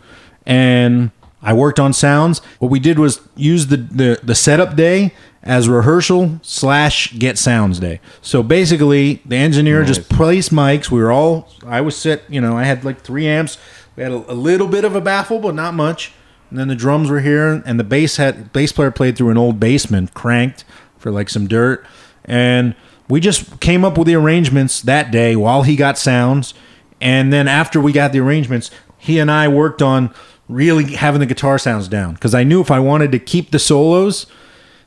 [0.45, 1.11] and
[1.47, 2.39] I worked on sounds.
[2.59, 7.79] What we did was use the the, the setup day as rehearsal slash get sounds
[7.79, 8.01] day.
[8.21, 10.91] So basically, the engineer just placed mics.
[10.91, 11.47] We were all.
[11.65, 12.23] I was set.
[12.29, 13.57] You know, I had like three amps.
[13.95, 16.11] We had a, a little bit of a baffle, but not much.
[16.49, 19.37] And then the drums were here, and the bass had bass player played through an
[19.37, 20.65] old Bassman, cranked
[20.97, 21.85] for like some dirt,
[22.25, 22.75] and
[23.07, 26.53] we just came up with the arrangements that day while he got sounds,
[26.99, 30.13] and then after we got the arrangements, he and I worked on
[30.49, 33.59] really having the guitar sounds down because I knew if I wanted to keep the
[33.59, 34.25] solos,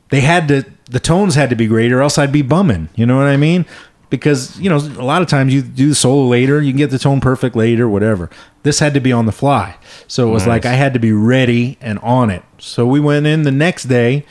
[0.09, 2.89] they had to the tones had to be great or else I'd be bumming.
[2.95, 3.65] You know what I mean?
[4.09, 6.91] Because you know a lot of times you do the solo later, you can get
[6.91, 8.29] the tone perfect later, whatever.
[8.63, 9.77] This had to be on the fly,
[10.07, 12.43] so it was like I had to be ready and on it.
[12.57, 14.25] So we went in the next day,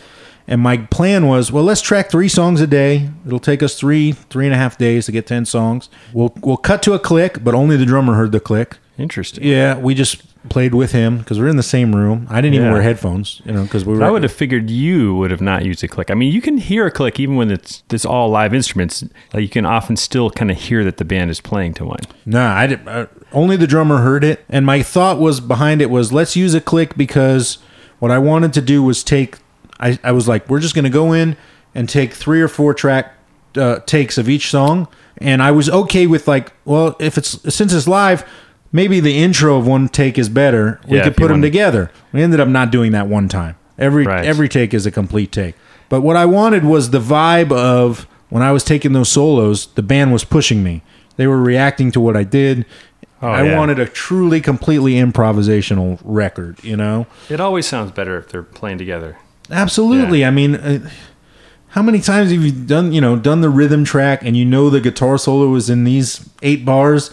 [0.46, 3.08] and my plan was, well, let's track three songs a day.
[3.26, 5.88] It'll take us three three and a half days to get ten songs.
[6.12, 8.76] We'll we'll cut to a click, but only the drummer heard the click.
[8.98, 9.42] interesting.
[9.44, 12.26] Yeah, we just played with him because we're in the same room.
[12.30, 14.02] I didn't even wear headphones, you know, because we were.
[14.02, 16.10] I would have figured you would have not used a click.
[16.10, 19.04] I mean, you can hear a click even when it's it's all live instruments.
[19.34, 22.00] Like you can often still kind of hear that the band is playing to one.
[22.24, 22.88] Nah, I did.
[22.88, 26.54] Uh, only the drummer heard it, and my thought was behind it was let's use
[26.54, 27.58] a click because
[27.98, 29.36] what I wanted to do was take.
[29.78, 31.36] I I was like, we're just gonna go in
[31.74, 33.14] and take three or four track
[33.56, 34.88] uh, takes of each song,
[35.18, 38.24] and I was okay with like, well, if it's since it's live.
[38.72, 40.80] Maybe the intro of one take is better.
[40.86, 41.90] We Yeah, could put them together.
[42.12, 43.56] We ended up not doing that one time.
[43.78, 44.24] Every Right.
[44.24, 45.54] every take is a complete take.
[45.88, 49.82] But what I wanted was the vibe of when I was taking those solos, the
[49.82, 50.82] band was pushing me.
[51.16, 52.64] They were reacting to what I did.
[53.20, 53.58] I Oh, yeah.
[53.58, 57.06] wanted a truly, completely improvisational record, you know?
[57.28, 59.16] It always sounds better if they're playing together.
[59.50, 60.24] Absolutely.
[60.24, 60.78] I mean, uh,
[61.68, 64.70] how many times have you done, you know, done the rhythm track and you know
[64.70, 67.10] the guitar solo is in these eight bars?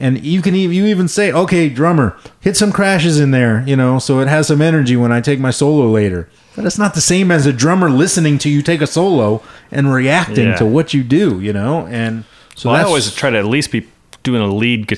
[0.00, 3.76] And you can even you even say, okay, drummer, hit some crashes in there, you
[3.76, 6.28] know, so it has some energy when I take my solo later.
[6.56, 9.92] But it's not the same as a drummer listening to you take a solo and
[9.92, 10.56] reacting Yeah.
[10.56, 11.86] to what you do, you know.
[11.90, 12.24] And
[12.56, 13.86] so Well, I always try to at least be
[14.24, 14.96] doing a lead gu-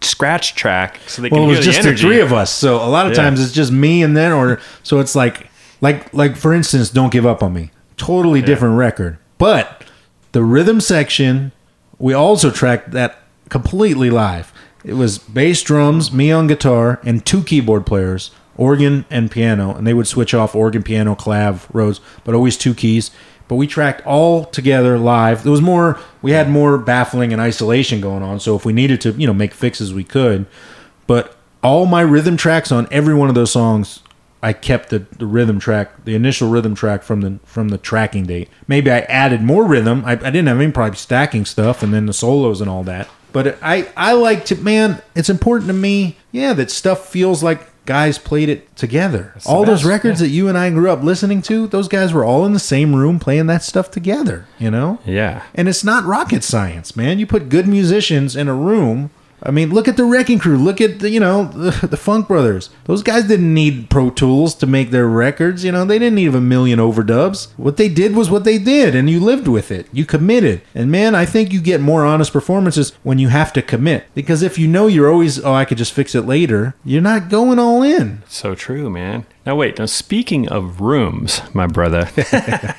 [0.00, 2.02] scratch track so they can well, it was the just the energy.
[2.02, 2.50] three of us.
[2.52, 3.24] So a lot of Yeah.
[3.24, 5.48] times it's just me and then, or so it's like,
[5.80, 9.82] like, like for instance, "Don't Give Up on Me," totally different record, but
[10.32, 11.50] the rhythm section
[11.98, 13.18] we also tracked that
[13.48, 14.52] completely live.
[14.84, 19.86] It was bass drums, me on guitar, and two keyboard players, organ and piano, and
[19.86, 23.10] they would switch off organ, piano, clav, Rhodes, but always two keys.
[23.48, 25.42] But we tracked all together live.
[25.42, 25.98] There was more.
[26.20, 28.40] We had more baffling and isolation going on.
[28.40, 30.44] So if we needed to, you know, make fixes, we could.
[31.06, 34.00] But all my rhythm tracks on every one of those songs,
[34.42, 38.26] I kept the, the rhythm track, the initial rhythm track from the from the tracking
[38.26, 38.50] date.
[38.68, 40.04] Maybe I added more rhythm.
[40.04, 43.08] I, I didn't have any probably stacking stuff and then the solos and all that.
[43.38, 45.00] But I I like to man.
[45.14, 46.16] It's important to me.
[46.32, 49.32] Yeah, that stuff feels like guys played it together.
[49.36, 50.26] the all those best, records yeah.
[50.26, 52.96] that you and I grew up listening to, those guys were all in the same
[52.96, 54.48] room playing that stuff together.
[54.58, 54.98] You know.
[55.06, 55.44] Yeah.
[55.54, 57.20] And it's not rocket science, man.
[57.20, 59.10] You put good musicians in a room.
[59.42, 60.56] I mean, look at the Wrecking Crew.
[60.56, 62.70] Look at the, you know the, the Funk Brothers.
[62.84, 65.64] Those guys didn't need Pro Tools to make their records.
[65.64, 67.52] You know, they didn't need a million overdubs.
[67.56, 69.86] What they did was what they did, and you lived with it.
[69.92, 70.62] You committed.
[70.74, 74.06] And man, I think you get more honest performances when you have to commit.
[74.14, 77.28] Because if you know you're always, oh, I could just fix it later, you're not
[77.28, 78.22] going all in.
[78.28, 79.26] So true, man.
[79.48, 79.78] Now wait.
[79.78, 82.10] Now speaking of rooms, my brother,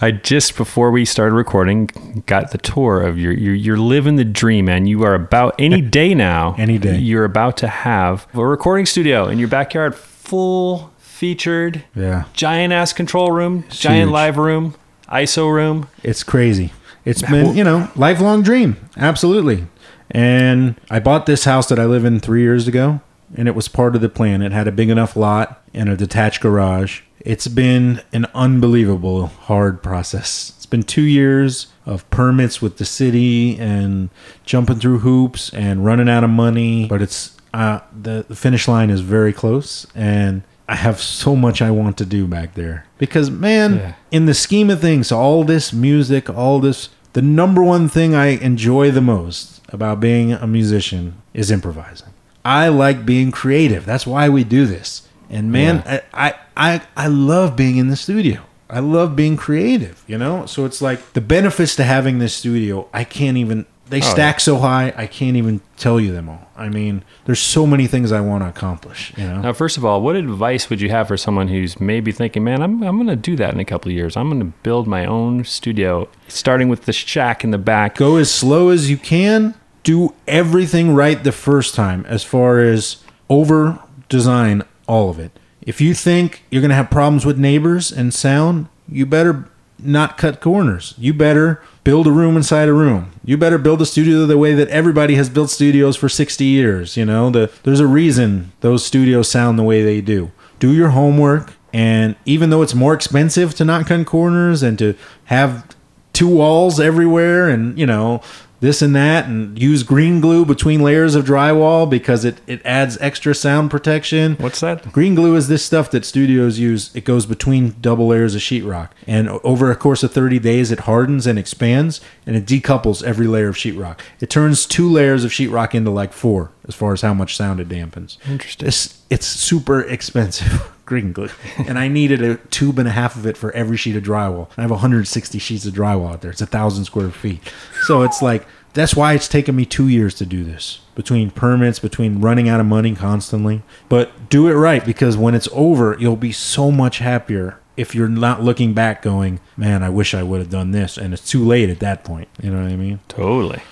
[0.00, 4.24] I just before we started recording got the tour of your you're, you're living the
[4.24, 4.86] dream, man.
[4.86, 6.54] You are about any day now.
[6.56, 6.96] Any day.
[6.96, 12.24] You're about to have a recording studio in your backyard, full featured, Yeah.
[12.32, 14.74] giant ass control room, giant live room,
[15.10, 15.90] ISO room.
[16.02, 16.72] It's crazy.
[17.04, 18.78] It's been, you know, lifelong dream.
[18.96, 19.66] Absolutely.
[20.10, 23.02] And I bought this house that I live in three years ago,
[23.36, 24.42] and it was part of the plan.
[24.42, 27.00] It had a big enough lot and a detached garage.
[27.20, 30.52] It's been an unbelievable hard process.
[30.56, 34.10] It's been two years of permits with the city and
[34.44, 36.86] jumping through hoops and running out of money.
[36.88, 41.60] But it's uh, the, the finish line is very close, and I have so much
[41.60, 42.86] I want to do back there.
[42.98, 43.92] Because man, Yeah.
[44.10, 48.28] in the scheme of things, all this music, all this, the number one thing I
[48.28, 52.08] enjoy the most about being a musician is improvising.
[52.44, 53.84] I like being creative.
[53.84, 55.08] That's why we do this.
[55.30, 58.42] And man, I, I I I love being in the studio.
[58.68, 60.46] I love being creative, you know?
[60.46, 64.40] So it's like the benefits to having this studio, I can't even they oh, stack
[64.40, 66.48] so high, I can't even tell you them all.
[66.56, 69.42] I mean, there's so many things I want to accomplish, you know?
[69.42, 72.62] Now, first of all, what advice would you have for someone who's maybe thinking, man,
[72.62, 74.16] I'm, I'm going to do that in a couple of years.
[74.16, 77.96] I'm going to build my own studio, starting with the shack in the back.
[77.96, 79.54] go as slow as you can.
[79.82, 83.78] Do everything right the first time as far as over
[84.08, 85.32] design all of it.
[85.60, 89.48] If you think you're going to have problems with neighbors and sound, you better
[89.78, 90.94] not cut corners.
[90.98, 93.12] You better build a room inside a room.
[93.24, 96.96] You better build a studio the way that everybody has built studios for 60 years,
[96.96, 97.30] you know?
[97.30, 100.30] The there's a reason those studios sound the way they do.
[100.58, 104.94] Do your homework and even though it's more expensive to not cut corners and to
[105.24, 105.66] have
[106.12, 108.20] two walls everywhere and you know
[108.62, 112.96] this and that and use green glue between layers of drywall because it, it adds
[113.00, 114.36] extra sound protection.
[114.36, 114.92] What's that?
[114.92, 116.94] green glue is this stuff that studios use.
[116.94, 118.90] It goes between double layers of sheetrock.
[119.04, 123.26] And over a course of 30 days it hardens and expands and it decouples every
[123.26, 123.98] layer of sheetrock.
[124.20, 127.58] It turns two layers of sheetrock into like four as far as how much sound
[127.58, 128.16] it dampens.
[128.28, 128.68] Interesting.
[128.68, 131.30] it's, it's super expensive green glue.
[131.66, 134.48] And i needed a tube and a half of it for every sheet of drywall.
[134.58, 136.30] I have 160 sheets of drywall out there.
[136.30, 137.40] It's a thousand square feet.
[137.84, 140.80] So it's like that's why it's taken me two years to do this.
[140.94, 143.62] Between permits between running out of money constantly.
[143.88, 148.06] But do it right because when it's over you'll be so much happier if you're
[148.06, 150.98] not looking back going man i wish i would have done this.
[150.98, 152.28] And it's too late at that point.
[152.42, 153.00] You know what i mean?
[153.08, 153.62] Totally.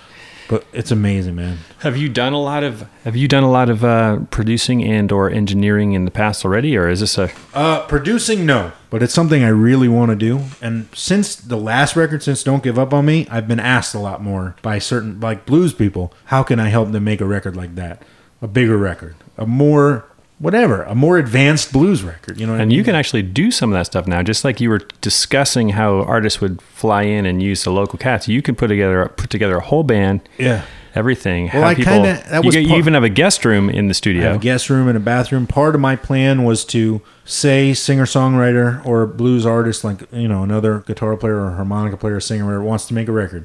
[0.51, 3.71] But it's amazing man Have you done a lot of Have you done a lot
[3.71, 7.87] of uh, producing and or engineering in the past already, or is this a Uh,
[7.87, 10.41] producing, no, but it's something I really want to do.
[10.61, 13.99] And since the last record, since Don't Give Up on Me, I've been asked a
[14.01, 16.13] lot more by certain like blues people.
[16.27, 18.03] How can I help them make a record like that?
[18.43, 20.05] A bigger record, a more
[20.41, 22.41] whatever, a more advanced blues record.
[22.41, 24.43] You know, what I And you can actually do some of that stuff now, just
[24.45, 28.27] like you were discussing how artists would fly in and use the local cats.
[28.27, 30.63] You can put together put together a whole band, yeah.
[30.95, 31.51] everything.
[31.53, 33.89] Well, have I kinda- that you, was you part- even have a guest room in
[33.89, 34.23] the studio.
[34.23, 35.47] have a guest room and a bathroom.
[35.47, 40.43] Part of my plan was to say singer songwriter or blues artist, like you know
[40.43, 43.45] another guitar player or harmonica player, or singer whatever, wants to make a record,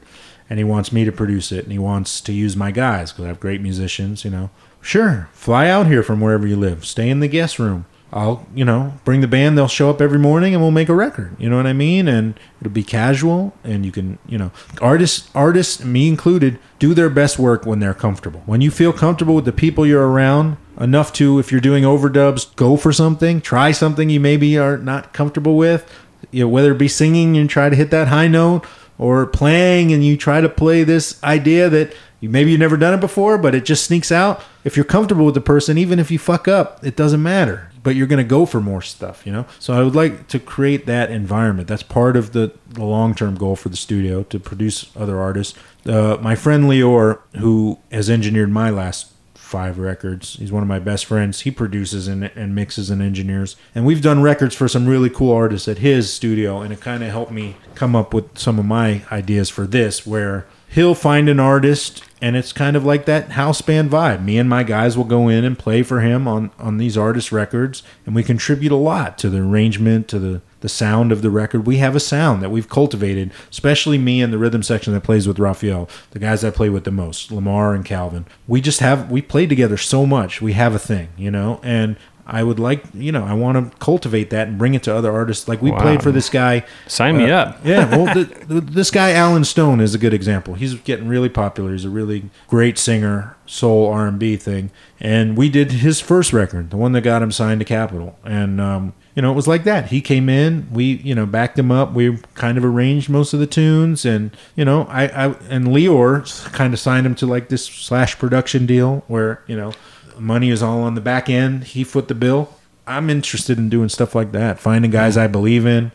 [0.49, 3.25] and he wants me to produce it, and he wants to use my guys because
[3.25, 4.23] I have great musicians.
[4.23, 4.49] You know,
[4.85, 7.85] sure, fly out here from wherever you live, stay in the guest room.
[8.13, 9.57] I'll, you know, bring the band.
[9.57, 11.35] They'll show up every morning, and we'll make a record.
[11.37, 12.07] You know what I mean?
[12.07, 17.09] And it'll be casual, and you can, you know, artists, artists, me included, do their
[17.09, 18.41] best work when they're comfortable.
[18.45, 22.55] When you feel comfortable with the people you're around enough to, if you're doing overdubs,
[22.55, 25.91] go for something, try something you maybe are not comfortable with.
[26.31, 28.65] You know, whether it be singing and try to hit that high note,
[28.97, 31.93] or playing and you try to play this idea that
[32.27, 34.43] maybe you've never done it before, but it just sneaks out.
[34.63, 37.71] If you're comfortable with the person, even if you fuck up, it doesn't matter.
[37.83, 39.45] But you're going to go for more stuff, you know.
[39.59, 41.67] So I would like to create that environment.
[41.67, 45.57] That's part of the, the long term goal for the studio to produce other artists.
[45.85, 49.11] Uh, my friend Leor, who has engineered my last
[49.45, 50.35] five records.
[50.37, 51.41] He's one of my best friends.
[51.41, 53.55] He produces and, and mixes and engineers.
[53.75, 56.61] And we've done records for some really cool artists at his studio.
[56.61, 60.05] And it kind of helped me come up with some of my ideas for this,
[60.05, 64.23] where he'll find an artist and it's kind of like that house band vibe.
[64.23, 67.31] Me and my guys will go in and play for him on, on these artist
[67.31, 67.81] records.
[68.05, 71.67] And we contribute a lot to the arrangement, to the the sound of the record.
[71.67, 75.27] We have a sound that we've cultivated, especially me and the rhythm section that plays
[75.27, 78.25] with Raphael, the guys I play with the most, Lamar and Calvin.
[78.47, 80.41] We just have we play together so much.
[80.41, 81.97] We have a thing, you know, and
[82.27, 85.11] I would like, you know, I want to cultivate that and bring it to other
[85.11, 85.47] artists.
[85.47, 85.81] Like we Wow.
[85.81, 86.65] played for this guy.
[86.87, 87.59] Sign me uh, up.
[87.63, 90.55] yeah, well, the, the, this guy Allen Stone is a good example.
[90.55, 91.71] He's getting really popular.
[91.71, 94.71] He's a really great singer, soul R and B thing.
[94.99, 98.17] And we did his first record, the one that got him signed to Capitol.
[98.23, 99.87] And um, you know, it was like that.
[99.89, 101.93] He came in, we you know backed him up.
[101.93, 106.51] We kind of arranged most of the tunes, and you know, I, I and Leor
[106.51, 109.73] kind of signed him to like this slash production deal where you know
[110.19, 111.65] money is all on the back end.
[111.65, 112.53] He foot the bill.
[112.87, 115.91] I'm interested in doing stuff like that, finding guys I believe in,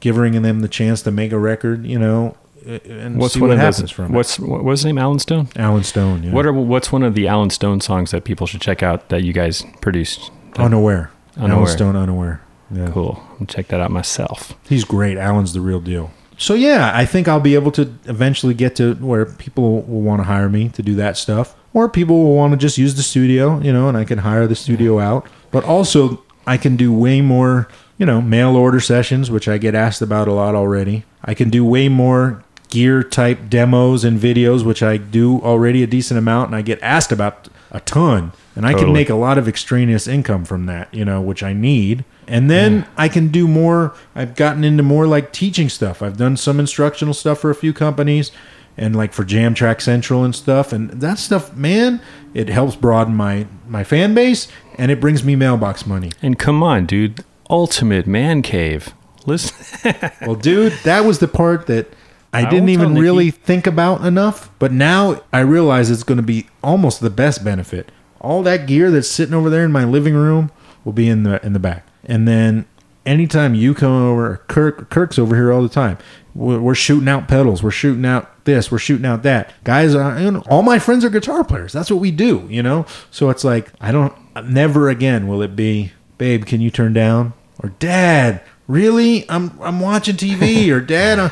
[0.00, 3.54] giving them the chance to make a record, you know, and What's see one what
[3.54, 3.90] of happens those?
[3.90, 4.98] from What's what was his name?
[4.98, 5.48] Allen Stone.
[5.56, 6.22] Allen Stone.
[6.22, 6.32] Yeah.
[6.32, 9.24] What are what's one of the Allen Stone songs that people should check out that
[9.24, 10.30] you guys produced?
[10.56, 11.10] unaware?
[11.36, 12.40] Allen Stone, unaware.
[12.70, 12.88] Yeah.
[12.90, 13.22] Cool.
[13.40, 14.54] I'll check that out myself.
[14.68, 15.18] He's great.
[15.18, 16.10] Allen's the real deal.
[16.38, 20.20] So yeah, I think I'll be able to eventually get to where people will want
[20.20, 23.02] to hire me to do that stuff, or people will want to just use the
[23.02, 25.26] studio, you know, and I can hire the studio out.
[25.50, 27.68] But also, I can do way more,
[27.98, 31.04] you know, mail order sessions, which I get asked about a lot already.
[31.24, 35.86] I can do way more gear type demos and videos, which I do already a
[35.86, 38.32] decent amount, and I get asked about a ton.
[38.54, 41.54] And I can make a lot of extraneous income from that, you know, which I
[41.54, 42.04] need.
[42.28, 43.94] And then I can do more.
[44.14, 46.02] I've gotten into more like teaching stuff.
[46.02, 48.30] I've done some instructional stuff for a few companies
[48.76, 50.72] and like for Jam Track Central and stuff.
[50.72, 52.00] And that stuff, man,
[52.34, 56.10] it helps broaden my my fan base and it brings me mailbox money.
[56.20, 57.24] And come on, dude.
[57.50, 58.94] Ultimate man cave.
[59.26, 59.94] Listen.
[60.22, 61.88] Well, dude, that was the part that
[62.32, 64.50] I, I didn't even really think about enough.
[64.58, 67.90] But now I realize it's going to be almost the best benefit.
[68.20, 70.52] All that gear that's sitting over there in my living room
[70.84, 71.86] will be in the in the back.
[72.04, 72.66] And then
[73.06, 75.98] anytime you come over, Kirk Kirk's over here all the time.
[76.34, 77.62] We're, we're shooting out pedals.
[77.62, 78.70] We're shooting out this.
[78.70, 79.52] We're shooting out that.
[79.64, 81.72] Guys, you know, all my friends are guitar players.
[81.72, 82.46] That's what we do.
[82.48, 82.86] You know.
[83.10, 84.14] So it's like I don't.
[84.44, 86.46] Never again will it be, babe.
[86.46, 87.34] Can you turn down?
[87.62, 89.28] Or dad, really?
[89.28, 90.70] I'm I'm watching TV.
[90.70, 91.30] Or dad, uh,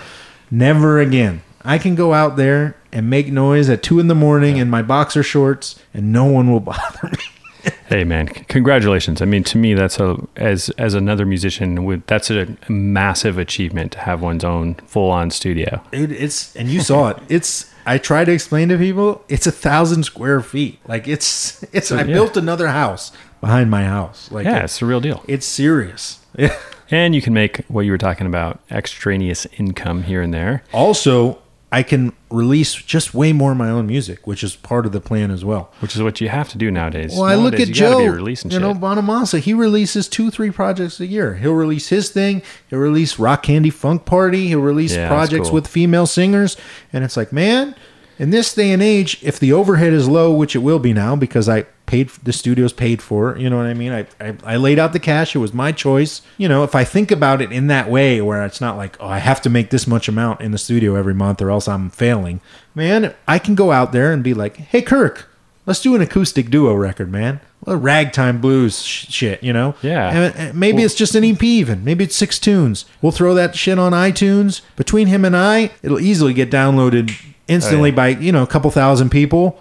[0.51, 1.43] never again.
[1.63, 4.83] I can go out there and make noise at two in the morning in my
[4.83, 7.40] boxer shorts, and no one will bother me.
[7.91, 9.21] Hey man, congratulations.
[9.21, 13.91] I mean, to me, that's a as as another musician, with that's a massive achievement
[13.93, 15.83] to have one's own full on studio.
[15.91, 17.17] It, it's and you saw it.
[17.29, 19.25] It's I try to explain to people.
[19.29, 20.79] It's a thousand square feet.
[20.87, 21.91] Like it's it's.
[21.91, 22.15] I yeah.
[22.15, 23.11] built another house
[23.41, 24.31] behind my house.
[24.31, 25.25] Like Yeah, it- it's the real deal.
[25.27, 26.21] it's serious.
[26.39, 26.57] Yeah.
[26.93, 30.63] And you can make what you were talking about extraneous income here and there.
[30.73, 31.39] Also,
[31.73, 35.01] I can release just way more of my own music, which is part of the
[35.01, 35.73] plan as well.
[35.79, 37.13] which is what you have to do nowadays.
[37.13, 37.99] Well, I look at you Joe.
[38.01, 38.75] You know.
[38.75, 39.39] Bonamassa.
[39.39, 41.37] He releases two, three projects a year.
[41.37, 42.43] He'll release his thing.
[42.69, 44.49] He'll release Rock Candy Funk Party.
[44.49, 45.55] He'll release Yeah, projects cool.
[45.55, 46.57] with female singers.
[46.93, 47.77] And it's like, man,
[48.21, 51.17] in this day and age, if the overhead is low, which it will be now
[51.17, 53.35] because I paid the studio's paid for.
[53.35, 53.93] it, You know what I mean?
[53.93, 55.35] I, I I laid out the cash.
[55.35, 56.21] It was my choice.
[56.37, 59.09] You know, if I think about it in that way, where it's not like, oh,
[59.09, 61.89] I have to make this much amount in the studio every month, or else I'm
[61.89, 62.43] failing.
[62.75, 65.27] Man, I can go out there and be like, hey, Kirk.
[65.67, 67.41] Let's do an acoustic duo record, man.
[67.65, 69.75] Well, ragtime blues sh- shit, you know?
[69.83, 70.11] Yeah.
[70.11, 71.85] And, and maybe it's just an EP, even.
[71.85, 72.87] Maybe it's six tunes.
[73.01, 74.63] We'll throw that shit on iTunes.
[74.77, 77.15] Between him and I, it'll easily get downloaded
[77.51, 77.97] instantly Oh, yeah.
[77.97, 79.61] by, you know, a couple thousand people.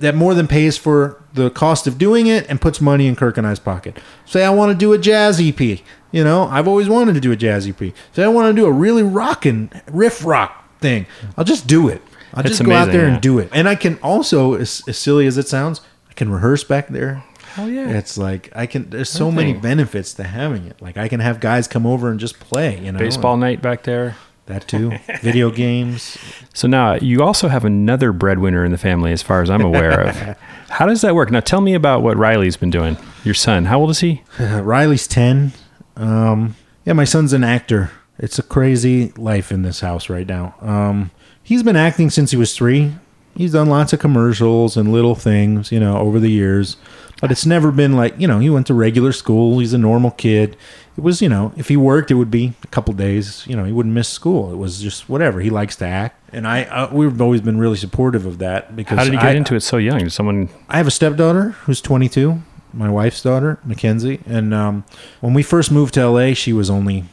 [0.00, 3.36] That more than pays for the cost of doing it and puts money in Kirk
[3.36, 3.98] and I's pocket.
[4.24, 5.60] Say I want to do a jazz EP.
[5.60, 7.92] You know, I've always wanted to do a jazz EP.
[8.14, 11.04] Say I want to do a really rockin' riff rock thing.
[11.36, 12.00] I'll just do it.
[12.32, 13.12] I'll It's just go out there yeah.
[13.12, 13.50] and do it.
[13.52, 17.22] And I can also, as, as silly as it sounds, I can rehearse back there.
[17.54, 17.90] Hell yeah.
[17.90, 18.88] It's like I can.
[18.88, 20.80] There's so many benefits to having it.
[20.80, 22.80] Like I can have guys come over and just play.
[22.80, 24.16] You know, Baseball night back there.
[24.46, 24.92] That too.
[25.20, 26.18] Video games.
[26.52, 30.08] So now you also have another breadwinner in the family, as far as I'm aware
[30.08, 30.16] of.
[30.68, 31.30] How does that work?
[31.30, 32.96] Now tell me about what Riley's been doing.
[33.22, 34.22] Your son, how old is he?
[34.40, 35.52] Riley's ten.
[35.96, 37.90] Um, yeah, my son's an actor.
[38.18, 40.54] It's a crazy life in this house right now.
[40.60, 41.10] Um,
[41.42, 42.94] he's been acting since he was three.
[43.36, 46.76] He's done lots of commercials and little things, you know, over the years.
[47.20, 49.58] But it's never been like, you know, he went to regular school.
[49.58, 50.56] He's a normal kid.
[50.96, 53.46] It was, you know, if he worked, it would be a couple days.
[53.46, 54.52] You know, he wouldn't miss school.
[54.52, 55.40] It was just whatever.
[55.40, 58.98] He likes to act, and I uh, we've always been really supportive of that because
[58.98, 60.00] How did he get I, into it so young?
[60.00, 62.42] Did someone I have a stepdaughter who's 22,
[62.74, 64.20] my wife's daughter, Mackenzie.
[64.26, 64.84] And um,
[65.20, 67.04] when we first moved to LA, she was only,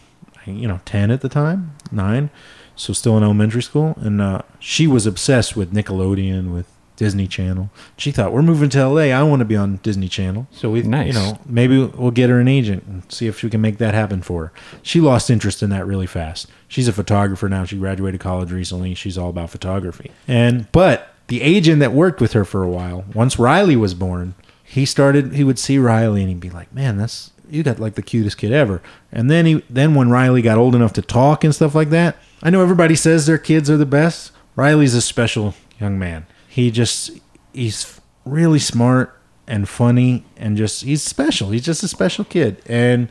[0.45, 2.29] you know, 10 at the time, nine.
[2.75, 3.93] So still in elementary school.
[4.01, 7.69] And uh, she was obsessed with Nickelodeon, with Disney Channel.
[7.97, 9.01] She thought, we're moving to LA.
[9.13, 10.47] I want to be on Disney Channel.
[10.51, 11.07] So we, Nice.
[11.07, 13.93] you know, maybe we'll get her an agent and see if we can make that
[13.93, 14.53] happen for her.
[14.83, 16.47] She lost interest in that really fast.
[16.67, 17.65] She's a photographer now.
[17.65, 18.93] She graduated college recently.
[18.93, 20.11] She's all about photography.
[20.27, 24.35] And but the agent that worked with her for a while, once Riley was born,
[24.63, 27.95] he started he would see Riley and he'd be like, "Man, that's you got like
[27.95, 31.43] the cutest kid ever." And then he then when Riley got old enough to talk
[31.43, 34.31] and stuff like that, I know everybody says their kids are the best.
[34.55, 36.25] Riley's a special young man.
[36.47, 37.11] He just
[37.53, 39.17] he's really smart
[39.47, 41.49] and funny and just he's special.
[41.49, 42.61] He's just a special kid.
[42.65, 43.09] And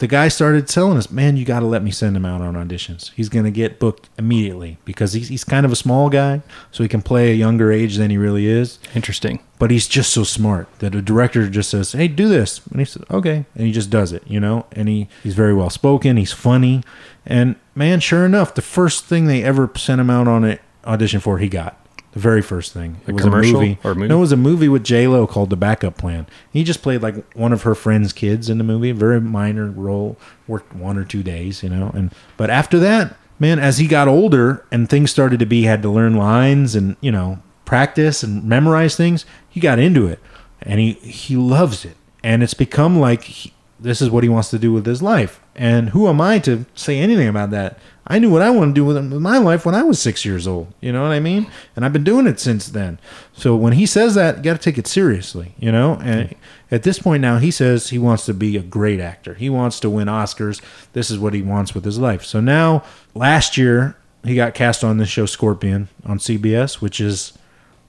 [0.00, 2.54] the guy started telling us, "Man, you got to let me send him out on
[2.54, 3.12] auditions.
[3.14, 6.40] He's going to get booked immediately because he's he's kind of a small guy,
[6.72, 8.78] so he can play a younger age than he really is.
[8.94, 9.40] interesting?
[9.58, 12.86] But he's just so smart that a director just says, "Hey, do this," and he
[12.86, 14.64] says, "Okay," and he just does it, you know.
[14.72, 16.16] And he he's very well spoken.
[16.16, 16.82] He's funny,
[17.26, 21.20] and man, sure enough, the first thing they ever sent him out on an audition
[21.20, 21.76] for, he got.
[22.12, 23.00] The very first thing.
[23.06, 23.78] It A was a movie.
[23.84, 24.08] or a movie?
[24.08, 26.26] No, it was a movie with J Lo called The Backup Plan.
[26.52, 28.90] He just played like one of her friends' kids in the movie.
[28.92, 30.16] Very minor role.
[30.48, 31.90] Worked one or two days, you know.
[31.94, 35.82] And but after that, man, as he got older and things started to be, had
[35.82, 39.24] to learn lines and you know practice and memorize things.
[39.48, 40.18] He got into it,
[40.60, 41.96] and he he loves it.
[42.24, 45.40] And it's become like he, this is what he wants to do with his life.
[45.56, 47.78] And who am I to say anything about that?
[48.06, 50.46] I knew what I want to do with my life when I was six years
[50.46, 50.72] old.
[50.80, 51.50] You know what I mean?
[51.76, 52.98] And I've been doing it since then.
[53.32, 55.54] So when he says that, you got to take it seriously.
[55.58, 55.94] You know.
[56.02, 56.34] And
[56.70, 59.34] at this point now, he says he wants to be a great actor.
[59.34, 60.60] He wants to win Oscars.
[60.92, 62.24] This is what he wants with his life.
[62.24, 62.82] So now,
[63.14, 67.32] last year, he got cast on this show Scorpion on CBS, which is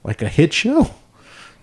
[0.04, 0.90] like a hit show.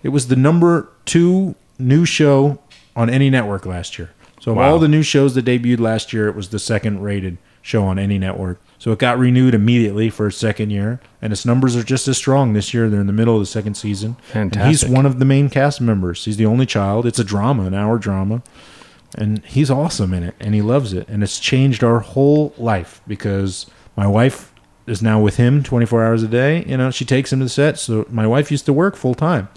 [0.02, 2.58] It was the number two new show
[2.94, 4.10] on any network last year.
[4.40, 4.72] So of Wow.
[4.72, 7.98] all the new shows that debuted last year, it was the second rated show on
[7.98, 8.58] any network.
[8.78, 12.16] So it got renewed immediately for a second year, and its numbers are just as
[12.16, 12.88] strong this year.
[12.88, 14.16] They're in the middle of the second season.
[14.32, 16.24] And he's one of the main cast members.
[16.24, 17.04] He's the only child.
[17.06, 18.42] It's a drama, an hour drama,
[19.18, 23.02] and he's awesome in it, and he loves it, and it's changed our whole life
[23.06, 24.54] because my wife
[24.86, 26.64] is now with him 24 hours a day.
[26.66, 27.78] You know, she takes him to the set.
[27.78, 29.48] So my wife used to work full time.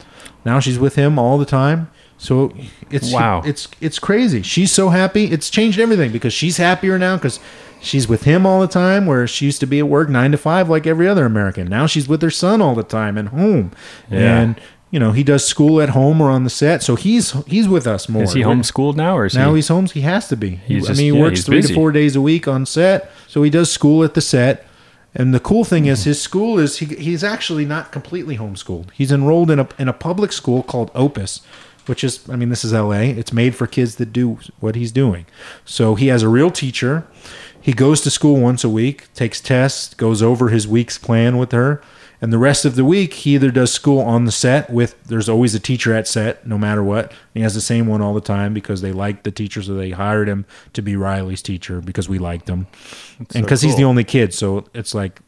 [0.45, 1.89] Now she's with him all the time.
[2.17, 2.53] So
[2.89, 3.41] it's Wow.
[3.45, 4.41] it's it's crazy.
[4.41, 5.25] She's so happy.
[5.25, 7.39] It's changed everything because she's happier now because
[7.81, 9.05] she's with him all the time.
[9.05, 11.67] Where she used to be at work nine to five like every other American.
[11.67, 13.71] Now she's with her son all the time and home.
[14.09, 14.39] Yeah.
[14.39, 17.67] And you know he does school at home or on the set, so he's he's
[17.67, 18.23] with us more.
[18.23, 19.55] Is he homeschooled now, or is now he?
[19.57, 19.87] he's home.
[19.87, 20.51] He has to be.
[20.67, 21.69] He's I just- mean, he yeah, works three busy.
[21.69, 24.65] to four days a week on set, so he does school at the set.
[25.15, 26.09] And the cool thing is, mm-hmm.
[26.09, 28.89] his school is he, he's actually not completely homeschooled.
[28.93, 31.41] He's enrolled in a in a public school called Opus,
[31.85, 33.09] which is I mean this is L.A.
[33.09, 35.25] It's made for kids that do what he's doing.
[35.65, 37.07] So he has a real teacher.
[37.59, 41.53] He goes to school once a week, takes tests, goes over his week's plan with
[41.53, 41.81] her.
[42.23, 45.27] And the rest of the week, he either does school on the set with, there's
[45.27, 47.09] always a teacher at set, no matter what.
[47.11, 49.73] And he has the same one all the time because they like the teacher, so
[49.73, 52.67] they hired him to be Riley's teacher because we liked him.
[53.19, 55.19] and so because he's the only kid, so it's like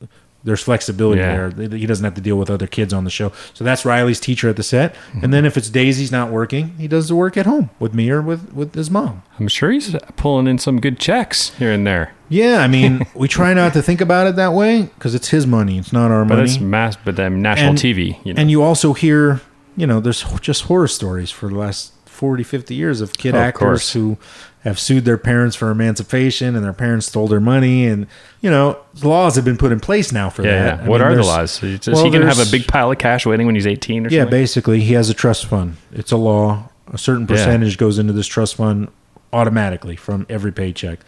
[0.46, 1.50] there's flexibility Yeah.
[1.50, 1.68] there.
[1.70, 3.32] He doesn't have to deal with other kids on the show.
[3.54, 4.96] So that's Riley's teacher at the set.
[5.12, 5.32] And mm-hmm.
[5.32, 8.22] then if it's Daisy's not working, he does the work at home with me or
[8.22, 9.24] with, with his mom.
[9.40, 12.14] I'm sure he's pulling in some good checks here and there.
[12.30, 15.46] Yeah, I mean, we try not to think about it that way because it's his
[15.48, 15.78] money.
[15.80, 16.42] It's not our But money.
[16.44, 18.18] But it's mass, but then national And- TV.
[18.24, 18.42] You know.
[18.42, 19.42] And you also hear,
[19.76, 23.40] you know, there's just horror stories for the last 40, 50 years of kid Oh,
[23.40, 23.94] actors course.
[23.94, 24.18] who
[24.66, 27.86] have sued their parents for emancipation and their parents stole their money.
[27.86, 28.08] And,
[28.42, 30.80] you know, laws have been put in place now for yeah, that.
[30.80, 30.86] yeah.
[30.86, 31.52] I What mean, are the laws?
[31.52, 34.06] So Does well, he can have a big pile of cash waiting when he's 18
[34.08, 34.32] or Yeah, something?
[34.32, 35.78] basically, he has a trust fund.
[35.94, 36.70] It's a law.
[36.92, 37.28] A certain Yeah.
[37.28, 38.90] percentage goes into this trust fund
[39.32, 41.00] automatically from every paycheck.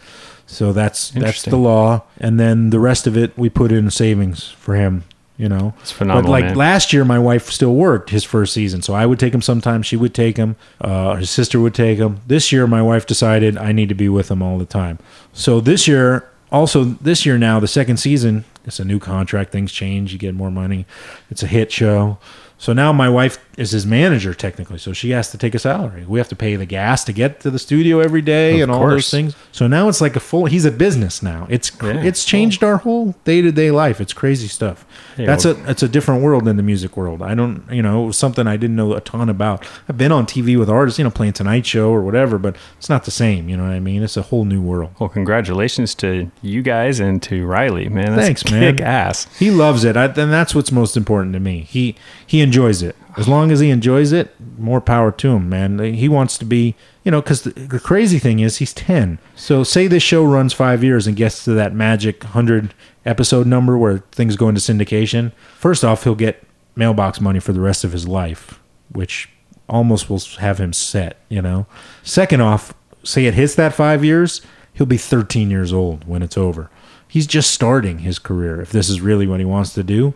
[0.46, 4.54] So that's that's the law, and then the rest of it we put in savings
[4.58, 5.04] for him.
[5.38, 6.54] You know, It's phenomenal, But like man.
[6.56, 9.86] last year, my wife still worked his first season, so I would take him sometimes.
[9.86, 10.56] She would take him.
[10.80, 12.20] Uh, his sister would take him.
[12.26, 14.98] This year, my wife decided I need to be with him all the time.
[15.32, 19.52] So this year, also this year now, the second season, it's a new contract.
[19.52, 20.12] Things change.
[20.12, 20.86] You get more money.
[21.30, 22.18] It's a hit show.
[22.58, 26.04] So now my wife is his manager technically, so she has to take a salary.
[26.06, 28.70] We have to pay the gas to get to the studio every day Of and
[28.72, 28.92] all course.
[28.94, 29.34] those things.
[29.52, 30.46] So now it's like a full.
[30.46, 31.46] He's a business now.
[31.50, 32.02] It's Yeah.
[32.02, 34.00] it's changed our whole day to day life.
[34.00, 34.86] It's crazy stuff.
[35.18, 37.20] Yeah, That's well- a it's a different world than the music world.
[37.20, 39.66] I don't you know it was something I didn't know a ton about.
[39.88, 42.88] I've been on TV with artists, you know, playing Tonight Show or whatever, but it's
[42.88, 43.48] not the same.
[43.48, 44.02] You know what I mean?
[44.04, 44.90] It's a whole new world.
[45.00, 48.14] Well, congratulations to you guys and to Riley, man.
[48.14, 48.76] That's Thanks, man.
[48.76, 49.26] kick ass.
[49.38, 51.66] He loves it, I, and that's what's most important to me.
[51.68, 52.94] He he enjoys it.
[53.16, 55.78] As long as he enjoys it, more power to him, man.
[55.78, 56.74] He wants to be,
[57.04, 59.18] you know, because the, the crazy thing is he's ten.
[59.34, 62.74] So say this show runs five years and gets to that magic hundred
[63.04, 65.32] episode number where things go into syndication.
[65.56, 66.42] First off, he'll get
[66.76, 68.60] mailbox money for the rest of his life,
[68.92, 69.28] which
[69.68, 71.16] almost will have him set.
[71.28, 71.66] You know.
[72.02, 74.42] Second off, say it hits that five years,
[74.74, 76.70] he'll be 13 years old when it's over.
[77.08, 78.60] He's just starting his career.
[78.60, 80.12] If this is really what he wants to do,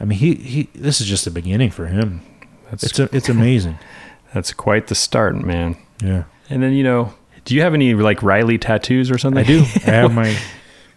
[0.00, 2.22] I mean, he, he this is just the beginning for him.
[2.72, 3.78] That's It's a, it's amazing.
[4.34, 5.76] that's quite the start, man.
[6.02, 9.44] Yeah, And then you know, do you have any like Riley tattoos or something?
[9.44, 9.60] I do.
[9.86, 10.36] I have my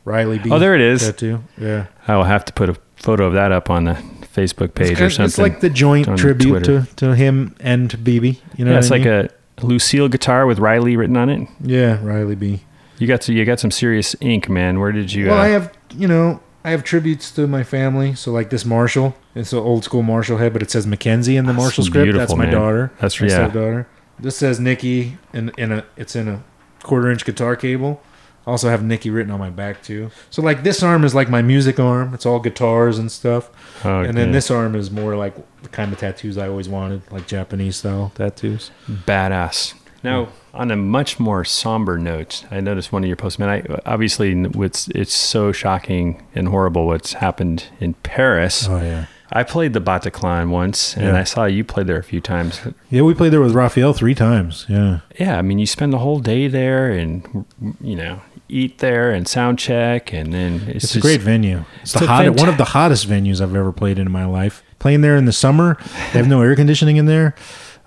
[0.05, 0.49] Riley B.
[0.51, 1.01] Oh, there it is.
[1.01, 1.43] tattoo.
[1.57, 3.93] Yeah, I will have to put a photo of that up on the
[4.33, 5.25] Facebook page it's, or something.
[5.25, 6.85] it's like the joint tribute Twitter.
[6.85, 8.39] to, to him and to BB.
[8.55, 9.29] You know, yeah, it's like mean?
[9.59, 11.47] a Lucille guitar with Riley written on it.
[11.61, 12.61] yeah Riley B.
[12.97, 14.79] You got to, you got some serious ink, man.
[14.79, 15.27] Where did you?
[15.27, 18.15] Well, uh, I have, you know, I have tributes to my family.
[18.15, 21.45] So, like this Marshall, it's an old school Marshall head, but it says Mackenzie in
[21.45, 22.13] the That's Marshall script.
[22.17, 22.53] That's my man.
[22.53, 22.91] daughter.
[22.95, 23.47] That's- my yeah.
[23.47, 23.87] daughter.
[24.19, 26.43] This says Nikki, in in a it's in a
[26.81, 28.01] quarter inch guitar cable.
[28.47, 30.09] I also have Nikki written on my back too.
[30.29, 32.13] So, like this arm is like my music arm.
[32.15, 33.49] It's all guitars and stuff.
[33.85, 37.03] Oh, and then this arm is more like the kind of tattoos I always wanted,
[37.11, 38.71] like Japanese style tattoos.
[38.89, 39.73] badass.
[40.03, 43.49] Now, on a much more somber note, I noticed one of your posts, man.
[43.49, 48.67] I obviously it's it's so shocking and horrible what's happened in Paris.
[48.69, 49.05] Oh yeah.
[49.31, 51.17] I played the Bataclan once, and Yeah.
[51.19, 52.61] I saw you play there a few times.
[52.89, 54.65] Yeah, we played there with Raphael three times.
[54.69, 54.99] Yeah.
[55.19, 57.43] Yeah, I mean, you spend the whole day there, and
[57.81, 61.65] you know, eat there and sound check, and then it's, It's just, a great venue.
[61.81, 64.63] It's, the hot, fanta- one of the hottest venues I've ever played in my life.
[64.77, 65.77] Playing there in the summer,
[66.13, 67.33] they have no air conditioning in there.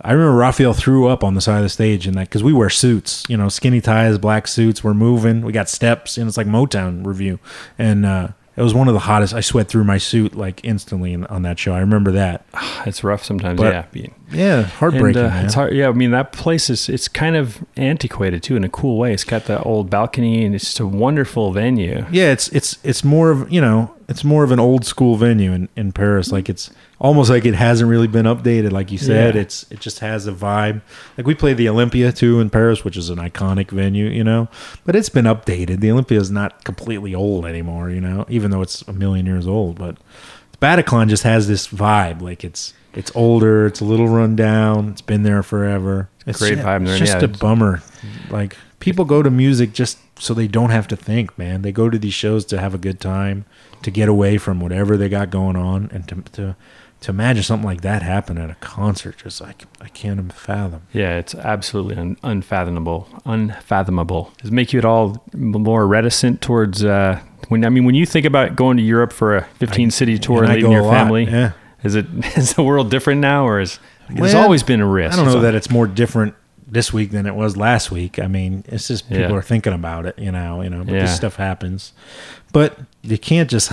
[0.01, 2.53] I remember Raphael threw up on the side of the stage and that because we
[2.53, 4.85] wear suits, you know, skinny ties, black suits.
[4.85, 5.43] We're moving.
[5.43, 7.41] We got steps, and it's like Motown review.
[7.79, 9.35] And uh, it was one of the hottest.
[9.35, 11.73] I sweat through my suit like instantly in, on that show.
[11.75, 12.45] I remember that.
[12.87, 13.59] It's rough sometimes.
[13.59, 15.21] But- yeah, Yeah, heartbreaking.
[15.23, 15.75] And, uh, it's hard.
[15.75, 19.13] Yeah, I mean that place is it's kind of antiquated too in a cool way.
[19.13, 22.07] It's got that old balcony, and it's just a wonderful venue.
[22.11, 25.53] Yeah, it's it's it's more of you know it's more of an old school venue
[25.53, 26.31] in, in Paris.
[26.33, 26.71] Like it's
[27.01, 28.73] almost like it hasn't really been updated.
[28.73, 29.43] Like you said, Yeah.
[29.43, 30.81] it's it just has a vibe.
[31.17, 34.49] Like we played the Olympia too in Paris, which is an iconic venue, you know.
[34.85, 35.81] But it's been updated.
[35.81, 39.47] The Olympia is not completely old anymore, you know, even though it's a million years
[39.47, 39.79] old.
[39.79, 39.97] But
[40.53, 42.21] the Bataclan just has this vibe.
[42.21, 43.67] Like it's it's older.
[43.67, 44.89] It's a little run down.
[44.89, 46.09] It's been there forever.
[46.27, 47.25] It's Great vibe there, It's just yeah.
[47.25, 47.83] a bummer.
[48.31, 51.63] Like people go to music just so they don't have to think, man.
[51.63, 53.45] They go to these shows to have a good time,
[53.83, 56.57] to get away from whatever they got going on, and to to
[57.01, 60.83] to imagine something like that happen at a concert, just like I can't even fathom.
[60.93, 63.09] Yeah, it's absolutely un- unfathomable.
[63.25, 64.33] Unfathomable.
[64.39, 67.65] Does it make you at all more reticent towards uh, when?
[67.65, 70.53] I mean, when you think about going to Europe for a 15 city tour and
[70.53, 71.53] and leaving your a lot, family, yeah.
[71.85, 72.07] is it
[72.37, 73.79] is the world different now, or is
[74.11, 75.13] there's Well, always been a risk?
[75.19, 76.35] I don't know that it's more different
[76.67, 78.19] this week than it was last week.
[78.19, 79.37] I mean, it's just people Yeah.
[79.37, 81.01] are thinking about it, you know, you know, but Yeah.
[81.03, 81.93] this stuff happens.
[82.53, 83.71] But you can't just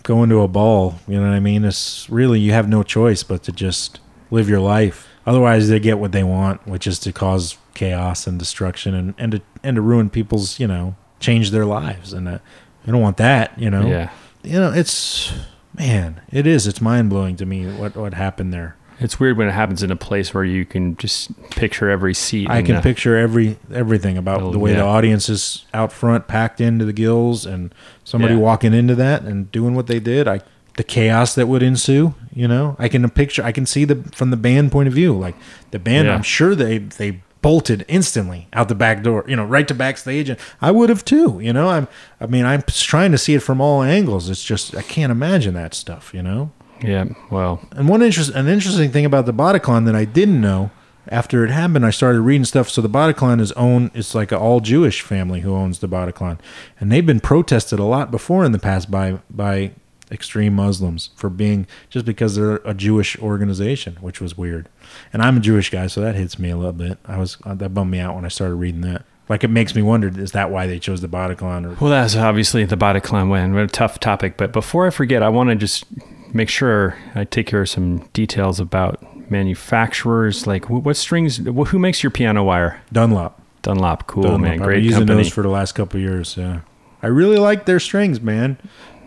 [0.00, 1.64] uh, go into a ball, you know what I mean?
[1.64, 4.00] It's really you have no choice but to just
[4.30, 5.06] live your life.
[5.26, 9.32] Otherwise they get what they want, which is to cause chaos and destruction and and
[9.32, 12.38] to and to ruin people's, you know, change their lives and uh,
[12.86, 13.86] I don't want that, you know.
[13.86, 14.10] Yeah,
[14.42, 15.32] You know, it's
[15.76, 16.66] man, it is.
[16.66, 18.76] It's mind-blowing to me what what happened there.
[19.00, 22.48] It's weird when it happens in a place where you can just picture every seat.
[22.50, 26.28] I can the- picture every everything about Oh, the way the audience is out front,
[26.28, 27.74] packed into the gills, and
[28.04, 28.40] somebody Yeah.
[28.40, 30.28] walking into that and doing what they did.
[30.28, 30.40] I
[30.76, 32.14] the chaos that would ensue.
[32.32, 33.42] You know, I can picture.
[33.44, 35.12] I can see the from the band point of view.
[35.18, 35.34] Like
[35.72, 36.14] the band, Yeah.
[36.14, 39.24] I'm sure they they bolted instantly out the back door.
[39.26, 41.40] You know, right to backstage, and I would have too.
[41.42, 41.88] You know, I'm.
[42.20, 44.28] I mean, I'm trying to see it from all angles.
[44.30, 46.12] It's just I can't imagine that stuff.
[46.14, 46.50] You know.
[46.82, 50.70] Yeah, well, And one interest, an interesting thing about the Bataclan that I didn't know
[51.08, 52.68] after it happened, I started reading stuff.
[52.68, 56.38] So the Bataclan is owned; it's like an all Jewish family who owns the Bataclan,
[56.78, 59.72] and they've been protested a lot before in the past by by
[60.10, 64.68] extreme Muslims for being just because they're a Jewish organization, which was weird.
[65.12, 66.98] And I'm a Jewish guy, so that hits me a little bit.
[67.04, 69.04] I was uh, that bummed me out when I started reading that.
[69.28, 71.64] Like it makes me wonder: is that why they chose the Bataclan?
[71.64, 73.54] Or Well, that's obviously the Bataclan win.
[73.54, 74.36] What a tough topic.
[74.36, 75.84] But before I forget, I want to just
[76.32, 80.46] make sure I take care of some details about manufacturers.
[80.46, 81.36] Like, what strings?
[81.38, 82.80] Who makes your piano wire?
[82.92, 83.40] Dunlop.
[83.62, 84.06] Dunlop.
[84.06, 84.40] Cool, Dunlop.
[84.40, 84.52] man.
[84.54, 85.22] I've Great been using company.
[85.24, 86.36] those for the last couple of years.
[86.36, 86.60] Yeah,
[87.02, 88.58] I really like their strings, man.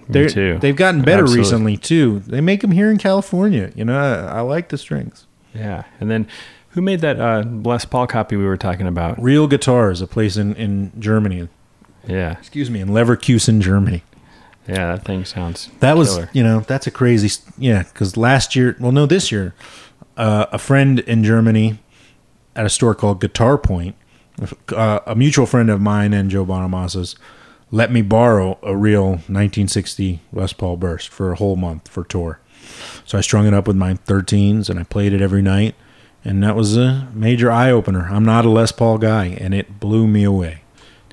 [0.10, 0.60] They're, too.
[0.60, 1.40] They've gotten better Absolutely.
[1.40, 2.20] recently too.
[2.28, 3.72] They make them here in California.
[3.74, 5.26] You know, I, I like the strings.
[5.56, 5.86] yeah.
[6.00, 6.28] And then,
[6.72, 9.22] who made that uh, Les Paul copy we were talking about?
[9.22, 11.48] Real Guitars, a place in in Germany.
[12.06, 12.34] Yeah.
[12.38, 14.04] Excuse me, in Leverkusen, Germany.
[14.68, 14.96] Yeah.
[14.96, 15.70] That thing sounds.
[15.80, 16.30] That was, killer.
[16.34, 17.84] you know, that's a crazy, yeah.
[17.84, 19.54] Because last year, well, no, this year,
[20.18, 21.80] uh, a friend in Germany
[22.56, 23.96] at a store called Guitar Point,
[24.76, 27.16] uh, a mutual friend of mine and Joe Bonamassa's,
[27.72, 32.40] let me borrow a real 1960 Les Paul Burst for a whole month for tour.
[33.06, 35.76] So I strung it up with my 13s and I played it every night,
[36.24, 38.08] and that was a major eye opener.
[38.10, 40.62] I'm not a Les Paul guy, and it blew me away.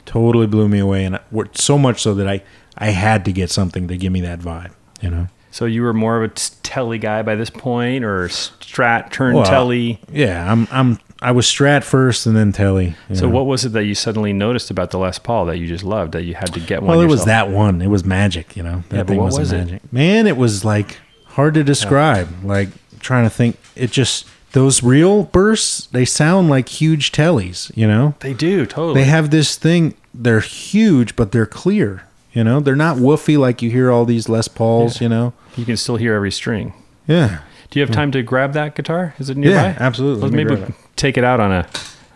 [0.04, 1.20] Totally blew me away, and I,
[1.52, 2.42] so much so that I
[2.80, 4.72] I had to get something to give me that vibe.
[5.00, 5.26] You know.
[5.52, 9.44] So you were more of a telly guy by this point, or Strat turned Well,
[9.44, 10.00] telly?
[10.10, 12.94] Yeah, I'm I'm I was Strat first and then Telly.
[13.12, 13.34] So know.
[13.34, 16.12] what was it that you suddenly noticed about the Les Paul that you just loved
[16.12, 16.90] that you had to get one?
[16.96, 17.82] Well, it was that one.
[17.82, 18.84] It was magic, you know.
[18.88, 19.58] That Yeah, thing was, was it?
[19.58, 19.92] magic.
[19.92, 22.28] Man, it was like hard to describe.
[22.44, 22.68] Like
[23.00, 23.58] trying to think.
[23.76, 25.86] It just those real bursts.
[25.88, 27.76] They sound like huge tellies.
[27.76, 28.14] You know.
[28.20, 29.02] They do totally.
[29.02, 29.94] They have this thing.
[30.14, 32.04] They're huge, but they're clear.
[32.32, 32.60] You know.
[32.60, 34.96] They're not woofy like you hear all these Les Pauls.
[35.00, 35.04] Yeah.
[35.04, 35.32] You know.
[35.56, 36.72] you can still hear every string.
[37.06, 37.40] Yeah.
[37.70, 39.14] Do you have time to grab that guitar?
[39.18, 39.54] Is it nearby?
[39.62, 40.22] Yeah, absolutely.
[40.22, 40.74] Let's Let maybe it.
[40.96, 41.68] take it out on a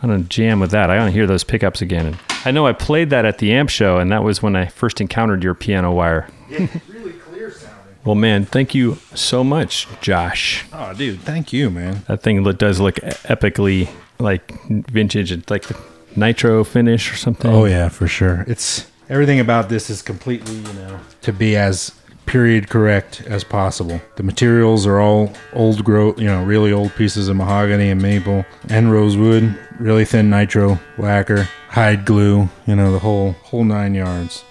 [0.03, 0.89] on a jam with that.
[0.89, 2.07] I want to hear those pickups again.
[2.07, 4.65] And I know I played that at the amp show, and that was when I
[4.67, 6.27] first encountered your piano wire.
[6.49, 7.95] Yeah, really clear sounding.
[8.03, 10.63] Well, man, thank you so much, Josh.
[10.71, 12.03] Oh, dude, thank you, man.
[12.07, 13.89] That thing lo- does look epically
[14.19, 15.75] like vintage, It's like the
[16.15, 17.49] nitro finish or something.
[17.51, 18.43] Oh yeah, for sure.
[18.47, 21.91] It's everything about this is completely, you know, to be as
[22.25, 24.01] period correct as possible.
[24.15, 28.45] The materials are all old growth, you know, really old pieces of mahogany and maple
[28.69, 34.43] and rosewood, really thin nitro lacquer, hide glue, you know, the whole whole nine yards.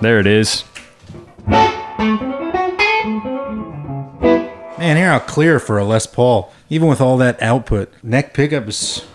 [0.00, 0.64] There it is.
[4.76, 7.90] Man, hear how clear for a Les Paul, even with all that output.
[8.02, 9.06] Neck pickup is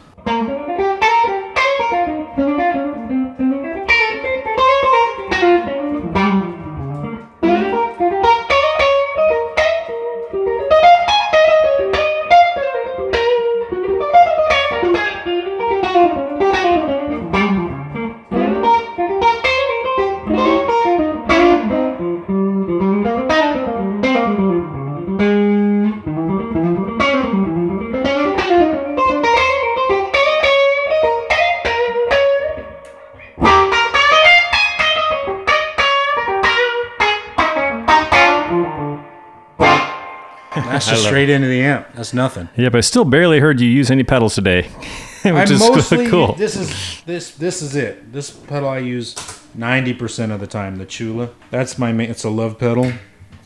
[41.70, 41.88] amp.
[41.94, 42.50] That's nothing.
[42.56, 44.64] Yeah, but I still barely heard you use any pedals today,
[45.24, 46.34] which I is mostly cool.
[46.34, 48.12] this is this this is it.
[48.12, 49.16] This pedal I use
[49.56, 50.78] ninety percent of the time.
[50.78, 51.30] The Tchula.
[51.52, 52.10] That's my main.
[52.10, 52.92] It's a love pedal.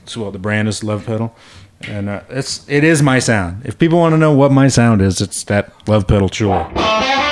[0.04, 1.36] It's well, the brand is love pedal,
[1.82, 3.66] and uh, it's it is my sound.
[3.66, 7.23] If people want to know what my sound is, it's that love pedal Tchula.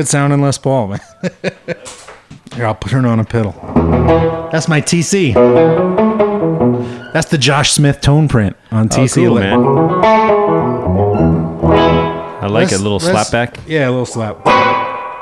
[0.00, 1.00] Good sounding Les Paul, man.
[2.54, 3.52] Here, I'll put it on a pedal.
[4.50, 5.34] That's my TC.
[7.12, 9.26] That's the Josh Smith tone print on Oh, TC.
[9.26, 9.58] cool, man.
[12.42, 13.58] I like Let's- a little slapback.
[13.66, 14.38] Yeah, a little slap.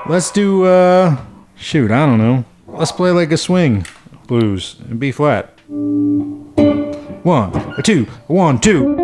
[0.08, 1.16] Let's do uh
[1.56, 2.44] shoot, I don't know.
[2.68, 3.84] Let's play like a swing
[4.28, 5.58] blues and B flat.
[5.66, 8.94] One, a two, a one, two.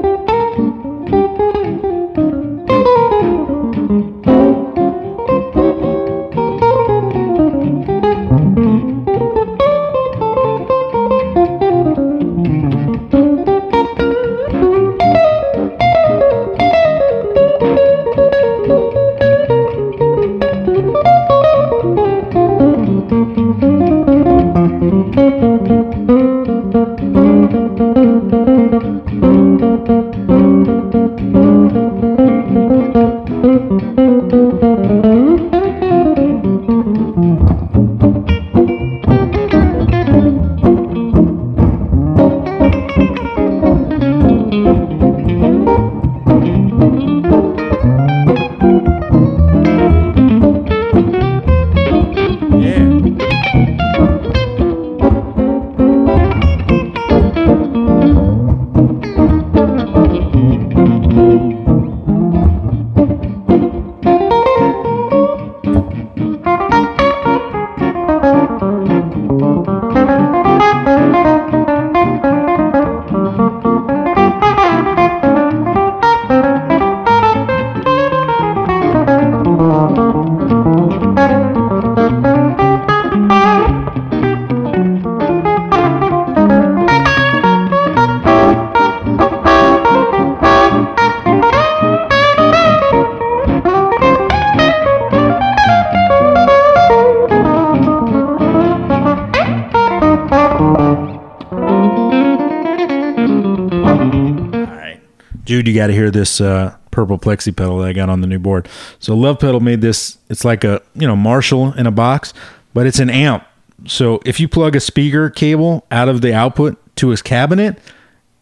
[105.75, 108.39] You got to hear this uh, purple plexi pedal that I got on the new
[108.39, 108.69] board.
[109.01, 110.19] So Love Pedal made this.
[110.31, 112.33] It's like a you know Marshall in a box,
[112.73, 113.45] but it's an amp.
[113.87, 117.79] So if you plug a speaker cable out of the output to his cabinet,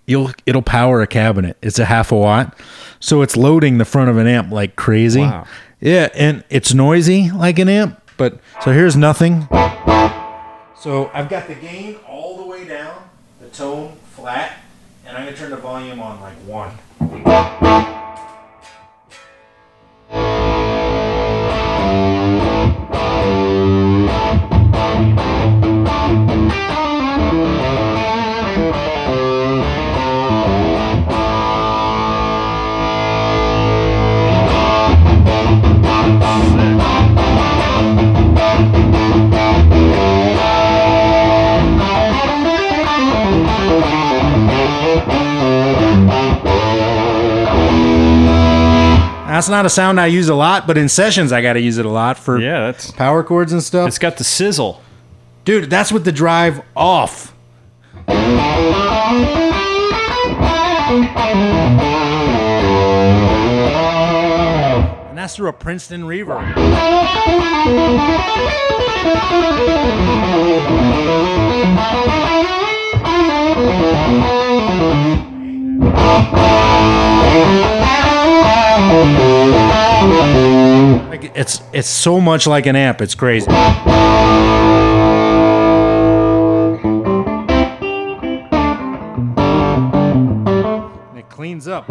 [0.06, 1.56] you'll it'll power a cabinet.
[1.62, 2.56] It's a half a watt,
[3.00, 5.20] so it's loading the front of an amp like crazy.
[5.20, 5.46] Wow.
[5.80, 7.98] Yeah, and it's noisy like an amp.
[8.16, 9.48] But so here's nothing.
[10.76, 13.08] So I've got the gain all the way down,
[13.40, 14.58] the tone flat,
[15.06, 16.78] and I'm going to turn the volume on like one.
[43.72, 44.01] Thank
[49.26, 51.78] that's not a sound I use a lot, but in sessions I got to use
[51.78, 53.88] it a lot for Yeah, that's power chords and stuff.
[53.88, 54.82] it's got the sizzle.
[55.44, 57.34] Dude, that's with the drive off.
[65.08, 66.52] And that's through a Princeton reverb.
[81.34, 83.50] It's it's so much like an amp, it's crazy.
[83.50, 83.78] And
[91.18, 91.88] it cleans up.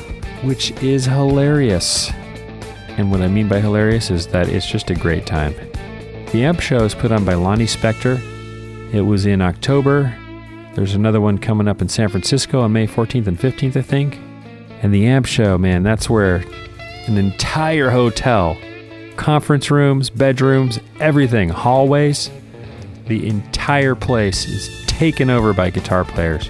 [0.44, 2.12] which is hilarious.
[2.90, 5.56] And what I mean by hilarious is that it's just a great time.
[6.30, 8.22] The AMP show is put on by Lonnie Spector.
[8.94, 10.16] It was in October.
[10.76, 14.20] There's another one coming up in San Francisco on May 14th and 15th, I think.
[14.82, 16.44] And the AMP show, man, that's where
[17.08, 18.56] an entire hotel,
[19.16, 22.30] conference rooms, bedrooms, everything, hallways,
[23.08, 26.48] the entire place is taken over by guitar players.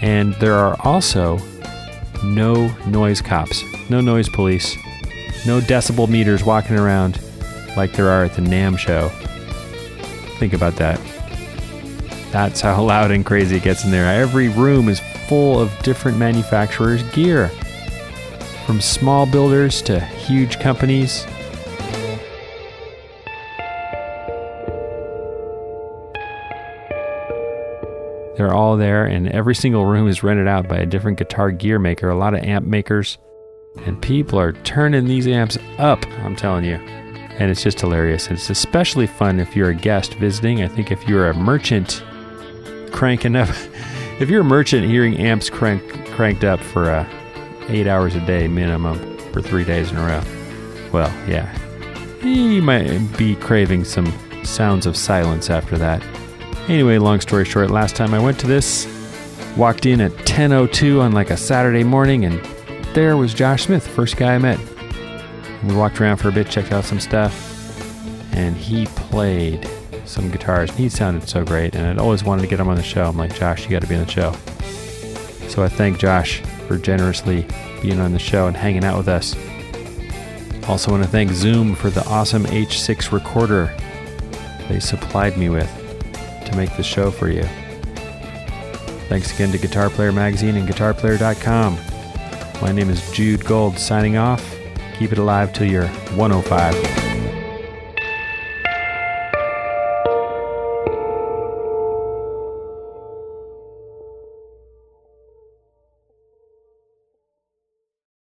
[0.00, 1.38] And there are also
[2.24, 4.74] no noise cops, no noise police,
[5.46, 7.20] no decibel meters walking around
[7.76, 9.10] like there are at the NAMM show.
[10.38, 10.98] Think about that.
[12.32, 14.06] That's how loud and crazy it gets in there.
[14.06, 17.48] Every room is full of different manufacturers' gear,
[18.66, 21.26] from small builders to huge companies.
[28.38, 31.78] They're all there, and every single room is rented out by a different guitar gear
[31.78, 33.18] maker, a lot of amp makers.
[33.84, 36.76] And people are turning these amps up, I'm telling you.
[36.76, 38.28] And it's just hilarious.
[38.28, 40.62] It's especially fun if you're a guest visiting.
[40.62, 42.02] I think if you're a merchant
[42.92, 43.48] cranking up,
[44.20, 47.08] if you're a merchant hearing amps crank, cranked up for uh,
[47.68, 50.22] eight hours a day minimum for three days in a row,
[50.92, 51.50] well, yeah,
[52.22, 54.12] you might be craving some
[54.44, 56.02] sounds of silence after that.
[56.68, 58.86] Anyway, long story short, last time I went to this,
[59.56, 62.40] walked in at 10:02 on like a Saturday morning, and
[62.94, 64.60] there was Josh Smith, first guy I met.
[65.64, 67.34] We walked around for a bit, checked out some stuff,
[68.34, 69.68] and he played
[70.12, 70.70] some guitars.
[70.72, 73.08] He sounded so great, and I'd always wanted to get him on the show.
[73.08, 74.32] I'm like, Josh, you got to be on the show.
[75.48, 77.46] So I thank Josh for generously
[77.80, 79.34] being on the show and hanging out with us.
[80.68, 83.74] Also, want to thank Zoom for the awesome H6 recorder
[84.68, 85.70] they supplied me with
[86.46, 87.42] to make the show for you.
[89.08, 91.78] Thanks again to Guitar Player Magazine and GuitarPlayer.com.
[92.62, 94.56] My name is Jude Gold signing off.
[94.98, 97.01] Keep it alive till you're 105.